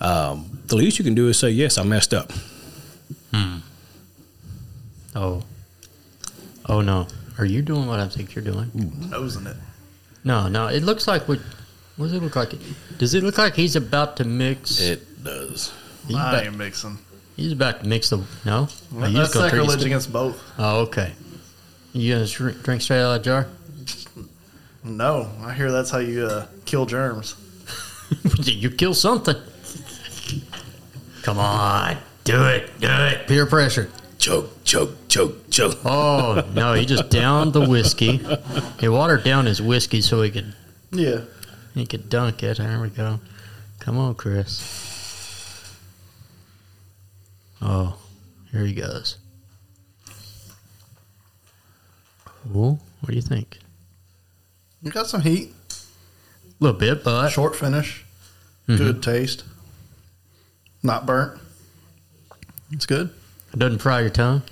Um, 0.01 0.61
the 0.67 0.77
least 0.77 0.99
you 0.99 1.05
can 1.05 1.15
do 1.15 1.29
is 1.29 1.39
say, 1.39 1.51
"Yes, 1.51 1.77
I 1.77 1.83
messed 1.83 2.15
up." 2.15 2.31
Hmm. 3.33 3.59
Oh. 5.15 5.43
Oh 6.69 6.81
no. 6.81 7.07
Are 7.39 7.45
you 7.45 7.63
doing 7.63 7.87
what 7.87 8.01
I 8.01 8.09
think 8.09 8.35
you're 8.35 8.45
doing? 8.45 8.71
Nosing 9.11 9.47
it. 9.47 9.57
No, 10.25 10.49
no. 10.49 10.69
It 10.69 10.83
looks 10.83 11.07
like 11.07 11.29
what. 11.29 11.41
What 11.97 12.07
does 12.07 12.15
it 12.15 12.23
look 12.23 12.37
like? 12.37 12.55
Does 12.99 13.15
it 13.15 13.23
look 13.23 13.37
like 13.39 13.55
he's 13.55 13.77
about 13.77 14.17
to 14.17 14.25
mix? 14.25 14.81
It 14.81 15.23
does. 15.23 15.73
he's, 16.07 16.17
I 16.17 16.31
about, 16.31 16.47
ain't 16.47 16.57
mixing. 16.57 16.99
he's 17.37 17.53
about 17.53 17.81
to 17.81 17.87
mix 17.87 18.11
the. 18.11 18.25
No. 18.47 18.69
Are 18.99 19.09
you 19.09 19.17
That's 19.17 19.33
just 19.33 19.35
gonna 19.35 19.51
drink- 19.51 19.65
sacrilege 19.65 19.85
against 19.85 20.13
both. 20.13 20.43
Oh, 20.59 20.81
okay. 20.83 21.13
You 21.93 22.15
gonna 22.15 22.27
drink, 22.27 22.63
drink 22.63 22.83
straight 22.83 23.03
out 23.03 23.17
of 23.17 23.23
the 23.23 23.25
jar? 23.25 23.47
No, 24.85 25.31
I 25.43 25.53
hear 25.53 25.71
that's 25.71 25.91
how 25.91 25.99
you 25.99 26.27
uh, 26.27 26.47
kill 26.65 26.87
germs. 26.87 27.37
you 28.43 28.71
kill 28.71 28.95
something. 28.95 29.37
Come 31.23 31.39
on, 31.39 31.99
do 32.25 32.45
it, 32.47 32.71
do 32.81 32.89
it. 32.89 33.29
Peer 33.29 33.47
pressure. 33.47 33.91
Choke, 34.23 34.63
choke, 34.63 35.09
choke, 35.09 35.51
choke. 35.51 35.79
Oh 35.85 36.49
no, 36.55 36.75
he 36.75 36.87
just 36.87 37.09
downed 37.11 37.53
the 37.53 37.69
whiskey. 37.69 38.21
He 38.79 38.89
watered 38.89 39.25
down 39.25 39.47
his 39.47 39.61
whiskey 39.61 40.01
so 40.01 40.23
he 40.23 40.31
could 40.31 40.55
Yeah. 40.93 41.23
he 41.75 41.87
could 41.87 42.09
dunk 42.09 42.41
it. 42.45 42.59
There 42.59 42.81
we 42.81 42.89
go. 42.91 43.19
Come 43.81 43.99
on, 43.99 44.15
Chris. 44.15 44.61
Oh, 47.61 47.99
here 48.53 48.65
he 48.65 48.75
goes. 48.75 49.17
Well, 52.49 52.79
what 53.01 53.11
do 53.11 53.17
you 53.17 53.23
think? 53.23 53.59
You 54.83 54.93
got 54.93 55.09
some 55.09 55.23
heat. 55.23 55.53
A 56.61 56.65
little 56.65 56.79
bit, 56.79 57.03
but 57.03 57.31
Short 57.31 57.57
finish. 57.57 58.05
Mm-hmm. 58.69 58.77
Good 58.85 59.03
taste. 59.03 59.43
Not 60.85 61.07
burnt. 61.07 61.41
It's 62.71 62.87
good. 62.87 63.11
It 63.53 63.59
doesn't 63.59 63.81
fry 63.81 64.01
your 64.01 64.11
tongue. 64.11 64.43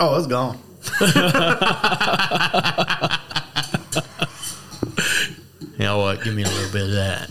Oh, 0.00 0.18
it's 0.18 0.26
gone. 0.26 0.58
You 5.78 5.88
know 5.88 5.98
what? 5.98 6.22
Give 6.22 6.34
me 6.34 6.44
a 6.44 6.48
little 6.48 6.72
bit 6.72 6.82
of 6.82 6.92
that. 6.92 7.30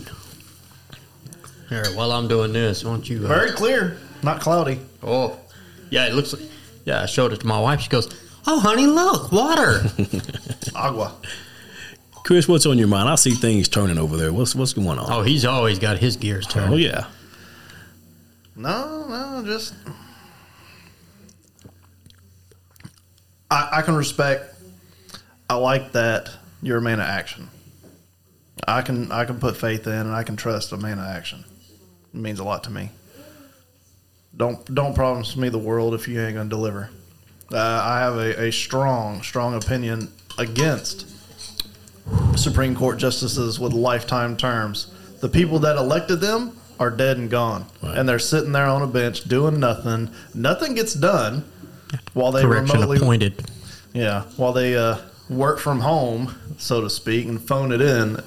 Here, 1.70 1.86
while 1.96 2.12
I'm 2.12 2.28
doing 2.28 2.52
this, 2.52 2.84
why 2.84 2.90
don't 2.90 3.08
you? 3.08 3.24
Uh, 3.24 3.28
Very 3.28 3.52
clear. 3.52 3.96
Not 4.22 4.40
cloudy. 4.42 4.78
Oh, 5.02 5.38
yeah, 5.90 6.06
it 6.06 6.12
looks 6.12 6.34
like. 6.34 6.42
Yeah, 6.84 7.02
I 7.02 7.06
showed 7.06 7.32
it 7.32 7.40
to 7.40 7.46
my 7.46 7.58
wife. 7.58 7.80
She 7.80 7.88
goes, 7.88 8.12
"Oh, 8.46 8.60
honey, 8.60 8.86
look, 8.86 9.32
water." 9.32 9.84
Agua. 10.74 11.14
Chris, 12.24 12.46
what's 12.46 12.66
on 12.66 12.76
your 12.76 12.88
mind? 12.88 13.08
I 13.08 13.14
see 13.14 13.30
things 13.30 13.68
turning 13.68 13.98
over 13.98 14.18
there. 14.18 14.32
What's 14.32 14.54
what's 14.54 14.74
going 14.74 14.98
on? 14.98 15.06
oh, 15.10 15.22
he's 15.22 15.46
always 15.46 15.78
got 15.78 15.96
his 15.98 16.16
gears 16.16 16.46
turned. 16.46 16.74
Oh, 16.74 16.76
yeah. 16.76 17.06
No, 18.54 19.06
no, 19.08 19.42
just. 19.46 19.74
I, 23.52 23.68
I 23.78 23.82
can 23.82 23.94
respect. 23.94 24.54
I 25.50 25.56
like 25.56 25.92
that 25.92 26.30
you're 26.62 26.78
a 26.78 26.82
man 26.82 27.00
of 27.00 27.06
action. 27.06 27.48
I 28.66 28.80
can 28.82 29.12
I 29.12 29.24
can 29.26 29.38
put 29.38 29.56
faith 29.56 29.86
in 29.86 29.92
and 29.92 30.12
I 30.12 30.22
can 30.22 30.36
trust 30.36 30.72
a 30.72 30.76
man 30.76 30.98
of 30.98 31.04
action. 31.04 31.44
It 32.14 32.18
means 32.20 32.38
a 32.38 32.44
lot 32.44 32.64
to 32.64 32.70
me. 32.70 32.90
Don't 34.36 34.64
don't 34.74 34.94
promise 34.94 35.36
me 35.36 35.48
the 35.50 35.58
world 35.58 35.92
if 35.94 36.08
you 36.08 36.20
ain't 36.20 36.36
gonna 36.36 36.48
deliver. 36.48 36.88
Uh, 37.52 37.58
I 37.58 37.98
have 38.00 38.16
a, 38.16 38.44
a 38.44 38.52
strong 38.52 39.22
strong 39.22 39.54
opinion 39.54 40.10
against 40.38 41.08
Supreme 42.36 42.74
Court 42.74 42.98
justices 42.98 43.60
with 43.60 43.72
lifetime 43.74 44.36
terms. 44.36 44.92
The 45.20 45.28
people 45.28 45.58
that 45.60 45.76
elected 45.76 46.20
them 46.20 46.56
are 46.80 46.90
dead 46.90 47.18
and 47.18 47.30
gone, 47.30 47.66
Right. 47.82 47.98
and 47.98 48.08
they're 48.08 48.18
sitting 48.18 48.52
there 48.52 48.66
on 48.66 48.80
a 48.82 48.86
bench 48.86 49.24
doing 49.24 49.60
nothing. 49.60 50.10
Nothing 50.34 50.74
gets 50.74 50.94
done 50.94 51.44
while 52.14 52.32
they 52.32 52.42
Correction 52.42 52.76
remotely 52.76 52.98
appointed. 52.98 53.44
yeah, 53.92 54.22
while 54.36 54.52
they 54.52 54.76
uh, 54.76 54.98
work 55.28 55.58
from 55.58 55.80
home, 55.80 56.34
so 56.58 56.80
to 56.80 56.90
speak, 56.90 57.26
and 57.26 57.40
phone 57.40 57.72
it 57.72 57.80
in, 57.80 58.18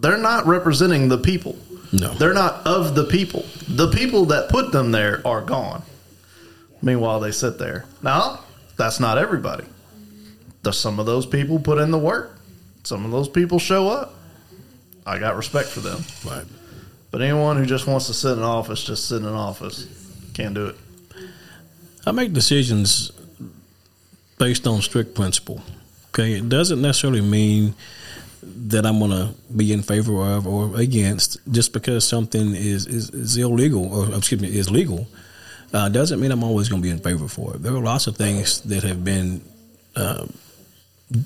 they're 0.00 0.16
not 0.18 0.46
representing 0.46 1.08
the 1.08 1.18
people. 1.18 1.58
No. 1.92 2.14
They're 2.14 2.34
not 2.34 2.66
of 2.66 2.94
the 2.94 3.04
people. 3.04 3.44
The 3.68 3.90
people 3.90 4.26
that 4.26 4.48
put 4.48 4.72
them 4.72 4.92
there 4.92 5.20
are 5.26 5.42
gone. 5.42 5.82
Meanwhile, 6.82 7.20
they 7.20 7.32
sit 7.32 7.58
there. 7.58 7.84
Now, 8.02 8.40
that's 8.76 9.00
not 9.00 9.18
everybody. 9.18 9.64
Some 10.70 11.00
of 11.00 11.06
those 11.06 11.26
people 11.26 11.58
put 11.58 11.78
in 11.78 11.90
the 11.90 11.98
work? 11.98 12.38
Some 12.84 13.04
of 13.04 13.10
those 13.10 13.28
people 13.28 13.58
show 13.58 13.88
up. 13.88 14.14
I 15.04 15.18
got 15.18 15.36
respect 15.36 15.68
for 15.68 15.80
them. 15.80 16.04
Right. 16.24 16.44
But 17.10 17.22
anyone 17.22 17.56
who 17.56 17.66
just 17.66 17.86
wants 17.86 18.06
to 18.06 18.14
sit 18.14 18.32
in 18.38 18.42
office, 18.44 18.84
just 18.84 19.08
sit 19.08 19.16
in 19.16 19.26
an 19.26 19.34
office. 19.34 19.86
Can't 20.32 20.54
do 20.54 20.66
it. 20.66 20.76
I 22.06 22.12
make 22.12 22.32
decisions 22.32 23.10
based 24.38 24.66
on 24.66 24.80
strict 24.80 25.14
principle. 25.14 25.60
Okay, 26.08 26.32
it 26.34 26.48
doesn't 26.48 26.80
necessarily 26.80 27.20
mean 27.20 27.74
that 28.42 28.86
I'm 28.86 28.98
going 28.98 29.10
to 29.10 29.34
be 29.54 29.72
in 29.72 29.82
favor 29.82 30.24
of 30.24 30.46
or 30.46 30.74
against 30.76 31.38
just 31.52 31.72
because 31.72 32.08
something 32.08 32.54
is 32.54 32.86
is, 32.86 33.10
is 33.10 33.36
illegal 33.36 33.92
or 33.92 34.14
excuse 34.16 34.40
me 34.40 34.48
is 34.48 34.70
legal. 34.70 35.06
Uh, 35.72 35.88
doesn't 35.88 36.18
mean 36.18 36.32
I'm 36.32 36.42
always 36.42 36.68
going 36.68 36.82
to 36.82 36.86
be 36.86 36.90
in 36.90 36.98
favor 36.98 37.28
for 37.28 37.54
it. 37.54 37.62
There 37.62 37.72
are 37.72 37.80
lots 37.80 38.08
of 38.08 38.16
things 38.16 38.60
that 38.62 38.82
have 38.82 39.04
been 39.04 39.40
uh, 39.94 40.26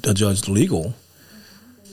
adjudged 0.04 0.48
legal 0.48 0.94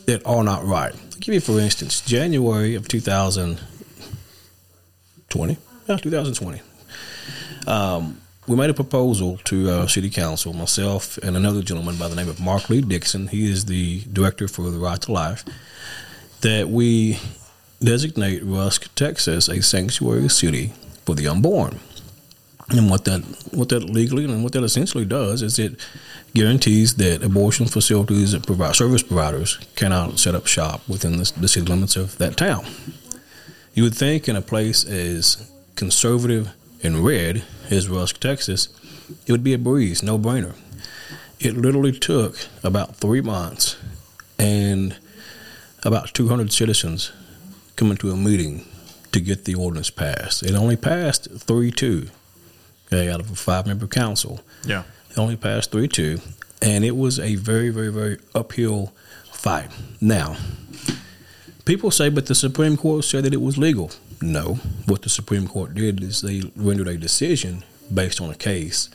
that 0.06 0.26
are 0.26 0.44
not 0.44 0.66
right. 0.66 0.94
I'll 0.94 1.20
give 1.20 1.34
you, 1.34 1.40
for 1.40 1.58
instance, 1.60 2.02
January 2.02 2.76
of 2.76 2.90
2020. 2.90 5.58
Yeah, 5.88 5.98
2020 5.98 6.62
we 8.48 8.56
made 8.56 8.70
a 8.70 8.74
proposal 8.74 9.38
to 9.46 9.70
uh, 9.70 9.88
City 9.88 10.10
Council, 10.10 10.54
myself 10.54 11.18
and 11.20 11.38
another 11.38 11.62
gentleman 11.62 11.98
by 11.98 12.08
the 12.08 12.16
name 12.16 12.28
of 12.28 12.40
Mark 12.40 12.70
Lee 12.70 12.82
Dickson. 12.82 13.28
He 13.28 13.50
is 13.50 13.66
the 13.66 14.02
director 14.12 14.48
for 14.48 14.70
the 14.72 14.80
Right 14.80 15.00
to 15.02 15.12
Life. 15.12 15.46
That 16.42 16.70
we 16.70 17.20
designate 17.80 18.44
Rusk, 18.44 18.94
Texas, 18.96 19.48
a 19.48 19.62
sanctuary 19.62 20.30
city 20.30 20.74
for 21.06 21.14
the 21.14 21.28
unborn. 21.28 21.80
And 22.70 22.90
what 22.90 23.06
that 23.06 23.22
what 23.52 23.70
that 23.70 23.84
legally 23.84 24.24
and 24.24 24.44
what 24.44 24.54
that 24.54 24.64
essentially 24.64 25.06
does 25.06 25.42
is 25.42 25.60
it 25.60 25.78
guarantees 26.34 26.96
that 26.96 27.22
abortion 27.22 27.68
facilities 27.68 28.34
and 28.34 28.48
provide 28.48 28.76
service 28.76 29.04
providers 29.04 29.60
cannot 29.76 30.20
set 30.20 30.36
up 30.36 30.48
shop 30.48 30.88
within 30.88 31.18
the, 31.18 31.32
the 31.38 31.50
city 31.50 31.66
limits 31.66 31.98
of 31.98 32.18
that 32.18 32.38
town. 32.38 32.66
You 33.74 33.84
would 33.84 33.96
think 33.96 34.30
in 34.30 34.38
a 34.38 34.42
place 34.42 34.86
as 34.86 35.52
conservative 35.76 36.54
and 36.84 37.04
red 37.04 37.44
as 37.70 37.90
Rusk, 37.90 38.20
Texas, 38.20 38.70
it 39.26 39.32
would 39.32 39.44
be 39.44 39.54
a 39.54 39.58
breeze, 39.58 40.04
no 40.04 40.18
brainer. 40.18 40.56
It 41.40 41.58
literally 41.58 41.92
took 41.92 42.38
about 42.64 42.96
three 42.96 43.22
months 43.22 43.78
and 44.38 44.96
about 45.84 46.14
200 46.14 46.52
citizens 46.52 47.12
coming 47.76 47.98
to 47.98 48.12
a 48.12 48.18
meeting 48.18 48.66
to 49.12 49.20
get 49.20 49.46
the 49.46 49.56
ordinance 49.56 49.90
passed. 49.90 50.44
It 50.44 50.54
only 50.54 50.78
passed 50.78 51.30
3 51.32 51.72
2 51.72 52.08
okay, 52.92 53.10
out 53.10 53.20
of 53.20 53.32
a 53.32 53.36
five 53.36 53.66
member 53.66 53.88
council. 53.88 54.42
Yeah. 54.66 54.84
It 55.10 55.18
only 55.18 55.36
passed 55.36 55.72
3 55.72 55.88
2. 55.88 56.20
And 56.62 56.86
it 56.86 56.96
was 56.96 57.20
a 57.20 57.36
very, 57.36 57.70
very, 57.70 57.90
very 57.90 58.20
uphill 58.36 58.94
fight. 59.32 59.70
Now, 60.00 60.38
people 61.66 61.90
say, 61.90 62.10
but 62.10 62.28
the 62.28 62.36
Supreme 62.36 62.78
Court 62.78 63.04
said 63.04 63.24
that 63.24 63.34
it 63.34 63.42
was 63.42 63.58
legal. 63.58 63.92
No. 64.22 64.56
What 64.86 65.02
the 65.02 65.10
Supreme 65.10 65.48
Court 65.48 65.74
did 65.74 66.04
is 66.04 66.22
they 66.22 66.52
rendered 66.56 66.88
a 66.88 66.98
decision 66.98 67.64
based 67.94 68.22
on 68.22 68.30
a 68.30 68.36
case, 68.36 68.90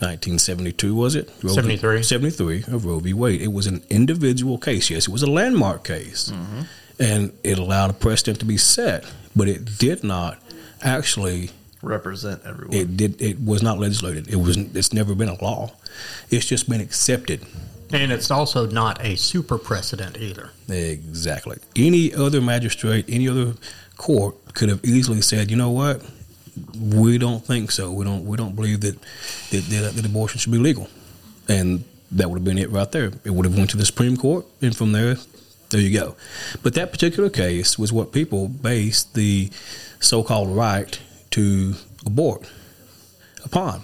1972 0.00 0.94
was 0.94 1.14
it? 1.14 1.28
Roe 1.42 1.54
v- 1.54 1.54
73. 1.54 2.02
73 2.02 2.64
of 2.68 2.84
Roe 2.84 2.98
v. 2.98 3.14
Wade. 3.14 3.40
It 3.40 3.52
was 3.52 3.66
an 3.66 3.82
individual 3.88 4.58
case. 4.58 4.90
Yes, 4.90 5.08
it 5.08 5.10
was 5.10 5.22
a 5.22 5.30
landmark 5.30 5.84
case, 5.84 6.30
mm-hmm. 6.30 6.62
and 6.98 7.32
it 7.42 7.58
allowed 7.58 7.90
a 7.90 7.94
precedent 7.94 8.40
to 8.40 8.44
be 8.44 8.56
set, 8.56 9.10
but 9.34 9.48
it 9.48 9.78
did 9.78 10.04
not 10.04 10.38
actually 10.82 11.50
Represent 11.80 12.42
everyone. 12.44 12.76
it 12.76 12.96
did 12.96 13.20
it 13.20 13.40
was 13.40 13.62
not 13.62 13.78
legislated. 13.78 14.28
It 14.28 14.36
was 14.36 14.56
it's 14.56 14.92
never 14.92 15.14
been 15.14 15.28
a 15.28 15.42
law. 15.42 15.72
It's 16.30 16.46
just 16.46 16.68
been 16.68 16.80
accepted. 16.80 17.44
And 17.92 18.10
it's 18.10 18.30
also 18.30 18.66
not 18.66 19.04
a 19.04 19.16
super 19.16 19.58
precedent 19.58 20.16
either. 20.16 20.50
Exactly. 20.68 21.58
Any 21.76 22.14
other 22.14 22.40
magistrate, 22.40 23.04
any 23.08 23.28
other 23.28 23.54
court 23.98 24.36
could 24.54 24.68
have 24.68 24.84
easily 24.84 25.20
said, 25.20 25.50
you 25.50 25.56
know 25.56 25.70
what, 25.70 26.02
we 26.78 27.18
don't 27.18 27.44
think 27.44 27.70
so. 27.70 27.90
We 27.90 28.04
don't 28.04 28.26
we 28.26 28.36
don't 28.36 28.54
believe 28.54 28.80
that 28.82 29.00
that, 29.50 29.64
that, 29.70 29.94
that 29.94 30.06
abortion 30.06 30.38
should 30.38 30.52
be 30.52 30.58
legal, 30.58 30.88
and 31.48 31.84
that 32.10 32.28
would 32.28 32.38
have 32.38 32.44
been 32.44 32.58
it 32.58 32.70
right 32.70 32.90
there. 32.92 33.10
It 33.24 33.30
would 33.30 33.46
have 33.46 33.56
went 33.56 33.70
to 33.70 33.76
the 33.76 33.86
Supreme 33.86 34.16
Court, 34.16 34.44
and 34.60 34.76
from 34.76 34.92
there, 34.92 35.16
there 35.70 35.80
you 35.80 35.98
go. 35.98 36.14
But 36.62 36.74
that 36.74 36.92
particular 36.92 37.30
case 37.30 37.78
was 37.78 37.92
what 37.92 38.12
people 38.12 38.48
based 38.48 39.14
the 39.14 39.50
so-called 40.00 40.54
right 40.54 41.00
to 41.30 41.74
abort 42.04 42.50
upon. 43.44 43.82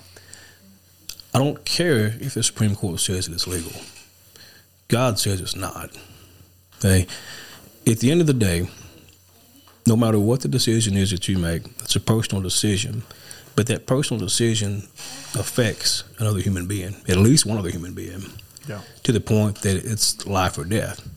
I 1.34 1.38
don't 1.38 1.64
care 1.64 2.06
if 2.20 2.34
the 2.34 2.42
Supreme 2.42 2.74
Court 2.74 3.00
says 3.00 3.28
it 3.28 3.34
is 3.34 3.46
legal. 3.46 3.72
God 4.88 5.18
says 5.18 5.40
it's 5.40 5.56
not. 5.56 5.90
Okay. 6.78 7.06
At 7.86 8.00
the 8.00 8.10
end 8.10 8.20
of 8.20 8.26
the 8.26 8.34
day, 8.34 8.68
no 9.88 9.96
matter 9.96 10.18
what 10.18 10.42
the 10.42 10.48
decision 10.48 10.96
is 10.96 11.10
that 11.10 11.26
you 11.28 11.38
make, 11.38 11.64
it's 11.80 11.96
a 11.96 12.00
personal 12.00 12.42
decision. 12.42 13.02
But 13.56 13.66
that 13.66 13.86
personal 13.86 14.20
decision 14.20 14.86
affects 15.34 16.04
another 16.18 16.38
human 16.40 16.68
being, 16.68 16.94
at 17.08 17.16
least 17.16 17.44
one 17.44 17.58
other 17.58 17.70
human 17.70 17.92
being, 17.92 18.22
yeah. 18.68 18.82
to 19.02 19.10
the 19.10 19.20
point 19.20 19.62
that 19.62 19.76
it's 19.76 20.26
life 20.26 20.58
or 20.58 20.64
death. 20.64 21.08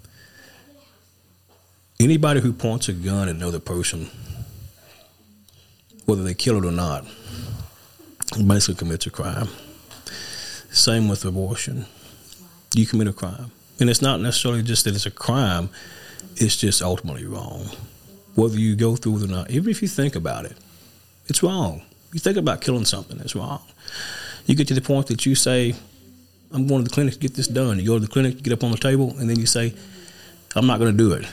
Anybody 2.00 2.40
who 2.40 2.52
points 2.52 2.90
a 2.90 2.94
gun 2.94 3.30
at 3.30 3.36
another 3.36 3.60
person, 3.60 4.10
whether 6.06 6.24
they 6.24 6.34
kill 6.34 6.58
it 6.58 6.66
or 6.66 6.72
not, 6.72 7.06
basically 8.48 8.76
commits 8.76 9.06
a 9.06 9.12
crime. 9.12 9.50
Same 10.72 11.10
with 11.10 11.24
abortion. 11.26 11.86
You 12.74 12.88
commit 12.88 13.08
a 13.08 13.14
crime. 13.14 13.52
And 13.80 13.88
it's 13.88 14.02
not 14.02 14.20
necessarily 14.20 14.64
just 14.64 14.86
that 14.86 14.96
it's 14.96 15.06
a 15.06 15.12
crime, 15.12 15.70
it's 16.38 16.58
just 16.58 16.82
ultimately 16.82 17.26
wrong. 17.26 17.70
Whether 18.36 18.60
you 18.60 18.76
go 18.76 18.96
through 18.96 19.18
it 19.18 19.24
or 19.24 19.28
not, 19.28 19.52
even 19.52 19.70
if 19.70 19.82
you 19.82 19.88
think 19.88 20.16
about 20.16 20.46
it, 20.46 20.56
it's 21.28 21.44
wrong. 21.44 21.82
You 22.14 22.20
think 22.20 22.38
about 22.38 22.62
killing 22.62 22.86
something, 22.86 23.20
it's 23.20 23.36
wrong. 23.36 23.62
You 24.46 24.56
get 24.56 24.68
to 24.70 24.74
the 24.74 24.82
point 24.82 25.08
that 25.08 25.26
you 25.26 25.36
say, 25.36 25.76
I'm 26.52 26.68
going 26.68 26.84
to 26.84 26.90
the 26.90 26.94
clinic 26.94 27.14
to 27.14 27.20
get 27.20 27.36
this 27.36 27.48
done. 27.48 27.80
You 27.80 27.88
go 27.88 28.00
to 28.00 28.06
the 28.06 28.12
clinic, 28.12 28.36
you 28.36 28.42
get 28.42 28.54
up 28.54 28.64
on 28.64 28.72
the 28.72 28.78
table, 28.78 29.16
and 29.18 29.30
then 29.30 29.40
you 29.40 29.46
say, 29.46 29.74
I'm 30.56 30.68
not 30.68 30.80
going 30.80 30.92
to 30.92 30.98
do 30.98 31.14
it. 31.14 31.26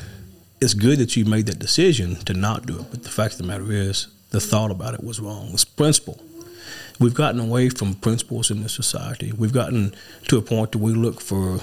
It's 0.60 0.74
good 0.74 0.98
that 0.98 1.16
you 1.16 1.24
made 1.24 1.46
that 1.46 1.58
decision 1.58 2.16
to 2.24 2.34
not 2.34 2.66
do 2.66 2.78
it, 2.78 2.86
but 2.90 3.02
the 3.02 3.10
fact 3.10 3.34
of 3.34 3.38
the 3.38 3.44
matter 3.44 3.70
is, 3.72 4.08
the 4.30 4.40
thought 4.40 4.70
about 4.70 4.94
it 4.94 5.02
was 5.02 5.20
wrong. 5.20 5.50
It's 5.52 5.64
principle. 5.64 6.20
We've 7.00 7.14
gotten 7.14 7.40
away 7.40 7.68
from 7.68 7.94
principles 7.94 8.50
in 8.50 8.62
this 8.62 8.74
society. 8.74 9.32
We've 9.32 9.52
gotten 9.52 9.94
to 10.28 10.36
a 10.36 10.42
point 10.42 10.72
that 10.72 10.78
we 10.78 10.92
look 10.92 11.20
for 11.20 11.60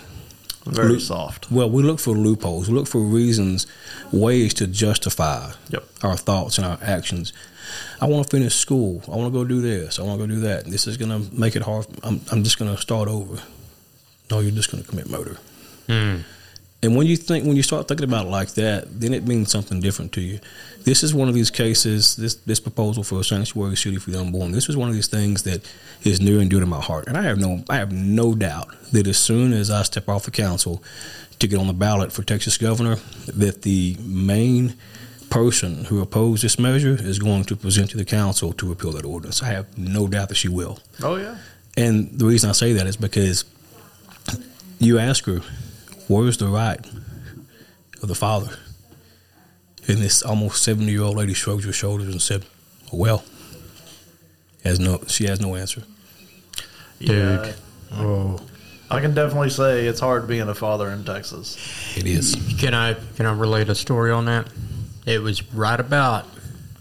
Very 0.66 1.00
soft. 1.00 1.52
well, 1.52 1.70
we 1.70 1.84
look 1.84 2.00
for 2.00 2.16
loopholes. 2.16 2.68
We 2.68 2.74
look 2.76 2.88
for 2.88 3.00
reasons, 3.02 3.68
ways 4.12 4.54
to 4.56 4.68
justify 4.68 5.52
Yep. 5.70 5.84
our 6.04 6.18
thoughts 6.18 6.58
and 6.58 6.66
our 6.66 6.80
actions. 6.82 7.34
I 8.02 8.06
want 8.08 8.28
to 8.28 8.36
finish 8.38 8.56
school. 8.56 9.02
I 9.08 9.12
want 9.16 9.32
to 9.34 9.40
go 9.40 9.46
do 9.46 9.62
this. 9.62 10.00
I 10.00 10.04
want 10.04 10.20
to 10.20 10.28
go 10.28 10.34
do 10.34 10.40
that. 10.42 10.66
This 10.66 10.88
is 10.88 10.98
going 10.98 11.12
to 11.12 11.34
make 11.40 11.56
it 11.56 11.62
hard. 11.64 11.86
I'm, 12.04 12.22
I'm 12.32 12.44
just 12.44 12.58
going 12.60 12.74
to 12.76 12.82
start 12.82 13.08
over. 13.08 13.42
No, 14.32 14.40
you're 14.40 14.52
just 14.52 14.72
going 14.72 14.84
to 14.84 14.90
commit 14.90 15.10
murder. 15.10 15.38
Hmm. 15.88 16.18
And 16.86 16.96
when 16.96 17.08
you 17.08 17.18
think, 17.18 17.46
when 17.46 17.56
you 17.56 17.64
start 17.64 17.88
thinking 17.88 18.04
about 18.04 18.28
it 18.28 18.30
like 18.30 18.50
that, 18.54 19.00
then 19.00 19.12
it 19.12 19.26
means 19.26 19.50
something 19.50 19.80
different 19.80 20.12
to 20.14 20.22
you. 20.22 20.40
This 20.84 21.02
is 21.02 21.16
one 21.16 21.28
of 21.28 21.34
these 21.34 21.50
cases. 21.50 22.16
This 22.16 22.36
this 22.36 22.60
proposal 22.60 23.04
for 23.04 23.20
a 23.20 23.24
sanctuary 23.24 23.76
city 23.76 23.98
for 23.98 24.12
the 24.12 24.20
unborn. 24.20 24.52
This 24.52 24.68
was 24.68 24.78
one 24.78 24.88
of 24.88 24.94
these 24.94 25.08
things 25.08 25.42
that 25.44 25.68
is 26.04 26.22
near 26.22 26.40
and 26.40 26.48
dear 26.48 26.60
to 26.60 26.68
my 26.68 26.80
heart, 26.80 27.08
and 27.08 27.18
I 27.18 27.24
have 27.24 27.40
no 27.40 27.64
I 27.70 27.78
have 27.78 27.92
no 27.92 28.36
doubt 28.36 28.70
that 28.92 29.08
as 29.08 29.18
soon 29.18 29.52
as 29.52 29.72
I 29.72 29.82
step 29.82 30.08
off 30.08 30.26
the 30.26 30.32
council 30.32 30.84
to 31.40 31.48
get 31.48 31.58
on 31.58 31.66
the 31.66 31.74
ballot 31.74 32.12
for 32.12 32.22
Texas 32.22 32.56
governor, 32.58 32.98
that 33.28 33.64
the 33.64 33.98
main 34.00 34.76
person 35.32 35.86
who 35.86 36.02
opposed 36.02 36.44
this 36.44 36.60
measure 36.60 36.96
is 37.00 37.18
going 37.18 37.46
to 37.46 37.56
present 37.56 37.90
to 37.90 37.98
the 37.98 38.06
council 38.06 38.54
to 38.54 38.70
repeal 38.70 38.92
that 38.92 39.06
ordinance. 39.06 39.42
I 39.42 39.48
have 39.48 39.76
no 39.76 40.08
doubt 40.08 40.30
that 40.30 40.36
she 40.36 40.50
will. 40.50 40.78
Oh 41.02 41.16
yeah. 41.16 41.38
And 41.76 42.20
the 42.20 42.26
reason 42.26 42.52
I 42.52 42.54
say 42.54 42.74
that 42.74 42.86
is 42.86 42.96
because 42.96 43.44
you 44.78 45.00
ask 45.00 45.26
her, 45.26 45.42
where's 46.08 46.38
the 46.38 46.48
right 46.48 46.80
of 48.02 48.08
the 48.08 48.16
father? 48.16 48.58
And 49.88 50.00
this 50.00 50.24
almost 50.24 50.64
70 50.64 50.92
year 50.92 51.04
old 51.04 51.18
lady 51.18 51.34
shrugged 51.34 51.66
her 51.66 51.74
shoulders 51.74 52.08
and 52.08 52.22
said, 52.22 52.46
well, 52.92 53.24
has 54.64 54.80
no, 54.80 55.02
she 55.08 55.26
has 55.26 55.40
no 55.40 55.56
answer. 55.56 55.84
Yeah. 57.00 57.44
Dude. 57.44 57.56
Oh. 57.94 58.40
I 58.90 59.02
can 59.02 59.16
definitely 59.16 59.50
say 59.50 59.88
it's 59.88 60.00
hard 60.00 60.28
being 60.28 60.48
a 60.48 60.54
father 60.54 60.90
in 60.90 61.04
Texas. 61.04 61.58
It 61.98 62.06
is. 62.06 62.36
Can 62.60 62.74
I 62.74 62.96
can 63.16 63.26
I 63.26 63.34
relate 63.34 63.68
a 63.70 63.76
story 63.76 64.12
on 64.12 64.26
that? 64.26 64.48
It 65.06 65.22
was 65.22 65.42
right 65.54 65.80
about 65.80 66.28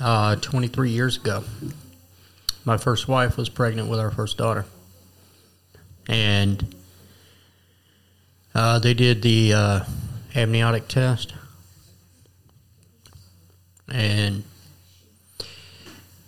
uh, 0.00 0.36
23 0.36 0.90
years 0.90 1.16
ago. 1.16 1.44
My 2.64 2.76
first 2.76 3.08
wife 3.08 3.36
was 3.36 3.48
pregnant 3.48 3.88
with 3.88 4.00
our 4.00 4.10
first 4.10 4.36
daughter, 4.36 4.66
and 6.08 6.74
uh, 8.54 8.78
they 8.78 8.94
did 8.94 9.22
the 9.22 9.52
uh, 9.52 9.80
amniotic 10.34 10.88
test, 10.88 11.34
and 13.88 14.44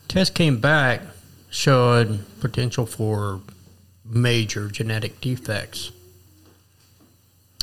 test 0.09 0.35
came 0.35 0.61
back 0.61 1.03
showed 1.51 2.25
potential 2.41 2.87
for 2.87 3.41
major 4.05 4.69
genetic 4.69 5.21
defects. 5.21 5.91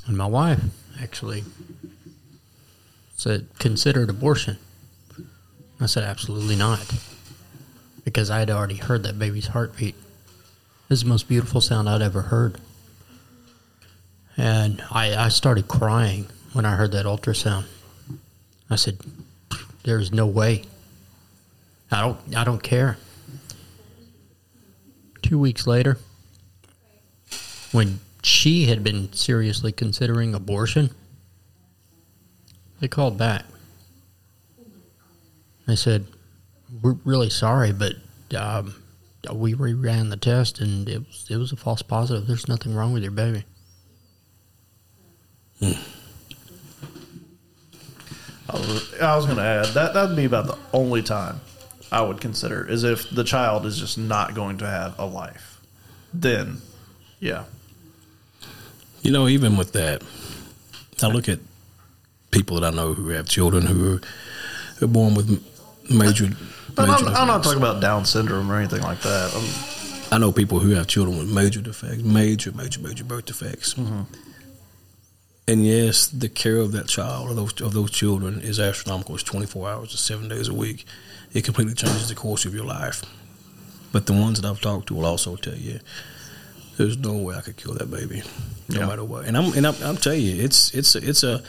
And 0.05 0.17
my 0.17 0.25
wife 0.25 0.61
actually 1.01 1.43
said, 3.15 3.47
considered 3.59 4.09
abortion. 4.09 4.57
I 5.79 5.85
said, 5.85 6.03
absolutely 6.03 6.55
not. 6.55 6.93
Because 8.03 8.29
I 8.29 8.39
had 8.39 8.49
already 8.49 8.75
heard 8.75 9.03
that 9.03 9.17
baby's 9.17 9.47
heartbeat. 9.47 9.95
This 10.89 10.99
is 10.99 11.03
the 11.03 11.09
most 11.09 11.27
beautiful 11.27 11.61
sound 11.61 11.87
I'd 11.87 12.01
ever 12.01 12.23
heard. 12.23 12.59
And 14.37 14.83
I, 14.91 15.15
I 15.15 15.29
started 15.29 15.67
crying 15.67 16.27
when 16.53 16.65
I 16.65 16.75
heard 16.75 16.91
that 16.91 17.05
ultrasound. 17.05 17.65
I 18.69 18.75
said, 18.75 18.97
there's 19.83 20.11
no 20.11 20.25
way. 20.25 20.63
I 21.91 22.01
don't 22.01 22.35
I 22.35 22.43
don't 22.43 22.63
care. 22.63 22.97
Two 25.21 25.37
weeks 25.37 25.67
later, 25.67 25.97
when 27.71 27.99
she 28.23 28.65
had 28.65 28.83
been 28.83 29.13
seriously 29.13 29.71
considering 29.71 30.33
abortion, 30.33 30.89
they 32.79 32.87
called 32.87 33.17
back. 33.17 33.45
They 35.67 35.75
said, 35.75 36.07
"We're 36.81 36.97
really 37.05 37.29
sorry, 37.29 37.71
but 37.71 37.93
um, 38.35 38.75
we 39.31 39.53
reran 39.53 40.09
the 40.09 40.17
test, 40.17 40.59
and 40.59 40.89
it 40.89 40.99
was 40.99 41.27
it 41.29 41.37
was 41.37 41.51
a 41.51 41.57
false 41.57 41.81
positive. 41.81 42.25
There's 42.25 42.47
nothing 42.47 42.73
wrong 42.73 42.91
with 42.93 43.03
your 43.03 43.11
baby." 43.11 43.43
I 48.49 48.57
was, 48.57 48.93
I 49.01 49.15
was 49.15 49.25
going 49.25 49.37
to 49.37 49.43
add 49.43 49.65
that 49.67 49.93
that'd 49.93 50.15
be 50.15 50.25
about 50.25 50.47
the 50.47 50.57
only 50.73 51.01
time 51.01 51.39
I 51.91 52.01
would 52.01 52.19
consider 52.21 52.67
is 52.69 52.83
if 52.83 53.09
the 53.09 53.23
child 53.23 53.65
is 53.65 53.77
just 53.77 53.97
not 53.97 54.35
going 54.35 54.57
to 54.59 54.67
have 54.67 54.99
a 54.99 55.05
life. 55.05 55.59
Then, 56.13 56.61
yeah, 57.19 57.45
You 59.01 59.11
know, 59.11 59.27
even 59.27 59.57
with 59.57 59.73
that, 59.73 60.03
I 61.01 61.07
look 61.07 61.27
at 61.27 61.39
people 62.31 62.59
that 62.59 62.73
I 62.73 62.75
know 62.75 62.93
who 62.93 63.09
have 63.09 63.27
children 63.27 63.65
who 63.65 63.95
are, 63.95 64.01
are 64.81 64.87
born 64.87 65.15
with 65.15 65.43
major. 65.89 66.29
But 66.75 66.87
major 66.87 67.05
I'm, 67.07 67.15
I'm 67.15 67.27
not 67.27 67.43
talking 67.43 67.59
about 67.59 67.81
Down 67.81 68.05
syndrome 68.05 68.51
or 68.51 68.57
anything 68.57 68.81
like 68.81 69.01
that. 69.01 69.33
I'm, 69.35 70.13
I 70.15 70.17
know 70.19 70.31
people 70.31 70.59
who 70.59 70.71
have 70.71 70.87
children 70.87 71.17
with 71.17 71.31
major 71.33 71.61
defects, 71.61 72.03
major, 72.03 72.51
major, 72.51 72.81
major 72.81 73.03
birth 73.03 73.25
defects. 73.25 73.73
Mm-hmm. 73.73 74.01
And 75.47 75.65
yes, 75.65 76.07
the 76.07 76.29
care 76.29 76.57
of 76.57 76.71
that 76.71 76.87
child 76.87 77.29
or 77.29 77.33
those 77.33 77.59
of 77.61 77.73
those 77.73 77.91
children 77.91 78.39
is 78.41 78.59
astronomical. 78.59 79.15
It's 79.15 79.23
twenty 79.23 79.45
four 79.45 79.67
hours 79.69 79.93
or 79.93 79.97
seven 79.97 80.29
days 80.29 80.47
a 80.47 80.53
week. 80.53 80.85
It 81.33 81.43
completely 81.43 81.73
changes 81.73 82.07
the 82.09 82.15
course 82.15 82.45
of 82.45 82.53
your 82.53 82.65
life. 82.65 83.01
But 83.91 84.05
the 84.05 84.13
ones 84.13 84.39
that 84.41 84.47
I've 84.49 84.61
talked 84.61 84.87
to 84.87 84.93
will 84.95 85.05
also 85.05 85.35
tell 85.35 85.55
you, 85.55 85.79
there's 86.77 86.97
no 86.97 87.13
way 87.17 87.35
I 87.35 87.41
could 87.41 87.57
kill 87.57 87.73
that 87.73 87.91
baby, 87.91 88.23
no 88.69 88.79
Yeah. 88.79 88.85
matter 88.87 89.03
what. 89.03 89.25
And 89.25 89.35
I'm 89.37 89.51
and 89.53 89.67
I'm, 89.67 89.75
I'm 89.83 89.97
telling 89.97 90.21
you, 90.21 90.41
it's 90.41 90.73
it's 90.73 90.95
it's 90.95 91.23
a 91.23 91.43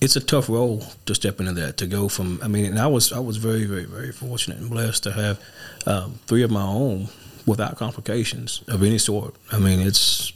it's 0.00 0.16
a 0.16 0.20
tough 0.20 0.48
role 0.48 0.82
to 1.06 1.14
step 1.14 1.40
into 1.40 1.52
that 1.52 1.76
to 1.78 1.86
go 1.86 2.08
from. 2.08 2.40
I 2.42 2.48
mean, 2.48 2.64
and 2.64 2.78
I 2.78 2.86
was 2.86 3.12
I 3.12 3.18
was 3.18 3.36
very 3.36 3.64
very 3.66 3.84
very 3.84 4.12
fortunate 4.12 4.58
and 4.58 4.70
blessed 4.70 5.02
to 5.02 5.12
have 5.12 5.38
um, 5.86 6.18
three 6.26 6.42
of 6.42 6.50
my 6.50 6.62
own 6.64 7.08
without 7.46 7.76
complications 7.76 8.62
of 8.68 8.82
any 8.82 8.96
sort. 8.98 9.34
I 9.52 9.58
mean, 9.58 9.78
it's 9.80 10.32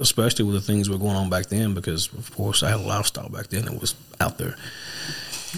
especially 0.00 0.44
with 0.44 0.54
the 0.54 0.60
things 0.60 0.86
that 0.86 0.92
were 0.92 0.98
going 0.98 1.16
on 1.16 1.30
back 1.30 1.46
then 1.46 1.74
because, 1.74 2.12
of 2.12 2.34
course, 2.34 2.62
I 2.62 2.70
had 2.70 2.80
a 2.80 2.82
lifestyle 2.82 3.28
back 3.28 3.48
then 3.48 3.64
that 3.64 3.80
was 3.80 3.94
out 4.20 4.38
there. 4.38 4.56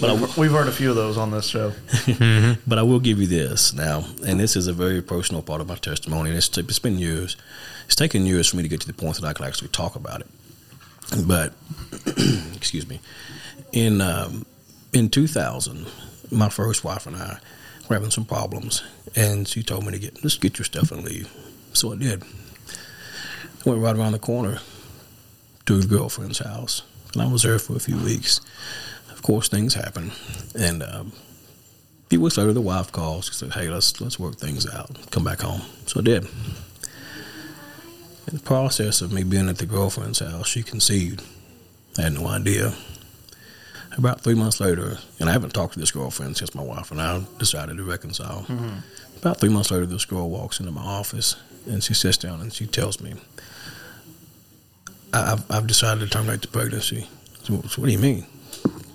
But 0.01 0.19
We've, 0.19 0.39
we've 0.39 0.51
heard 0.53 0.69
a 0.69 0.73
few 0.73 0.91
of 0.91 0.97
those 0.97 1.17
on 1.17 1.31
this 1.31 1.47
show. 1.47 1.73
but 2.67 2.79
I 2.79 2.83
will 2.83 3.01
give 3.01 3.19
you 3.19 3.27
this 3.27 3.73
now, 3.73 4.05
and 4.25 4.39
this 4.39 4.55
is 4.55 4.67
a 4.67 4.73
very 4.73 5.03
personal 5.03 5.43
part 5.43 5.61
of 5.61 5.69
my 5.69 5.75
testimony. 5.75 6.31
And 6.31 6.39
it's, 6.39 6.57
it's 6.57 6.79
been 6.79 6.99
years. 6.99 7.37
It's 7.87 7.97
taken 7.97 8.25
years 8.25 8.49
for 8.49 8.57
me 8.57 8.63
to 8.63 8.69
get 8.69 8.81
to 8.83 8.87
the 8.87 8.93
point 8.93 9.17
that 9.17 9.27
I 9.27 9.33
can 9.33 9.45
actually 9.45 9.69
talk 9.69 9.97
about 9.97 10.21
it. 10.21 10.27
But 11.27 11.55
excuse 12.55 12.87
me, 12.89 13.01
in 13.73 14.01
um, 14.01 14.45
in 14.93 15.09
2000, 15.09 15.87
my 16.31 16.49
first 16.49 16.85
wife 16.85 17.07
and 17.07 17.17
I 17.17 17.39
were 17.89 17.97
having 17.97 18.11
some 18.11 18.27
problems, 18.27 18.83
and 19.17 19.49
she 19.49 19.63
told 19.63 19.87
me 19.87 19.93
to 19.93 19.99
get 19.99 20.21
just 20.21 20.41
get 20.41 20.59
your 20.59 20.67
stuff 20.67 20.93
and 20.93 21.03
leave. 21.03 21.33
So 21.73 21.93
I 21.93 21.97
did. 21.97 22.23
Went 23.69 23.83
right 23.83 23.97
around 23.97 24.13
the 24.13 24.19
corner 24.19 24.61
to 25.67 25.79
a 25.79 25.83
girlfriend's 25.83 26.39
house, 26.39 26.81
and 27.13 27.21
I 27.21 27.31
was 27.31 27.43
there 27.43 27.59
for 27.59 27.77
a 27.77 27.79
few 27.79 27.99
weeks. 27.99 28.41
Of 29.13 29.21
course, 29.21 29.51
things 29.51 29.75
happen, 29.75 30.13
and 30.59 30.83
um, 30.83 31.13
a 32.07 32.09
few 32.09 32.23
weeks 32.23 32.39
later, 32.39 32.55
the 32.55 32.63
wife 32.63 32.91
calls. 32.93 33.27
She 33.27 33.35
said, 33.35 33.53
"Hey, 33.53 33.69
let's 33.69 34.01
let's 34.01 34.19
work 34.19 34.37
things 34.37 34.67
out. 34.67 35.11
Come 35.11 35.25
back 35.25 35.43
home." 35.43 35.61
So 35.85 36.01
I 36.01 36.03
did. 36.03 36.25
In 38.29 38.37
the 38.37 38.41
process 38.41 39.03
of 39.03 39.13
me 39.13 39.23
being 39.23 39.51
at 39.51 39.59
the 39.59 39.67
girlfriend's 39.67 40.21
house, 40.21 40.49
she 40.49 40.63
conceived. 40.63 41.23
I 41.99 42.03
had 42.05 42.15
no 42.15 42.27
idea. 42.27 42.73
About 43.99 44.23
three 44.23 44.35
months 44.35 44.61
later, 44.61 44.97
and 45.21 45.29
I 45.29 45.33
haven't 45.33 45.53
talked 45.53 45.75
to 45.75 45.79
this 45.79 45.91
girlfriend 45.91 46.39
since 46.39 46.55
my 46.55 46.63
wife 46.63 46.91
and 46.91 47.03
I 47.03 47.23
decided 47.39 47.77
to 47.77 47.85
reconcile. 47.85 48.47
About 49.21 49.41
three 49.41 49.51
months 49.51 49.71
later, 49.71 49.85
this 49.85 50.07
girl 50.07 50.31
walks 50.31 50.59
into 50.59 50.73
my 50.73 50.85
office 50.85 51.37
and 51.67 51.85
she 51.85 51.93
sits 51.93 52.17
down 52.17 52.41
and 52.41 52.51
she 52.51 52.67
tells 52.67 53.01
me, 53.01 53.15
I- 55.13 55.33
I've, 55.33 55.51
I've 55.51 55.67
decided 55.67 56.01
to 56.01 56.09
terminate 56.11 56.43
the 56.43 56.49
pregnancy. 56.49 57.09
So, 57.45 57.61
so 57.63 57.81
what 57.81 57.87
do 57.87 57.93
you 57.93 57.99
mean? 57.99 58.27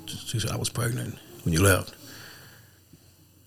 She 0.07 0.39
said, 0.39 0.51
I 0.51 0.57
was 0.57 0.70
pregnant 0.70 1.18
when 1.43 1.53
you 1.53 1.61
left. 1.61 1.93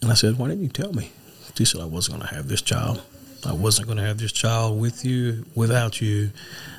And 0.03 0.11
I 0.11 0.15
said, 0.15 0.39
Why 0.39 0.49
didn't 0.49 0.63
you 0.65 0.69
tell 0.71 0.93
me? 0.93 1.13
She 1.55 1.65
said, 1.65 1.81
I 1.81 1.85
wasn't 1.87 2.19
going 2.19 2.29
to 2.29 2.35
have 2.35 2.49
this 2.49 2.63
child. 2.63 3.03
I 3.45 3.53
wasn't 3.53 3.87
going 3.87 3.99
to 3.99 4.05
have 4.05 4.19
this 4.19 4.33
child 4.33 4.81
with 4.81 5.05
you, 5.05 5.47
without 5.55 6.01
you. 6.01 6.31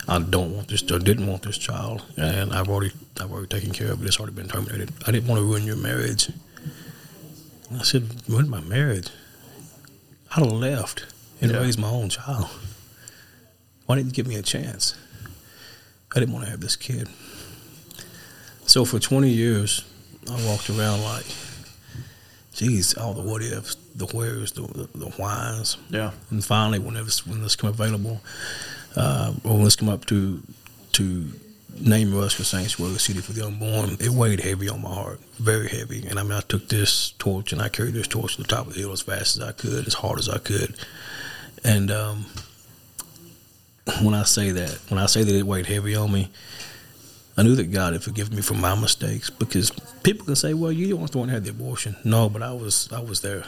I 0.08 0.20
don't 0.20 0.54
want 0.56 0.68
this. 0.68 0.84
I 0.92 0.98
didn't 0.98 1.28
want 1.28 1.44
this 1.44 1.58
child, 1.58 2.04
and 2.18 2.52
I've 2.54 2.68
already, 2.70 2.92
I've 3.22 3.32
already 3.32 3.48
taken 3.48 3.72
care 3.72 3.92
of 3.92 4.02
it. 4.02 4.08
It's 4.08 4.20
already 4.20 4.36
been 4.36 4.48
terminated. 4.50 4.92
I 5.08 5.12
didn't 5.12 5.28
want 5.30 5.40
to 5.40 5.46
ruin 5.46 5.64
your 5.64 5.78
marriage. 5.78 6.30
And 7.70 7.80
I 7.80 7.84
said, 7.84 8.08
ruin 8.30 8.50
my 8.50 8.60
marriage. 8.62 9.08
I'd 10.36 10.44
have 10.44 10.52
left 10.52 11.06
and 11.42 11.52
Yeah. 11.52 11.58
raised 11.60 11.80
my 11.80 11.90
own 11.90 12.10
child. 12.10 12.48
Why 13.86 13.96
didn't 13.96 14.08
you 14.08 14.14
give 14.14 14.28
me 14.28 14.36
a 14.36 14.42
chance? 14.42 14.94
I 16.16 16.20
didn't 16.20 16.34
want 16.34 16.46
to 16.46 16.52
have 16.52 16.62
this 16.62 16.76
kid. 16.76 17.08
So 18.66 18.86
for 18.86 19.00
20 19.00 19.30
years, 19.30 19.84
I 20.30 20.46
walked 20.46 20.70
around 20.70 21.02
like, 21.02 21.26
geez, 22.54 22.98
all 22.98 23.14
the 23.14 23.22
what 23.22 23.42
ifs, 23.42 23.76
the 23.96 24.06
wheres, 24.08 24.52
the, 24.54 24.62
the, 24.62 24.90
the 24.98 25.10
whys. 25.12 25.78
Yeah. 25.90 26.12
And 26.30 26.44
finally, 26.44 26.80
when 26.80 26.96
this 26.96 27.26
when 27.26 27.42
this 27.42 27.56
came 27.56 27.70
available, 27.70 28.22
uh, 28.96 29.34
or 29.44 29.54
when 29.56 29.64
this 29.64 29.76
came 29.76 29.90
up 29.90 30.06
to 30.06 30.42
to 30.94 31.32
name 31.80 32.14
Rusk 32.14 32.38
for 32.38 32.44
Sanctuary 32.44 32.98
City 32.98 33.20
for 33.20 33.34
the 33.34 33.46
Unborn, 33.46 33.98
it 34.00 34.10
weighed 34.10 34.40
heavy 34.40 34.70
on 34.70 34.82
my 34.82 34.94
heart, 34.94 35.20
very 35.40 35.68
heavy. 35.68 36.06
And 36.08 36.20
I 36.20 36.24
mean, 36.24 36.34
I 36.34 36.42
took 36.42 36.70
this 36.70 37.12
torch 37.20 37.54
and 37.54 37.62
I 37.62 37.70
carried 37.70 37.94
this 37.94 38.08
torch 38.08 38.36
to 38.36 38.42
the 38.42 38.48
top 38.48 38.68
of 38.68 38.74
the 38.74 38.80
hill 38.80 38.92
as 38.92 39.02
fast 39.02 39.38
as 39.38 39.44
I 39.44 39.52
could, 39.52 39.88
as 39.88 39.94
hard 39.94 40.20
as 40.20 40.28
I 40.30 40.40
could. 40.40 40.76
And 41.64 41.92
um, 41.92 42.26
when 44.02 44.14
I 44.14 44.24
say 44.24 44.52
that, 44.52 44.80
when 44.90 45.00
I 45.00 45.06
say 45.06 45.24
that 45.24 45.36
it 45.36 45.46
weighed 45.46 45.66
heavy 45.66 45.96
on 45.96 46.12
me, 46.12 46.30
I 47.38 47.44
knew 47.44 47.56
that 47.56 47.72
God 47.72 47.94
had 47.94 48.04
forgiven 48.04 48.36
me 48.36 48.42
for 48.42 48.56
my 48.56 48.76
mistakes 48.76 49.30
because 49.30 49.72
people 50.04 50.26
can 50.26 50.36
say, 50.36 50.54
"Well, 50.54 50.72
you 50.72 50.98
weren't 50.98 51.12
the 51.12 51.20
one 51.20 51.28
that 51.28 51.36
had 51.36 51.44
the 51.44 51.52
abortion." 51.52 51.96
No, 52.04 52.30
but 52.30 52.42
I 52.42 52.54
was. 52.54 52.90
I 52.92 53.00
was 53.00 53.22
there. 53.22 53.44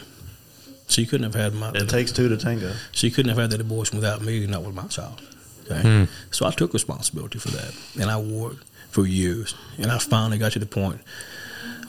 She 0.86 1.06
couldn't 1.06 1.24
have 1.24 1.34
had 1.34 1.54
my. 1.54 1.70
It 1.74 1.88
takes 1.88 2.12
two 2.12 2.28
to 2.28 2.36
tango. 2.36 2.72
She 2.92 3.10
couldn't 3.10 3.30
have 3.30 3.38
had 3.38 3.50
that 3.50 3.60
abortion 3.60 3.96
without 3.96 4.22
me, 4.22 4.46
not 4.46 4.62
with 4.62 4.74
my 4.74 4.86
child. 4.86 5.20
Okay? 5.64 5.80
Hmm. 5.82 6.04
So 6.30 6.46
I 6.46 6.50
took 6.50 6.72
responsibility 6.72 7.38
for 7.38 7.50
that, 7.50 7.74
and 8.00 8.10
I 8.10 8.16
wore 8.16 8.52
it 8.52 8.58
for 8.90 9.06
years. 9.06 9.54
And 9.78 9.90
I 9.90 9.98
finally 9.98 10.38
got 10.38 10.52
to 10.52 10.58
the 10.58 10.66
point, 10.66 11.00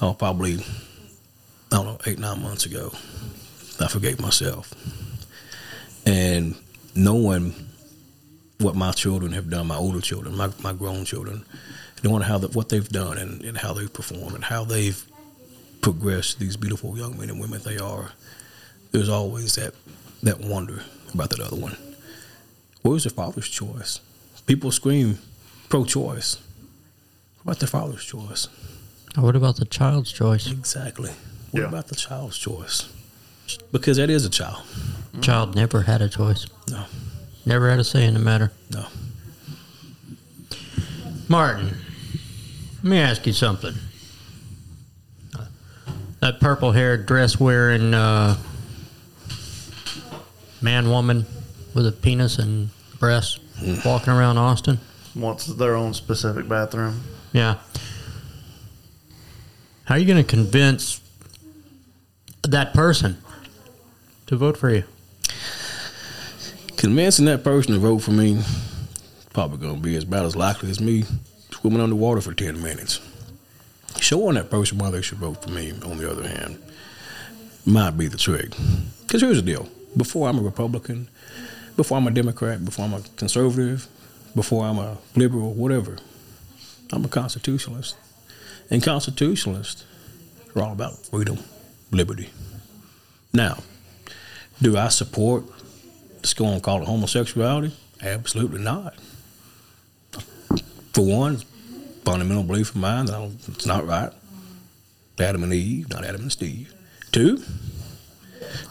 oh, 0.02 0.14
probably, 0.14 0.56
I 1.72 1.76
don't 1.76 1.86
know, 1.86 1.98
eight, 2.06 2.20
nine 2.20 2.42
months 2.42 2.66
ago, 2.66 2.92
I 3.80 3.88
forgave 3.88 4.20
myself. 4.20 4.74
And 6.06 6.56
knowing 6.96 7.54
what 8.62 8.76
my 8.76 8.92
children 8.92 9.32
have 9.34 9.50
done, 9.50 9.68
my 9.68 9.76
older 9.76 10.02
children, 10.02 10.36
my, 10.38 10.50
my 10.62 10.74
grown 10.74 11.06
children, 11.06 11.44
knowing 12.04 12.22
how 12.22 12.38
that 12.38 12.56
what 12.56 12.70
they've 12.70 12.88
done 12.90 13.18
and, 13.18 13.42
and 13.44 13.58
how 13.58 13.74
they've 13.74 13.92
performed 13.94 14.36
and 14.36 14.44
how 14.46 14.64
they've 14.64 15.04
progressed 15.82 16.40
these 16.40 16.58
beautiful 16.58 16.98
young 16.98 17.18
men 17.18 17.30
and 17.30 17.40
women 17.40 17.62
they 17.64 17.78
are, 17.78 18.12
there's 18.92 19.10
always 19.10 19.56
that 19.56 19.74
that 20.24 20.40
wonder 20.40 20.84
about 21.14 21.30
that 21.32 21.40
other 21.40 21.56
one. 21.56 21.76
Where's 22.84 23.04
the 23.06 23.10
father's 23.10 23.48
choice? 23.50 24.00
People 24.46 24.72
scream 24.72 25.18
pro-choice. 25.70 26.38
What 27.38 27.44
about 27.44 27.60
the 27.60 27.68
father's 27.68 28.04
choice? 28.04 28.48
What 29.16 29.36
about 29.36 29.56
the 29.58 29.66
child's 29.66 30.12
choice? 30.12 30.50
Exactly. 30.52 31.12
What 31.52 31.62
Yeah. 31.62 31.68
about 31.68 31.88
the 31.88 31.96
child's 31.96 32.38
choice? 32.38 32.88
Because 33.72 33.98
that 33.98 34.10
is 34.10 34.26
a 34.26 34.30
child. 34.30 34.64
Child 35.22 35.56
never 35.56 35.82
had 35.82 36.02
a 36.02 36.08
choice. 36.10 36.46
No. 36.70 36.86
Never 37.46 37.70
had 37.70 37.80
a 37.80 37.84
say 37.84 38.06
in 38.06 38.14
the 38.14 38.20
matter. 38.20 38.52
No. 38.72 38.86
Martin, 41.28 41.78
let 42.78 42.84
me 42.84 43.00
ask 43.00 43.26
you 43.26 43.34
something. 43.34 43.74
That 46.20 46.40
purple 46.40 46.72
haired 46.72 47.08
dress 47.08 47.40
wearing 47.40 47.94
uh, 47.94 48.38
man 50.62 50.90
woman 50.90 51.26
with 51.74 51.88
a 51.88 51.92
penis 51.92 52.38
and 52.38 52.70
breasts 53.00 53.40
walking 53.84 54.14
around 54.14 54.38
Austin? 54.38 54.80
Wants 55.16 55.48
their 55.48 55.76
own 55.76 55.94
specific 55.94 56.48
bathroom. 56.48 57.02
Yeah. 57.34 57.58
How 59.86 59.96
are 59.96 59.98
you 59.98 60.06
going 60.06 60.24
to 60.24 60.30
convince 60.30 61.02
that 62.44 62.74
person 62.74 63.18
to 64.28 64.36
vote 64.36 64.58
for 64.58 64.70
you? 64.70 64.84
Convincing 66.82 67.26
that 67.26 67.44
person 67.44 67.74
to 67.74 67.80
vote 67.80 68.00
for 68.00 68.10
me 68.10 68.42
probably 69.34 69.70
to 69.70 69.80
be 69.80 69.96
as 69.96 70.04
about 70.04 70.26
as 70.26 70.36
likely 70.36 70.72
as 70.72 70.82
me 70.82 71.04
swimming 71.52 71.80
underwater 71.80 72.22
for 72.22 72.34
10 72.34 72.60
minutes. 72.60 73.00
Showing 74.00 74.34
that 74.34 74.50
person 74.50 74.80
why 74.80 74.90
they 74.90 75.04
should 75.04 75.20
vote 75.20 75.44
for 75.44 75.52
me, 75.52 75.74
on 75.86 76.00
the 76.00 76.10
other 76.10 76.28
hand, 76.28 76.60
might 77.68 77.92
be 77.92 78.08
the 78.08 78.18
trick. 78.18 78.50
Because 79.04 79.22
here's 79.22 79.36
the 79.36 79.44
deal 79.44 79.70
before 79.96 80.28
I'm 80.28 80.40
a 80.40 80.42
Republican, 80.42 81.08
before 81.76 82.00
I'm 82.00 82.08
a 82.08 82.12
Democrat, 82.12 82.66
before 82.66 82.86
I'm 82.86 82.96
a 82.96 83.02
conservative, 83.16 83.88
before 84.34 84.66
I'm 84.66 84.80
a 84.80 84.98
liberal, 85.16 85.54
whatever, 85.54 85.98
I'm 86.92 87.06
a 87.06 87.10
constitutionalist. 87.10 87.96
And 88.72 88.82
constitutionalists 88.82 89.86
are 90.56 90.64
all 90.64 90.72
about 90.72 90.98
freedom, 91.06 91.38
liberty. 91.92 92.32
Now, 93.34 93.60
do 94.60 94.78
I 94.78 94.88
support 94.88 95.44
let's 96.22 96.36
go 96.36 96.46
and 96.46 96.62
call 96.62 96.84
it 96.84 96.86
homosexuality? 96.86 97.74
Absolutely 98.00 98.62
not. 98.62 98.94
For 100.94 101.04
one, 101.04 101.38
fundamental 102.06 102.44
belief 102.44 102.70
of 102.70 102.76
mine 102.76 103.06
that 103.08 103.32
it's 103.48 103.66
not 103.66 103.88
right. 103.88 104.12
Adam 105.20 105.44
and 105.44 105.54
Eve, 105.54 105.90
not 105.90 106.04
Adam 106.04 106.22
and 106.22 106.32
Steve. 106.32 106.74
Two, 107.12 107.44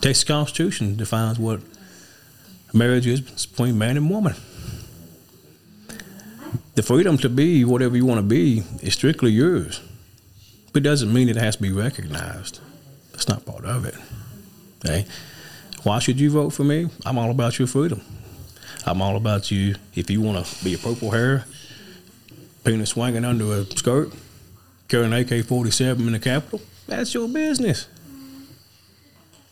Texas 0.01 0.25
Constitution 0.25 0.97
defines 0.97 1.39
what 1.39 1.61
marriage 2.73 3.07
is 3.07 3.21
between 3.21 3.79
man 3.79 3.97
and 3.97 4.09
woman. 4.09 4.35
The 6.75 6.83
freedom 6.85 7.19
to 7.19 7.29
be 7.29 7.65
whatever 7.65 7.97
you 7.97 8.07
want 8.07 8.19
to 8.19 8.27
be 8.27 8.63
is 8.81 8.95
strictly 8.95 9.33
yours. 9.33 9.81
But 10.73 10.81
it 10.81 10.85
doesn't 10.85 11.13
mean 11.13 11.29
it 11.29 11.37
has 11.37 11.57
to 11.57 11.63
be 11.63 11.73
recognized. 11.73 12.61
That's 13.11 13.29
not 13.29 13.45
part 13.45 13.65
of 13.65 13.85
it. 13.85 13.95
Okay? 14.85 15.07
Why 15.83 15.99
should 15.99 16.21
you 16.21 16.31
vote 16.31 16.51
for 16.51 16.65
me? 16.65 16.89
I'm 17.07 17.19
all 17.19 17.31
about 17.31 17.59
your 17.59 17.69
freedom. 17.69 18.03
I'm 18.87 19.01
all 19.03 19.17
about 19.17 19.51
you. 19.51 19.75
If 19.95 20.11
you 20.11 20.21
want 20.21 20.45
to 20.45 20.65
be 20.65 20.75
a 20.75 20.79
purple 20.79 21.11
hair, 21.11 21.45
penis 22.65 22.91
swinging 22.91 23.25
under 23.25 23.53
a 23.53 23.65
skirt, 23.65 24.13
carrying 24.89 25.13
an 25.13 25.21
AK 25.33 25.45
47 25.47 26.07
in 26.07 26.13
the 26.13 26.19
Capitol, 26.19 26.61
that's 26.87 27.15
your 27.15 27.29
business. 27.29 27.87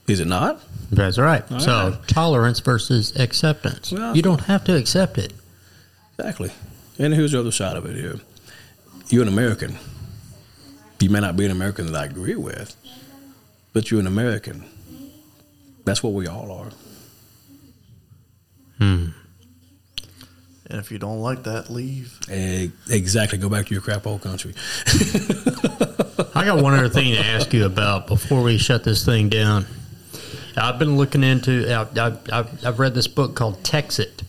Is 0.07 0.21
it 0.21 0.27
not? 0.27 0.61
That's 0.91 1.19
right. 1.19 1.51
All 1.53 1.61
so 1.61 1.91
right. 1.91 2.09
tolerance 2.09 2.61
versus 2.61 3.15
acceptance. 3.17 3.93
Well- 3.93 4.17
you 4.17 4.23
don't 4.23 4.43
have 4.43 4.65
to 4.65 4.77
accept 4.77 5.19
it. 5.19 5.33
Exactly. 6.19 6.51
And 6.99 7.15
here's 7.15 7.33
the 7.33 7.41
other 7.41 7.53
side 7.53 7.77
of 7.77 7.87
it 7.87 7.95
here. 7.95 8.19
You're 9.09 9.23
an 9.23 9.29
American. 9.29 9.77
You 11.01 11.11
may 11.11 11.21
not 11.21 11.37
be 11.37 11.45
an 11.45 11.51
American 11.53 11.87
that 11.93 11.95
I 11.95 12.05
agree 12.07 12.35
with, 12.35 12.75
but 13.73 13.91
you're 13.91 14.01
an 14.01 14.07
American. 14.07 14.65
That's 15.89 16.03
what 16.03 16.13
we 16.13 16.27
all 16.27 16.53
are. 16.53 16.71
And 20.71 20.79
if 20.79 20.93
you 20.93 20.99
don't 20.99 21.21
like 21.21 21.45
that, 21.45 21.71
leave. 21.71 22.19
Exactly. 22.91 23.39
Go 23.39 23.49
back 23.49 23.67
to 23.67 23.75
your 23.75 23.81
crap 23.81 24.07
old 24.07 24.21
country. 24.21 24.55
I 26.35 26.45
got 26.45 26.63
one 26.63 26.75
other 26.75 26.91
thing 26.91 27.15
to 27.15 27.21
ask 27.21 27.53
you 27.55 27.65
about 27.65 28.07
before 28.07 28.43
we 28.43 28.59
shut 28.59 28.85
this 28.85 29.05
thing 29.05 29.31
down. 29.31 29.65
I've 30.57 30.79
been 30.79 30.97
looking 30.97 31.25
into. 31.25 31.75
I've, 31.75 31.97
I've, 31.99 32.33
I've, 32.33 32.67
I've 32.67 32.79
read 32.79 32.95
this 32.95 33.09
book 33.09 33.35
called 33.35 33.63
Texit. 33.63 34.23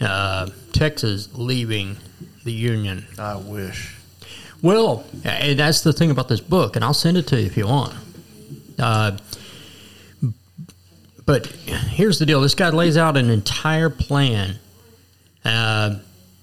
Uh, 0.00 0.48
Texas 0.72 1.28
leaving 1.34 1.96
the 2.44 2.52
Union. 2.52 3.06
I 3.18 3.36
wish. 3.36 3.96
Well, 4.62 5.04
and 5.24 5.58
that's 5.58 5.82
the 5.82 5.92
thing 5.92 6.10
about 6.10 6.28
this 6.28 6.40
book, 6.40 6.74
and 6.76 6.84
I'll 6.84 6.94
send 6.94 7.16
it 7.16 7.26
to 7.28 7.40
you 7.40 7.46
if 7.46 7.56
you 7.56 7.66
want. 7.66 7.94
Uh, 8.78 9.18
but 11.30 11.46
here's 11.46 12.18
the 12.18 12.26
deal: 12.26 12.40
this 12.40 12.56
guy 12.56 12.70
lays 12.70 12.96
out 12.96 13.16
an 13.16 13.30
entire 13.30 13.88
plan, 13.88 14.58
uh, 15.44 15.94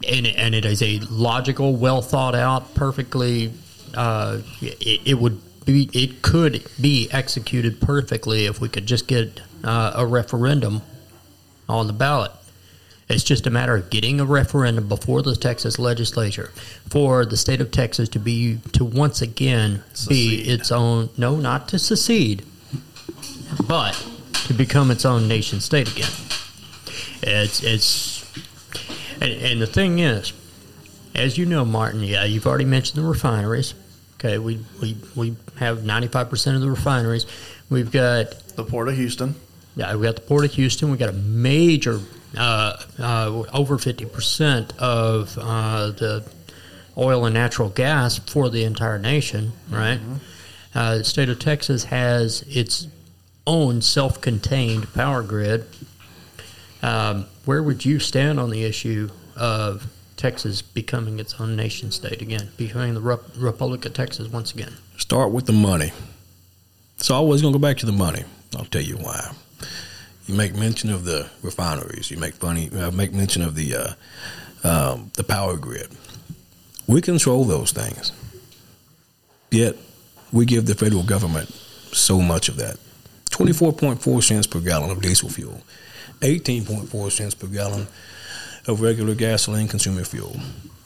and 0.07 0.27
and 0.27 0.55
it 0.55 0.63
is 0.63 0.81
a 0.81 0.99
logical, 1.09 1.75
well 1.75 2.01
thought 2.01 2.35
out, 2.35 2.73
perfectly. 2.73 3.51
Uh, 3.93 4.39
it, 4.61 5.01
it 5.05 5.13
would 5.15 5.41
be, 5.65 5.89
it 5.91 6.21
could 6.21 6.65
be 6.79 7.09
executed 7.11 7.81
perfectly 7.81 8.45
if 8.45 8.61
we 8.61 8.69
could 8.69 8.85
just 8.85 9.07
get 9.07 9.41
uh, 9.61 9.91
a 9.93 10.05
referendum 10.05 10.81
on 11.67 11.87
the 11.87 11.93
ballot. 11.93 12.31
It's 13.09 13.25
just 13.25 13.45
a 13.45 13.49
matter 13.49 13.75
of 13.75 13.89
getting 13.89 14.21
a 14.21 14.25
referendum 14.25 14.87
before 14.87 15.21
the 15.21 15.35
Texas 15.35 15.77
legislature 15.77 16.53
for 16.89 17.25
the 17.25 17.35
state 17.35 17.59
of 17.59 17.71
Texas 17.71 18.07
to 18.07 18.19
be 18.19 18.59
to 18.71 18.85
once 18.85 19.21
again 19.21 19.83
be 20.07 20.49
its 20.49 20.71
own 20.71 21.09
no, 21.17 21.35
not 21.35 21.67
to 21.67 21.77
secede, 21.77 22.45
but 23.67 24.01
to 24.47 24.53
become 24.53 24.91
its 24.91 25.05
own 25.05 25.27
nation 25.27 25.59
state 25.59 25.91
again. 25.91 26.11
It's 27.21 27.63
it's 27.63 28.23
and, 29.21 29.31
and 29.31 29.61
the 29.61 29.67
thing 29.67 29.99
is, 29.99 30.33
as 31.15 31.37
you 31.37 31.45
know, 31.45 31.65
Martin, 31.65 32.01
yeah, 32.03 32.23
you've 32.25 32.47
already 32.47 32.65
mentioned 32.65 33.03
the 33.03 33.07
refineries. 33.07 33.73
Okay, 34.15 34.37
we 34.37 34.59
we, 34.81 34.97
we 35.15 35.35
have 35.57 35.83
ninety 35.83 36.07
five 36.07 36.29
percent 36.29 36.55
of 36.55 36.61
the 36.61 36.69
refineries. 36.69 37.25
We've 37.69 37.91
got 37.91 38.31
The 38.55 38.63
Port 38.63 38.87
of 38.87 38.95
Houston. 38.95 39.35
yeah, 39.75 39.93
we 39.95 40.03
got 40.03 40.15
the 40.15 40.21
Port 40.21 40.45
of 40.45 40.53
Houston. 40.53 40.89
We 40.89 40.97
got 40.97 41.09
a 41.09 41.13
major, 41.13 41.99
uh, 42.37 42.77
uh, 42.97 43.43
over 43.53 43.77
fifty 43.77 44.05
percent 44.05 44.73
of 44.79 45.37
uh, 45.39 45.91
the 45.91 46.27
oil 46.97 47.25
and 47.25 47.33
natural 47.33 47.69
gas 47.69 48.17
for 48.17 48.49
the 48.49 48.63
entire 48.63 48.97
nation. 48.97 49.51
Right. 49.69 49.99
Uh, 50.73 50.99
the 50.99 51.03
state 51.03 51.29
of 51.29 51.39
Texas 51.39 51.83
has 51.85 52.43
its 52.43 52.87
own 53.47 53.81
self-contained 53.81 54.93
power 54.93 55.23
grid. 55.23 55.65
Um, 56.83 57.25
where 57.45 57.63
would 57.63 57.83
you 57.83 57.97
stand 57.97 58.39
on 58.39 58.51
the 58.51 58.63
issue 58.63 59.09
of 59.35 59.87
Texas 60.17 60.61
becoming 60.61 61.19
its 61.19 61.39
own 61.39 61.55
nation 61.55 61.91
state 61.91 62.21
again, 62.21 62.49
becoming 62.57 62.93
the 62.93 63.01
Rep- 63.01 63.23
Republic 63.37 63.85
of 63.85 63.93
Texas 63.93 64.27
once 64.27 64.53
again? 64.53 64.73
Start 64.97 65.31
with 65.31 65.45
the 65.45 65.53
money. 65.53 65.91
It's 66.97 67.09
always 67.09 67.41
going 67.41 67.53
to 67.53 67.59
go 67.59 67.61
back 67.61 67.77
to 67.77 67.85
the 67.85 67.91
money. 67.91 68.23
I'll 68.55 68.65
tell 68.65 68.81
you 68.81 68.97
why. 68.97 69.31
You 70.27 70.35
make 70.35 70.55
mention 70.55 70.89
of 70.89 71.05
the 71.05 71.29
refineries. 71.41 72.11
You 72.11 72.17
make 72.17 72.33
funny. 72.35 72.69
Uh, 72.69 72.91
make 72.91 73.13
mention 73.13 73.41
of 73.41 73.55
the 73.55 73.75
uh, 73.75 73.93
um, 74.67 75.11
the 75.15 75.23
power 75.23 75.55
grid. 75.55 75.89
We 76.87 77.01
control 77.01 77.45
those 77.45 77.71
things. 77.71 78.11
Yet 79.51 79.77
we 80.33 80.45
give 80.45 80.65
the 80.65 80.75
federal 80.75 81.03
government 81.03 81.49
so 81.93 82.19
much 82.19 82.49
of 82.49 82.57
that. 82.57 82.77
Twenty 83.37 83.53
four 83.53 83.71
point 83.71 84.01
four 84.01 84.23
cents 84.23 84.47
per 84.47 84.59
gallon 84.59 84.89
of 84.89 84.99
diesel 84.99 85.29
fuel, 85.29 85.61
eighteen 86.23 86.65
point 86.65 86.89
four 86.89 87.11
cents 87.11 87.35
per 87.35 87.45
gallon 87.45 87.87
of 88.65 88.81
regular 88.81 89.13
gasoline 89.13 89.67
consumer 89.67 90.03
fuel, 90.03 90.35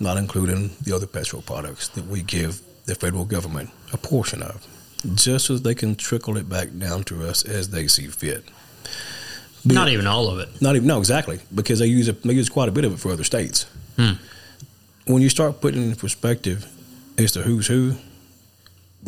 not 0.01 0.17
including 0.17 0.71
the 0.83 0.93
other 0.93 1.07
petrol 1.07 1.41
products 1.41 1.87
that 1.87 2.05
we 2.07 2.21
give 2.21 2.59
the 2.87 2.95
federal 2.95 3.23
government 3.23 3.69
a 3.93 3.97
portion 3.97 4.43
of, 4.43 4.67
just 5.15 5.45
so 5.45 5.57
they 5.57 5.73
can 5.73 5.95
trickle 5.95 6.35
it 6.35 6.49
back 6.49 6.67
down 6.77 7.05
to 7.05 7.25
us 7.25 7.45
as 7.45 7.69
they 7.69 7.87
see 7.87 8.07
fit. 8.07 8.43
Not 9.63 9.87
even 9.87 10.05
all 10.05 10.27
of 10.27 10.39
it. 10.39 10.61
not 10.61 10.75
even 10.75 10.87
no, 10.89 10.99
exactly, 10.99 11.39
because 11.55 11.79
they 11.79 11.85
use 11.87 12.09
it, 12.09 12.21
they 12.23 12.33
use 12.33 12.49
quite 12.49 12.67
a 12.67 12.71
bit 12.73 12.83
of 12.83 12.91
it 12.91 12.97
for 12.99 13.13
other 13.13 13.23
states. 13.23 13.65
Hmm. 13.95 14.13
When 15.05 15.21
you 15.21 15.29
start 15.29 15.61
putting 15.61 15.83
it 15.83 15.85
in 15.85 15.95
perspective 15.95 16.67
as 17.17 17.31
to 17.31 17.43
who's 17.43 17.67
who, 17.67 17.95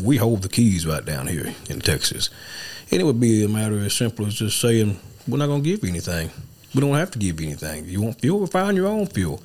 we 0.01 0.15
hold 0.15 0.43
the 0.43 0.49
keys 0.49 0.87
right 0.87 1.03
down 1.03 1.27
here 1.27 1.53
in 1.69 1.81
Texas, 1.81 2.29
and 2.93 3.01
it 3.01 3.05
would 3.05 3.19
be 3.19 3.43
a 3.43 3.49
matter 3.49 3.79
as 3.79 3.93
simple 3.93 4.27
as 4.27 4.35
just 4.35 4.61
saying 4.61 4.99
we're 5.27 5.39
not 5.39 5.47
going 5.47 5.63
to 5.63 5.67
give 5.69 5.83
you 5.83 5.89
anything. 5.89 6.29
We 6.75 6.81
don't 6.81 6.93
have 6.93 7.09
to 7.11 7.19
give 7.19 7.41
you 7.41 7.47
anything. 7.47 7.85
You 7.85 8.01
want 8.01 8.21
fuel? 8.21 8.45
Find 8.45 8.77
your 8.77 8.87
own 8.87 9.07
fuel. 9.07 9.41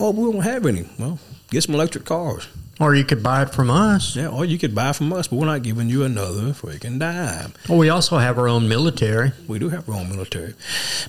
Oh, 0.00 0.12
we 0.12 0.32
don't 0.32 0.42
have 0.42 0.64
any. 0.64 0.88
Well, 0.98 1.18
get 1.50 1.62
some 1.62 1.74
electric 1.74 2.06
cars. 2.06 2.48
Or 2.80 2.94
you 2.94 3.04
could 3.04 3.22
buy 3.22 3.42
it 3.42 3.50
from 3.50 3.70
us. 3.70 4.16
Yeah, 4.16 4.28
or 4.28 4.46
you 4.46 4.58
could 4.58 4.74
buy 4.74 4.92
from 4.92 5.12
us, 5.12 5.28
but 5.28 5.36
we're 5.36 5.46
not 5.46 5.62
giving 5.62 5.90
you 5.90 6.04
another 6.04 6.52
freaking 6.52 6.98
dime. 6.98 7.52
Well, 7.68 7.78
we 7.78 7.90
also 7.90 8.16
have 8.16 8.38
our 8.38 8.48
own 8.48 8.66
military. 8.66 9.32
We 9.46 9.58
do 9.58 9.68
have 9.68 9.88
our 9.90 9.96
own 9.96 10.08
military. 10.08 10.54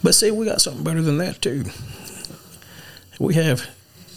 But 0.03 0.13
see, 0.13 0.31
we 0.31 0.45
got 0.45 0.61
something 0.61 0.83
better 0.83 1.01
than 1.01 1.17
that, 1.19 1.41
too. 1.41 1.65
We 3.17 3.35
have 3.35 3.69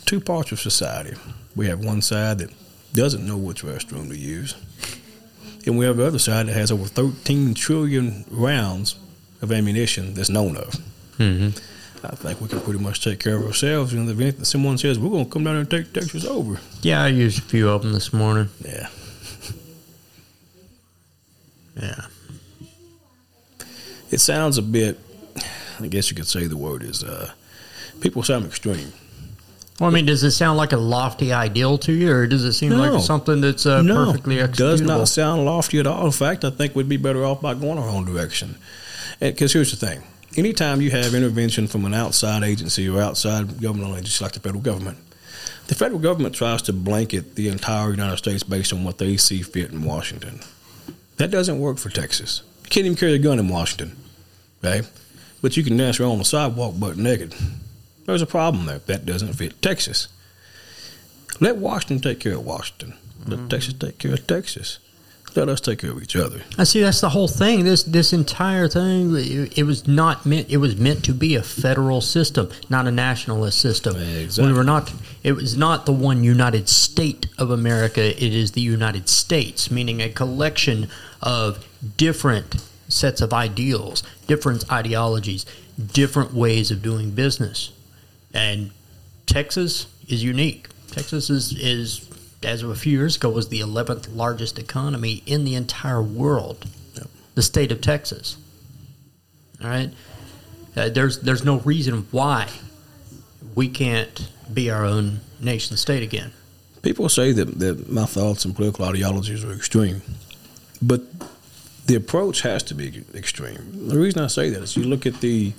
two 0.07 0.21
parts 0.21 0.51
of 0.51 0.61
society. 0.61 1.17
We 1.55 1.67
have 1.67 1.85
one 1.85 2.03
side 2.03 2.39
that 2.39 2.51
doesn't 2.93 3.25
know 3.25 3.37
which 3.37 3.63
restroom 3.63 4.09
to 4.09 4.17
use, 4.17 4.55
and 5.67 5.79
we 5.79 5.85
have 5.85 5.97
the 5.97 6.07
other 6.07 6.19
side 6.19 6.47
that 6.47 6.53
has 6.55 6.71
over 6.71 6.87
13 6.87 7.55
trillion 7.55 8.25
rounds 8.31 8.99
of 9.43 9.53
ammunition 9.53 10.15
that's 10.15 10.31
known 10.31 10.57
of. 10.57 10.75
Mm-hmm. 11.19 11.59
I 12.03 12.15
think 12.17 12.41
we 12.41 12.49
can 12.49 12.61
pretty 12.61 12.79
much 12.79 13.05
take 13.05 13.21
care 13.21 13.37
of 13.37 13.45
ourselves 13.45 13.93
the 13.93 14.01
event 14.01 14.39
that 14.39 14.47
someone 14.47 14.79
says, 14.79 14.99
we're 14.99 15.11
going 15.11 15.27
to 15.27 15.31
come 15.31 15.45
down 15.45 15.55
there 15.55 15.61
and 15.61 15.71
take 15.71 15.93
Texas 15.93 16.25
over. 16.25 16.59
Yeah, 16.81 17.03
I 17.03 17.09
used 17.09 17.39
a 17.39 17.43
few 17.43 17.69
of 17.69 17.83
them 17.83 17.93
this 17.93 18.13
morning. 18.13 18.49
Yeah. 18.65 18.89
Yeah. 21.81 22.07
It 24.11 24.19
sounds 24.19 24.59
a 24.59 24.63
bit, 24.63 24.99
I 25.79 25.87
guess 25.87 26.11
you 26.11 26.17
could 26.17 26.27
say 26.27 26.47
the 26.47 26.57
word 26.57 26.83
is, 26.83 27.03
uh, 27.03 27.33
people 28.01 28.23
sound 28.23 28.45
extreme. 28.45 28.93
Well, 29.81 29.89
I 29.89 29.93
mean, 29.95 30.05
does 30.05 30.23
it 30.23 30.33
sound 30.33 30.59
like 30.59 30.73
a 30.73 30.77
lofty 30.77 31.33
ideal 31.33 31.79
to 31.79 31.93
you, 31.93 32.13
or 32.13 32.27
does 32.27 32.45
it 32.45 32.53
seem 32.53 32.69
No. 32.71 32.77
like 32.77 33.03
something 33.03 33.41
that's 33.41 33.65
uh, 33.65 33.81
no, 33.81 34.05
perfectly 34.05 34.37
executable? 34.37 34.57
does 34.57 34.81
not 34.83 35.09
sound 35.09 35.47
lofty 35.47 35.79
at 35.79 35.87
all. 35.87 36.05
In 36.05 36.13
fact, 36.13 36.45
I 36.45 36.51
think 36.51 36.77
we'd 36.77 36.87
be 36.89 36.99
better 36.99 37.25
off 37.25 37.41
by 37.41 37.55
going 37.55 37.79
our 37.79 37.89
own 37.89 38.05
direction. 38.05 38.57
Because 39.21 39.55
here's 39.55 39.71
the 39.77 39.85
thing: 39.87 40.03
anytime 40.37 40.83
you 40.83 40.91
have 40.91 41.15
intervention 41.15 41.67
from 41.67 41.87
an 41.87 41.95
outside 41.95 42.45
agency 42.45 42.89
or 42.91 43.01
outside 43.01 43.61
governmental 43.61 43.97
agency 43.97 44.23
like 44.23 44.33
the 44.35 44.41
federal 44.41 44.63
government, 44.63 44.99
the 45.69 45.75
federal 45.75 45.99
government 45.99 46.35
tries 46.35 46.61
to 46.63 46.75
blanket 46.75 47.35
the 47.35 47.49
entire 47.49 47.91
United 47.91 48.19
States 48.19 48.43
based 48.43 48.75
on 48.75 48.85
what 48.85 48.99
they 48.99 49.17
see 49.17 49.41
fit 49.41 49.71
in 49.73 49.83
Washington. 49.83 50.41
That 51.17 51.31
doesn't 51.31 51.59
work 51.59 51.79
for 51.79 51.89
Texas. 51.89 52.43
You 52.65 52.69
can't 52.69 52.85
even 52.85 52.99
carry 52.99 53.15
a 53.15 53.19
gun 53.19 53.39
in 53.39 53.49
Washington, 53.49 53.97
okay? 54.63 54.87
But 55.41 55.57
you 55.57 55.63
can 55.65 55.79
dance 55.79 55.99
around 55.99 56.13
on 56.13 56.19
the 56.19 56.25
sidewalk 56.27 56.79
butt 56.79 56.99
naked. 56.99 57.35
There's 58.11 58.23
a 58.23 58.27
problem 58.27 58.67
there. 58.67 58.81
That 58.81 59.07
doesn't 59.07 59.35
fit 59.35 59.63
Texas. 59.63 60.09
Let 61.39 61.57
Washington 61.57 62.01
take 62.01 62.21
care 62.21 62.35
of 62.35 62.45
Washington. 62.45 62.95
Let 63.27 63.39
mm-hmm. 63.39 63.49
Texas 63.49 63.75
take 63.75 63.99
care 63.99 64.15
of 64.15 64.27
Texas. 64.27 64.79
Let 65.37 65.49
us 65.49 65.61
take 65.61 65.79
care 65.79 65.93
of 65.93 66.03
each 66.03 66.17
other. 66.17 66.43
I 66.59 66.65
see. 66.65 66.81
That's 66.81 67.01
the 67.01 67.11
whole 67.11 67.29
thing. 67.29 67.63
This 67.63 67.85
this 67.85 68.13
entire 68.13 68.67
thing. 68.67 69.15
It, 69.15 69.59
it 69.59 69.63
was 69.63 69.87
not 69.87 70.27
meant. 70.27 70.51
It 70.51 70.57
was 70.57 70.77
meant 70.77 71.05
to 71.05 71.13
be 71.13 71.37
a 71.37 71.43
federal 71.43 72.01
system, 72.01 72.51
not 72.69 72.89
a 72.89 72.91
nationalist 72.91 73.61
system. 73.61 73.97
Exactly. 73.97 74.53
We 74.53 74.59
were 74.59 74.65
not. 74.65 74.93
It 75.23 75.33
was 75.33 75.57
not 75.57 75.87
the 75.87 75.93
one 75.93 76.25
United 76.25 76.69
State 76.69 77.29
of 77.39 77.53
America. 77.53 78.03
It 78.03 78.35
is 78.35 78.53
the 78.53 78.61
United 78.61 79.09
States, 79.09 79.71
meaning 79.71 80.03
a 80.03 80.09
collection 80.09 80.89
of 81.23 81.65
different 81.97 82.57
sets 82.89 83.21
of 83.21 83.33
ideals, 83.33 84.03
different 84.27 84.71
ideologies, 84.73 85.47
different 85.93 86.35
ways 86.35 86.73
of 86.73 86.83
doing 86.83 87.13
business, 87.13 87.71
and 88.33 88.71
Texas 89.27 89.87
is 90.09 90.23
unique. 90.23 90.69
Texas 90.91 91.31
is 91.31 91.53
is 91.53 92.09
as 92.43 92.63
of 92.63 92.71
a 92.71 92.75
few 92.75 92.97
years 92.97 93.17
ago, 93.17 93.31
was 93.31 93.49
the 93.49 93.61
11th 93.61 94.15
largest 94.15 94.59
economy 94.59 95.23
in 95.27 95.45
the 95.45 95.55
entire 95.55 96.03
world. 96.03 96.67
Yep. 96.95 97.07
The 97.35 97.43
state 97.43 97.71
of 97.71 97.81
Texas. 97.81 98.37
All 99.63 99.69
right, 99.69 99.91
uh, 100.77 100.89
there's 100.89 101.21
there's 101.21 101.45
no 101.45 101.59
reason 101.61 102.07
why 102.11 102.49
we 103.55 103.69
can't 103.69 104.31
be 104.53 104.71
our 104.71 104.85
own 104.85 105.21
nation 105.39 105.77
state 105.77 106.03
again. 106.03 106.33
People 106.83 107.11
say 107.11 107.33
that, 107.33 107.59
that 107.59 107.91
my 107.91 108.07
thoughts 108.07 108.47
and 108.47 108.57
political 108.57 108.87
ideologies 108.87 109.45
are 109.45 109.53
extreme, 109.53 110.01
but 110.81 111.03
the 111.87 111.95
approach 111.95 112.41
has 112.41 112.63
to 112.63 112.75
be 112.75 113.05
extreme. 113.15 113.89
The 113.89 113.99
reason 113.99 114.23
I 114.23 114.29
say 114.29 114.49
that 114.51 114.63
is 114.63 114.77
you 114.77 114.85
look 114.85 115.05
at 115.05 115.21
the 115.21 115.53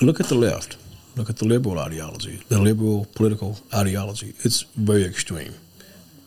look 0.00 0.20
at 0.20 0.26
the 0.26 0.34
left, 0.34 0.76
look 1.16 1.30
at 1.30 1.38
the 1.38 1.46
liberal 1.46 1.78
ideology, 1.78 2.42
the 2.48 2.60
liberal 2.60 3.06
political 3.14 3.58
ideology. 3.74 4.34
It's 4.40 4.62
very 4.76 5.04
extreme. 5.04 5.54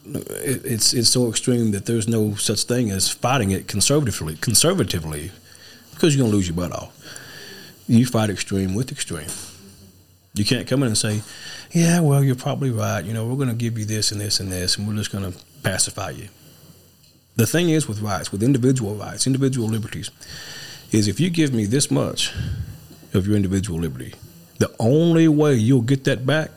It, 0.06 0.66
it's 0.66 0.94
it's 0.94 1.10
so 1.10 1.30
extreme 1.30 1.72
that 1.72 1.86
there's 1.86 2.08
no 2.08 2.36
such 2.36 2.64
thing 2.64 2.90
as 2.90 3.10
fighting 3.10 3.52
it 3.52 3.68
conservatively. 3.68 4.36
Conservatively, 4.38 5.32
because 5.92 6.16
you're 6.16 6.26
gonna 6.26 6.36
lose 6.36 6.48
your 6.48 6.56
butt 6.56 6.72
off. 6.72 6.96
You 7.88 8.06
fight 8.06 8.30
extreme 8.30 8.76
with 8.76 8.92
extreme. 8.92 9.30
You 10.34 10.46
can't 10.46 10.68
come 10.68 10.84
in 10.84 10.88
and 10.88 10.98
say, 10.98 11.22
"Yeah, 11.72 12.02
well, 12.02 12.24
you're 12.24 12.36
probably 12.36 12.72
right. 12.72 13.04
You 13.04 13.14
know, 13.14 13.26
we're 13.26 13.36
going 13.36 13.50
to 13.50 13.56
give 13.56 13.80
you 13.80 13.86
this 13.86 14.12
and 14.12 14.22
this 14.22 14.40
and 14.40 14.52
this, 14.52 14.78
and 14.78 14.88
we're 14.88 14.96
just 14.96 15.12
going 15.12 15.32
to 15.32 15.38
pacify 15.64 16.12
you." 16.12 16.30
The 17.36 17.48
thing 17.48 17.70
is 17.70 17.88
with 17.88 18.02
rights, 18.02 18.32
with 18.32 18.44
individual 18.44 18.96
rights, 18.96 19.26
individual 19.26 19.68
liberties, 19.68 20.12
is 20.92 21.08
if 21.08 21.20
you 21.20 21.30
give 21.30 21.52
me 21.54 21.66
this 21.66 21.90
much 21.90 22.34
of 23.14 23.26
your 23.26 23.36
individual 23.36 23.80
liberty, 23.80 24.14
the 24.60 24.74
only 24.80 25.28
way 25.28 25.56
you'll 25.56 25.82
get 25.82 26.04
that 26.06 26.26
back, 26.26 26.52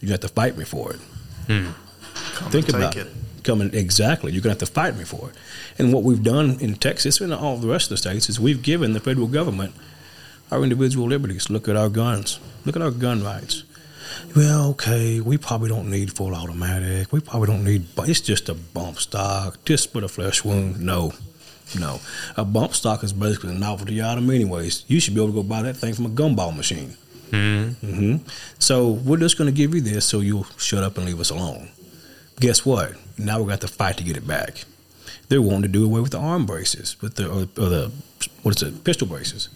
you 0.00 0.08
have 0.10 0.20
to 0.20 0.28
fight 0.28 0.56
me 0.56 0.64
for 0.64 0.92
it. 0.92 1.00
Hmm. 1.46 1.70
Come 2.34 2.50
Think 2.50 2.68
about 2.68 2.96
it. 2.96 3.06
coming 3.44 3.70
exactly. 3.74 4.32
You're 4.32 4.42
gonna 4.42 4.52
have 4.52 4.58
to 4.58 4.66
fight 4.66 4.96
me 4.96 5.04
for 5.04 5.30
it. 5.30 5.36
And 5.78 5.92
what 5.92 6.02
we've 6.02 6.22
done 6.22 6.58
in 6.60 6.74
Texas 6.74 7.20
and 7.20 7.32
all 7.32 7.56
the 7.56 7.68
rest 7.68 7.86
of 7.86 7.90
the 7.90 7.96
states 7.98 8.28
is 8.28 8.40
we've 8.40 8.62
given 8.62 8.92
the 8.92 9.00
federal 9.00 9.26
government 9.26 9.74
our 10.50 10.62
individual 10.62 11.06
liberties. 11.08 11.48
Look 11.50 11.68
at 11.68 11.76
our 11.76 11.88
guns. 11.88 12.38
Look 12.64 12.76
at 12.76 12.82
our 12.82 12.90
gun 12.90 13.22
rights. 13.24 13.64
Well, 14.36 14.70
okay, 14.70 15.20
we 15.20 15.38
probably 15.38 15.70
don't 15.70 15.90
need 15.90 16.14
full 16.14 16.34
automatic. 16.34 17.12
We 17.12 17.20
probably 17.20 17.46
don't 17.48 17.64
need. 17.64 17.94
But 17.96 18.08
it's 18.10 18.20
just 18.20 18.48
a 18.50 18.54
bump 18.54 18.98
stock, 18.98 19.64
just 19.64 19.94
with 19.94 20.04
a 20.04 20.08
flesh 20.08 20.44
wound. 20.44 20.80
No, 20.80 21.12
no. 21.78 22.00
A 22.36 22.44
bump 22.44 22.74
stock 22.74 23.02
is 23.02 23.12
basically 23.14 23.54
a 23.56 23.58
novelty 23.58 24.02
item, 24.02 24.28
anyways. 24.30 24.84
You 24.88 25.00
should 25.00 25.14
be 25.14 25.20
able 25.22 25.32
to 25.32 25.36
go 25.36 25.42
buy 25.42 25.62
that 25.62 25.76
thing 25.78 25.94
from 25.94 26.06
a 26.06 26.10
gumball 26.10 26.54
machine. 26.54 26.96
Hmm 27.32 28.16
So 28.58 28.90
we're 28.90 29.16
just 29.16 29.38
going 29.38 29.48
to 29.50 29.56
give 29.56 29.74
you 29.74 29.80
this, 29.80 30.04
so 30.04 30.20
you'll 30.20 30.44
shut 30.58 30.82
up 30.84 30.96
and 30.96 31.06
leave 31.06 31.20
us 31.20 31.30
alone. 31.30 31.70
Guess 32.40 32.64
what? 32.66 32.94
Now 33.18 33.34
we're 33.34 33.46
going 33.46 33.58
to 33.58 33.66
have 33.66 33.70
to 33.70 33.76
fight 33.76 33.96
to 33.98 34.04
get 34.04 34.16
it 34.16 34.26
back. 34.26 34.64
They're 35.28 35.42
wanting 35.42 35.62
to 35.62 35.68
do 35.68 35.84
away 35.84 36.00
with 36.00 36.12
the 36.12 36.18
arm 36.18 36.44
braces, 36.44 37.00
with 37.00 37.14
the 37.16 37.28
or, 37.28 37.42
or 37.42 37.68
the 37.68 37.92
what 38.42 38.56
is 38.56 38.62
it, 38.62 38.84
pistol 38.84 39.06
braces. 39.06 39.48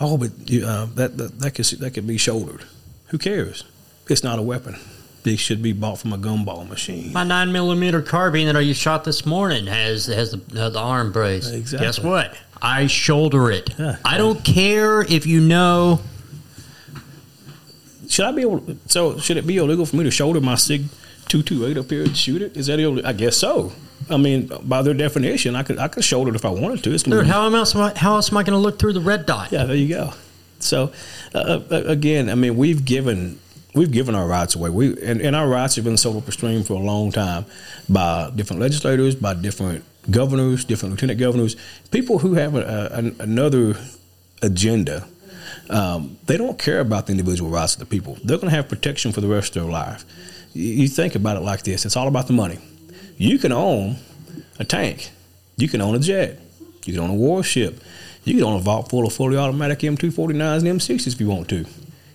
Oh, 0.00 0.16
but 0.16 0.30
uh, 0.30 0.86
that 0.96 1.16
that 1.18 1.38
that 1.38 1.50
could 1.54 1.64
that 1.66 1.90
could 1.94 2.06
be 2.06 2.18
shouldered. 2.18 2.64
Who 3.08 3.18
cares? 3.18 3.64
It's 4.08 4.24
not 4.24 4.38
a 4.38 4.42
weapon. 4.42 4.76
They 5.22 5.36
should 5.36 5.62
be 5.62 5.72
bought 5.72 5.98
from 5.98 6.12
a 6.12 6.18
gumball 6.18 6.68
machine. 6.68 7.12
My 7.12 7.24
nine 7.24 7.52
millimeter 7.52 8.02
carbine 8.02 8.46
that 8.46 8.56
I 8.56 8.72
shot 8.72 9.04
this 9.04 9.24
morning 9.24 9.66
has 9.66 10.06
has 10.06 10.32
the, 10.32 10.60
uh, 10.64 10.68
the 10.70 10.80
arm 10.80 11.12
brace. 11.12 11.48
Exactly. 11.50 11.86
Guess 11.86 12.00
what? 12.00 12.36
I 12.60 12.88
shoulder 12.88 13.50
it. 13.50 13.70
Yeah. 13.78 13.96
I 14.04 14.18
don't 14.18 14.44
care 14.44 15.02
if 15.02 15.26
you 15.26 15.40
know. 15.40 16.00
Should 18.14 18.26
I 18.26 18.30
be 18.30 18.42
able? 18.42 18.60
To, 18.60 18.78
so 18.86 19.18
should 19.18 19.38
it 19.38 19.44
be 19.44 19.56
illegal 19.56 19.84
for 19.84 19.96
me 19.96 20.04
to 20.04 20.10
shoulder 20.12 20.40
my 20.40 20.54
Sig 20.54 20.84
two 21.26 21.42
two 21.42 21.66
eight 21.66 21.76
up 21.76 21.90
here 21.90 22.04
and 22.04 22.16
shoot 22.16 22.42
it? 22.42 22.56
Is 22.56 22.68
that 22.68 22.78
illegal? 22.78 23.04
I 23.04 23.12
guess 23.12 23.36
so. 23.36 23.72
I 24.08 24.18
mean, 24.18 24.52
by 24.62 24.82
their 24.82 24.94
definition, 24.94 25.56
I 25.56 25.64
could 25.64 25.80
I 25.80 25.88
could 25.88 26.04
shoulder 26.04 26.30
it 26.30 26.36
if 26.36 26.44
I 26.44 26.50
wanted 26.50 26.84
to. 26.84 26.94
It's 26.94 27.02
Dude, 27.02 27.24
be- 27.24 27.28
how 27.28 27.52
else 27.52 27.74
am 27.74 27.80
I, 27.80 27.92
how 27.98 28.14
else 28.14 28.30
am 28.30 28.38
I 28.38 28.44
going 28.44 28.52
to 28.52 28.60
look 28.60 28.78
through 28.78 28.92
the 28.92 29.00
red 29.00 29.26
dot? 29.26 29.50
Yeah, 29.50 29.64
there 29.64 29.74
you 29.74 29.88
go. 29.88 30.12
So 30.60 30.92
uh, 31.34 31.60
uh, 31.68 31.82
again, 31.86 32.30
I 32.30 32.36
mean, 32.36 32.56
we've 32.56 32.84
given 32.84 33.40
we've 33.74 33.90
given 33.90 34.14
our 34.14 34.28
rights 34.28 34.54
away. 34.54 34.70
We 34.70 34.90
and, 35.02 35.20
and 35.20 35.34
our 35.34 35.48
rights 35.48 35.74
have 35.74 35.84
been 35.84 35.96
sold 35.96 36.16
up 36.16 36.32
stream 36.32 36.62
for 36.62 36.74
a 36.74 36.84
long 36.84 37.10
time 37.10 37.46
by 37.88 38.30
different 38.36 38.62
legislators, 38.62 39.16
by 39.16 39.34
different 39.34 39.82
governors, 40.08 40.64
different 40.64 40.92
lieutenant 40.92 41.18
governors, 41.18 41.56
people 41.90 42.20
who 42.20 42.34
have 42.34 42.54
a, 42.54 42.60
a, 43.18 43.22
another 43.24 43.76
agenda. 44.40 45.04
Um, 45.70 46.18
they 46.26 46.36
don't 46.36 46.58
care 46.58 46.80
about 46.80 47.06
the 47.06 47.12
individual 47.12 47.50
rights 47.50 47.74
of 47.74 47.80
the 47.80 47.86
people. 47.86 48.18
They're 48.22 48.36
going 48.36 48.50
to 48.50 48.56
have 48.56 48.68
protection 48.68 49.12
for 49.12 49.20
the 49.20 49.28
rest 49.28 49.56
of 49.56 49.62
their 49.62 49.72
life. 49.72 50.04
You, 50.52 50.86
think 50.88 51.14
about 51.14 51.36
it 51.36 51.40
like 51.40 51.62
this: 51.62 51.84
it's 51.84 51.96
all 51.96 52.08
about 52.08 52.26
the 52.26 52.32
money. 52.32 52.58
You 53.16 53.38
can 53.38 53.52
own 53.52 53.96
a 54.58 54.64
tank, 54.64 55.10
you 55.56 55.68
can 55.68 55.80
own 55.80 55.94
a 55.94 55.98
jet, 55.98 56.38
you 56.84 56.92
can 56.92 57.02
own 57.02 57.10
a 57.10 57.14
warship, 57.14 57.82
you 58.24 58.34
can 58.34 58.44
own 58.44 58.56
a 58.56 58.60
vault 58.60 58.88
full 58.88 59.06
of 59.06 59.12
fully 59.12 59.36
automatic 59.36 59.80
M249s 59.80 60.68
and 60.68 60.80
M60s 60.80 61.14
if 61.14 61.20
you 61.20 61.28
want 61.28 61.48
to, 61.48 61.64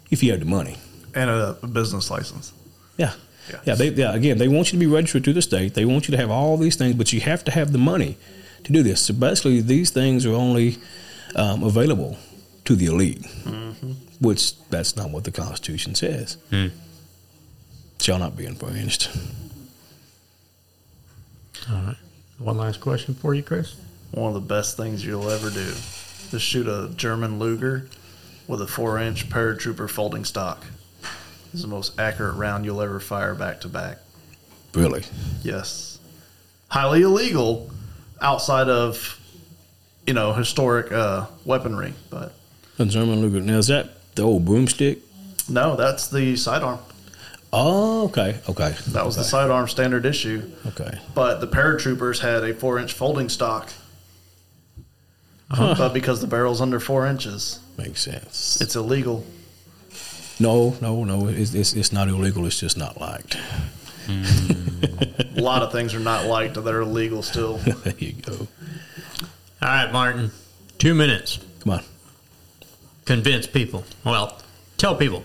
if 0.09 0.23
you 0.23 0.31
have 0.31 0.39
the 0.39 0.45
money. 0.45 0.77
And 1.15 1.29
a 1.29 1.53
business 1.67 2.09
license. 2.11 2.53
Yeah. 2.97 3.13
Yeah. 3.49 3.61
Yeah, 3.65 3.75
they, 3.75 3.89
yeah, 3.89 4.13
again, 4.13 4.37
they 4.37 4.47
want 4.47 4.67
you 4.67 4.79
to 4.79 4.85
be 4.85 4.85
registered 4.85 5.23
to 5.23 5.33
the 5.33 5.41
state. 5.41 5.73
They 5.73 5.85
want 5.85 6.07
you 6.07 6.11
to 6.11 6.17
have 6.17 6.29
all 6.29 6.55
these 6.55 6.75
things, 6.75 6.95
but 6.95 7.11
you 7.11 7.19
have 7.21 7.43
to 7.45 7.51
have 7.51 7.71
the 7.71 7.79
money 7.79 8.15
to 8.63 8.71
do 8.71 8.83
this. 8.83 9.01
So 9.05 9.13
basically, 9.13 9.61
these 9.61 9.89
things 9.89 10.25
are 10.25 10.33
only 10.33 10.77
um, 11.35 11.63
available 11.63 12.17
to 12.69 12.75
the 12.75 12.85
elite, 12.85 13.25
which 14.21 14.55
that's 14.69 14.95
not 14.95 15.09
what 15.09 15.23
the 15.23 15.31
Constitution 15.31 15.95
says. 15.95 16.37
Hmm. 16.51 16.67
Shall 17.99 18.19
not 18.19 18.37
be 18.37 18.45
infringed. 18.45 19.09
All 21.67 21.81
right. 21.81 21.95
One 22.37 22.57
last 22.57 22.79
question 22.79 23.15
for 23.15 23.33
you, 23.33 23.41
Chris. 23.41 23.75
One 24.11 24.27
of 24.27 24.35
the 24.35 24.47
best 24.47 24.77
things 24.77 25.03
you'll 25.03 25.31
ever 25.31 25.49
do 25.49 25.73
is 26.31 26.41
shoot 26.43 26.67
a 26.67 26.93
German 26.95 27.39
Luger 27.39 27.89
with 28.47 28.61
a 28.61 28.67
four 28.67 28.99
inch 28.99 29.29
paratrooper 29.29 29.89
folding 29.89 30.23
stock. 30.23 30.63
It's 31.51 31.63
the 31.63 31.67
most 31.67 31.99
accurate 31.99 32.35
round 32.35 32.65
you'll 32.65 32.83
ever 32.83 32.99
fire 32.99 33.33
back 33.33 33.61
to 33.61 33.67
back. 33.67 33.97
Really? 34.75 35.01
Yes. 35.41 35.97
Highly 36.67 37.01
illegal 37.01 37.71
outside 38.21 38.69
of, 38.69 39.19
you 40.05 40.13
know, 40.13 40.33
historic 40.33 40.91
uh, 40.91 41.25
weaponry. 41.45 41.95
But 42.11 42.33
A 42.79 42.85
German 42.85 43.21
Luger. 43.21 43.41
Now, 43.41 43.57
is 43.57 43.67
that 43.67 43.89
the 44.15 44.23
old 44.23 44.45
boomstick? 44.45 44.99
no, 45.49 45.75
that's 45.75 46.07
the 46.07 46.35
sidearm. 46.35 46.79
Oh, 47.51 48.05
okay. 48.05 48.37
Okay. 48.47 48.75
That 48.89 49.05
was 49.05 49.15
the 49.15 49.23
sidearm 49.23 49.67
standard 49.67 50.05
issue. 50.05 50.49
Okay. 50.67 50.99
But 51.15 51.41
the 51.41 51.47
paratroopers 51.47 52.19
had 52.19 52.43
a 52.43 52.53
four 52.53 52.77
inch 52.79 52.93
folding 52.93 53.27
stock. 53.29 53.69
But 55.49 55.89
because 55.93 56.21
the 56.21 56.27
barrel's 56.27 56.61
under 56.61 56.79
four 56.79 57.07
inches, 57.07 57.59
Makes 57.77 58.03
sense. 58.03 58.61
it's 58.61 58.75
illegal. 58.75 59.25
No, 60.39 60.75
no, 60.79 61.03
no. 61.03 61.27
It's, 61.27 61.53
it's, 61.55 61.73
it's 61.73 61.91
not 61.91 62.07
illegal. 62.07 62.45
It's 62.45 62.59
just 62.59 62.77
not 62.77 63.01
liked. 63.01 63.35
A 64.07 65.25
lot 65.41 65.63
of 65.63 65.71
things 65.71 65.95
are 65.95 65.99
not 65.99 66.25
liked 66.27 66.53
that 66.53 66.67
are 66.67 66.81
illegal 66.81 67.23
still. 67.23 67.57
there 67.83 67.93
you 67.97 68.13
go. 68.13 68.33
All 69.61 69.67
right, 69.67 69.91
Martin. 69.91 70.29
Two 70.77 70.93
minutes. 70.93 71.39
Come 71.61 71.73
on. 71.73 71.83
Convince 73.09 73.47
people. 73.47 73.83
Well, 74.05 74.37
tell 74.77 74.95
people. 74.95 75.23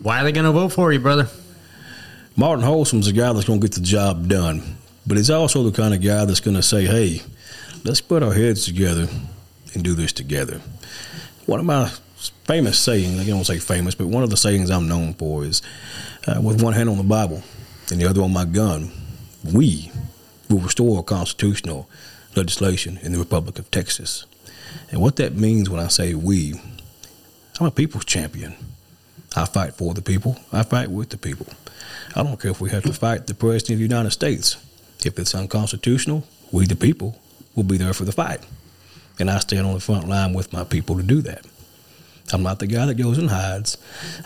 Why 0.00 0.20
are 0.20 0.24
they 0.24 0.32
going 0.32 0.46
to 0.46 0.50
vote 0.50 0.70
for 0.70 0.94
you, 0.94 0.98
brother? 0.98 1.28
Martin 2.36 2.64
Holsom's 2.64 3.04
the 3.04 3.12
guy 3.12 3.30
that's 3.34 3.44
going 3.44 3.60
to 3.60 3.68
get 3.68 3.74
the 3.74 3.82
job 3.82 4.28
done, 4.28 4.78
but 5.06 5.18
he's 5.18 5.28
also 5.28 5.62
the 5.62 5.76
kind 5.76 5.92
of 5.92 6.00
guy 6.00 6.24
that's 6.24 6.40
going 6.40 6.56
to 6.56 6.62
say, 6.62 6.86
"Hey, 6.86 7.20
let's 7.84 8.00
put 8.00 8.22
our 8.22 8.32
heads 8.32 8.64
together 8.64 9.08
and 9.74 9.84
do 9.84 9.92
this 9.92 10.10
together." 10.10 10.62
One 11.44 11.60
of 11.60 11.66
my 11.66 11.90
famous 12.44 12.78
sayings, 12.78 13.20
I 13.20 13.24
don't 13.26 13.44
say 13.44 13.58
famous, 13.58 13.94
but 13.94 14.06
one 14.06 14.22
of 14.22 14.30
the 14.30 14.38
sayings 14.38 14.70
I'm 14.70 14.88
known 14.88 15.12
for 15.12 15.44
is, 15.44 15.60
uh, 16.26 16.40
"With 16.40 16.62
one 16.62 16.72
hand 16.72 16.88
on 16.88 16.96
the 16.96 17.02
Bible 17.02 17.42
and 17.90 18.00
the 18.00 18.08
other 18.08 18.22
on 18.22 18.32
my 18.32 18.46
gun, 18.46 18.90
we 19.44 19.92
will 20.48 20.60
restore 20.60 21.04
constitutional 21.04 21.90
legislation 22.34 22.98
in 23.02 23.12
the 23.12 23.18
Republic 23.18 23.58
of 23.58 23.70
Texas." 23.70 24.24
And 24.90 25.00
what 25.00 25.16
that 25.16 25.34
means 25.34 25.70
when 25.70 25.80
I 25.80 25.88
say 25.88 26.14
we, 26.14 26.54
I'm 27.60 27.66
a 27.66 27.70
people's 27.70 28.04
champion. 28.04 28.54
I 29.36 29.46
fight 29.46 29.74
for 29.74 29.94
the 29.94 30.02
people. 30.02 30.38
I 30.52 30.62
fight 30.62 30.90
with 30.90 31.10
the 31.10 31.18
people. 31.18 31.46
I 32.14 32.22
don't 32.22 32.40
care 32.40 32.52
if 32.52 32.60
we 32.60 32.70
have 32.70 32.84
to 32.84 32.92
fight 32.92 33.26
the 33.26 33.34
President 33.34 33.74
of 33.74 33.78
the 33.78 33.94
United 33.94 34.10
States. 34.10 34.56
If 35.04 35.18
it's 35.18 35.34
unconstitutional, 35.34 36.24
we, 36.52 36.66
the 36.66 36.76
people, 36.76 37.20
will 37.54 37.64
be 37.64 37.76
there 37.76 37.92
for 37.92 38.04
the 38.04 38.12
fight. 38.12 38.40
And 39.18 39.30
I 39.30 39.38
stand 39.40 39.66
on 39.66 39.74
the 39.74 39.80
front 39.80 40.08
line 40.08 40.34
with 40.34 40.52
my 40.52 40.64
people 40.64 40.96
to 40.96 41.02
do 41.02 41.20
that. 41.22 41.44
I'm 42.32 42.42
not 42.42 42.58
the 42.58 42.66
guy 42.66 42.86
that 42.86 42.94
goes 42.94 43.18
and 43.18 43.30
hides. 43.30 43.76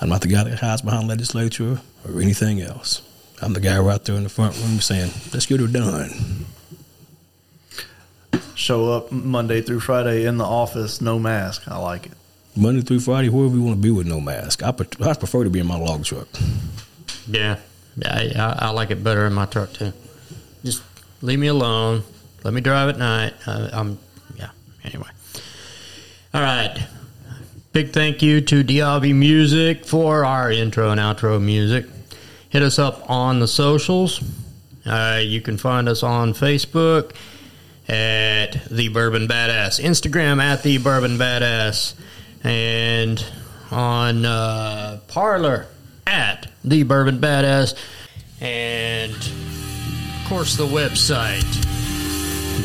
I'm 0.00 0.08
not 0.08 0.20
the 0.20 0.28
guy 0.28 0.44
that 0.44 0.58
hides 0.58 0.82
behind 0.82 1.08
legislature 1.08 1.80
or 2.06 2.20
anything 2.20 2.60
else. 2.60 3.02
I'm 3.42 3.52
the 3.52 3.60
guy 3.60 3.78
right 3.78 4.02
there 4.04 4.16
in 4.16 4.22
the 4.22 4.28
front 4.28 4.56
room 4.58 4.80
saying, 4.80 5.12
let's 5.32 5.46
get 5.46 5.60
her 5.60 5.66
done. 5.66 6.46
Show 8.58 8.90
up 8.90 9.12
Monday 9.12 9.62
through 9.62 9.78
Friday 9.78 10.24
in 10.24 10.36
the 10.36 10.44
office, 10.44 11.00
no 11.00 11.16
mask. 11.20 11.68
I 11.68 11.78
like 11.78 12.06
it. 12.06 12.12
Monday 12.56 12.80
through 12.80 12.98
Friday, 12.98 13.28
wherever 13.28 13.54
you 13.54 13.62
want 13.62 13.76
to 13.76 13.80
be 13.80 13.92
with 13.92 14.08
no 14.08 14.20
mask. 14.20 14.64
I, 14.64 14.72
pre- 14.72 15.06
I 15.06 15.14
prefer 15.14 15.44
to 15.44 15.50
be 15.50 15.60
in 15.60 15.66
my 15.68 15.78
log 15.78 16.04
truck. 16.04 16.26
Yeah. 17.28 17.60
I, 18.04 18.32
I, 18.36 18.58
I 18.62 18.70
like 18.70 18.90
it 18.90 19.04
better 19.04 19.26
in 19.26 19.32
my 19.32 19.46
truck, 19.46 19.74
too. 19.74 19.92
Just 20.64 20.82
leave 21.22 21.38
me 21.38 21.46
alone. 21.46 22.02
Let 22.42 22.52
me 22.52 22.60
drive 22.60 22.88
at 22.88 22.98
night. 22.98 23.34
Uh, 23.46 23.70
I'm, 23.72 23.98
yeah. 24.36 24.50
Anyway. 24.82 25.08
All 26.34 26.42
right. 26.42 26.84
Big 27.72 27.92
thank 27.92 28.22
you 28.22 28.40
to 28.40 28.64
Diaby 28.64 29.14
Music 29.14 29.84
for 29.84 30.24
our 30.24 30.50
intro 30.50 30.90
and 30.90 31.00
outro 31.00 31.40
music. 31.40 31.86
Hit 32.50 32.64
us 32.64 32.80
up 32.80 33.08
on 33.08 33.38
the 33.38 33.46
socials. 33.46 34.20
Uh, 34.84 35.20
you 35.22 35.40
can 35.40 35.58
find 35.58 35.88
us 35.88 36.02
on 36.02 36.32
Facebook 36.32 37.14
at 37.88 38.66
The 38.70 38.88
Bourbon 38.88 39.26
Badass, 39.26 39.80
Instagram 39.82 40.42
at 40.42 40.62
The 40.62 40.78
Bourbon 40.78 41.16
Badass, 41.16 41.94
and 42.44 43.24
on 43.70 44.24
uh, 44.24 45.00
Parler 45.08 45.66
at 46.06 46.48
The 46.64 46.82
Bourbon 46.82 47.18
Badass, 47.18 47.74
and 48.40 49.12
of 49.14 50.28
course 50.28 50.56
the 50.56 50.66
website, 50.66 51.40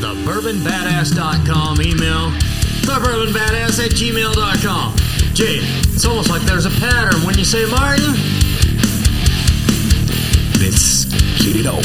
thebourbonbadass.com, 0.01 1.81
email 1.81 2.31
thebourbonbadass 2.83 3.85
at 3.85 3.91
gmail.com. 3.91 4.95
Jay, 5.33 5.59
it's 5.93 6.05
almost 6.05 6.29
like 6.29 6.41
there's 6.43 6.65
a 6.65 6.69
pattern 6.81 7.21
when 7.25 7.37
you 7.37 7.45
say 7.45 7.65
Martin. 7.71 8.13
Let's 10.59 11.05
get 11.41 11.55
it 11.55 11.65
on. 11.65 11.83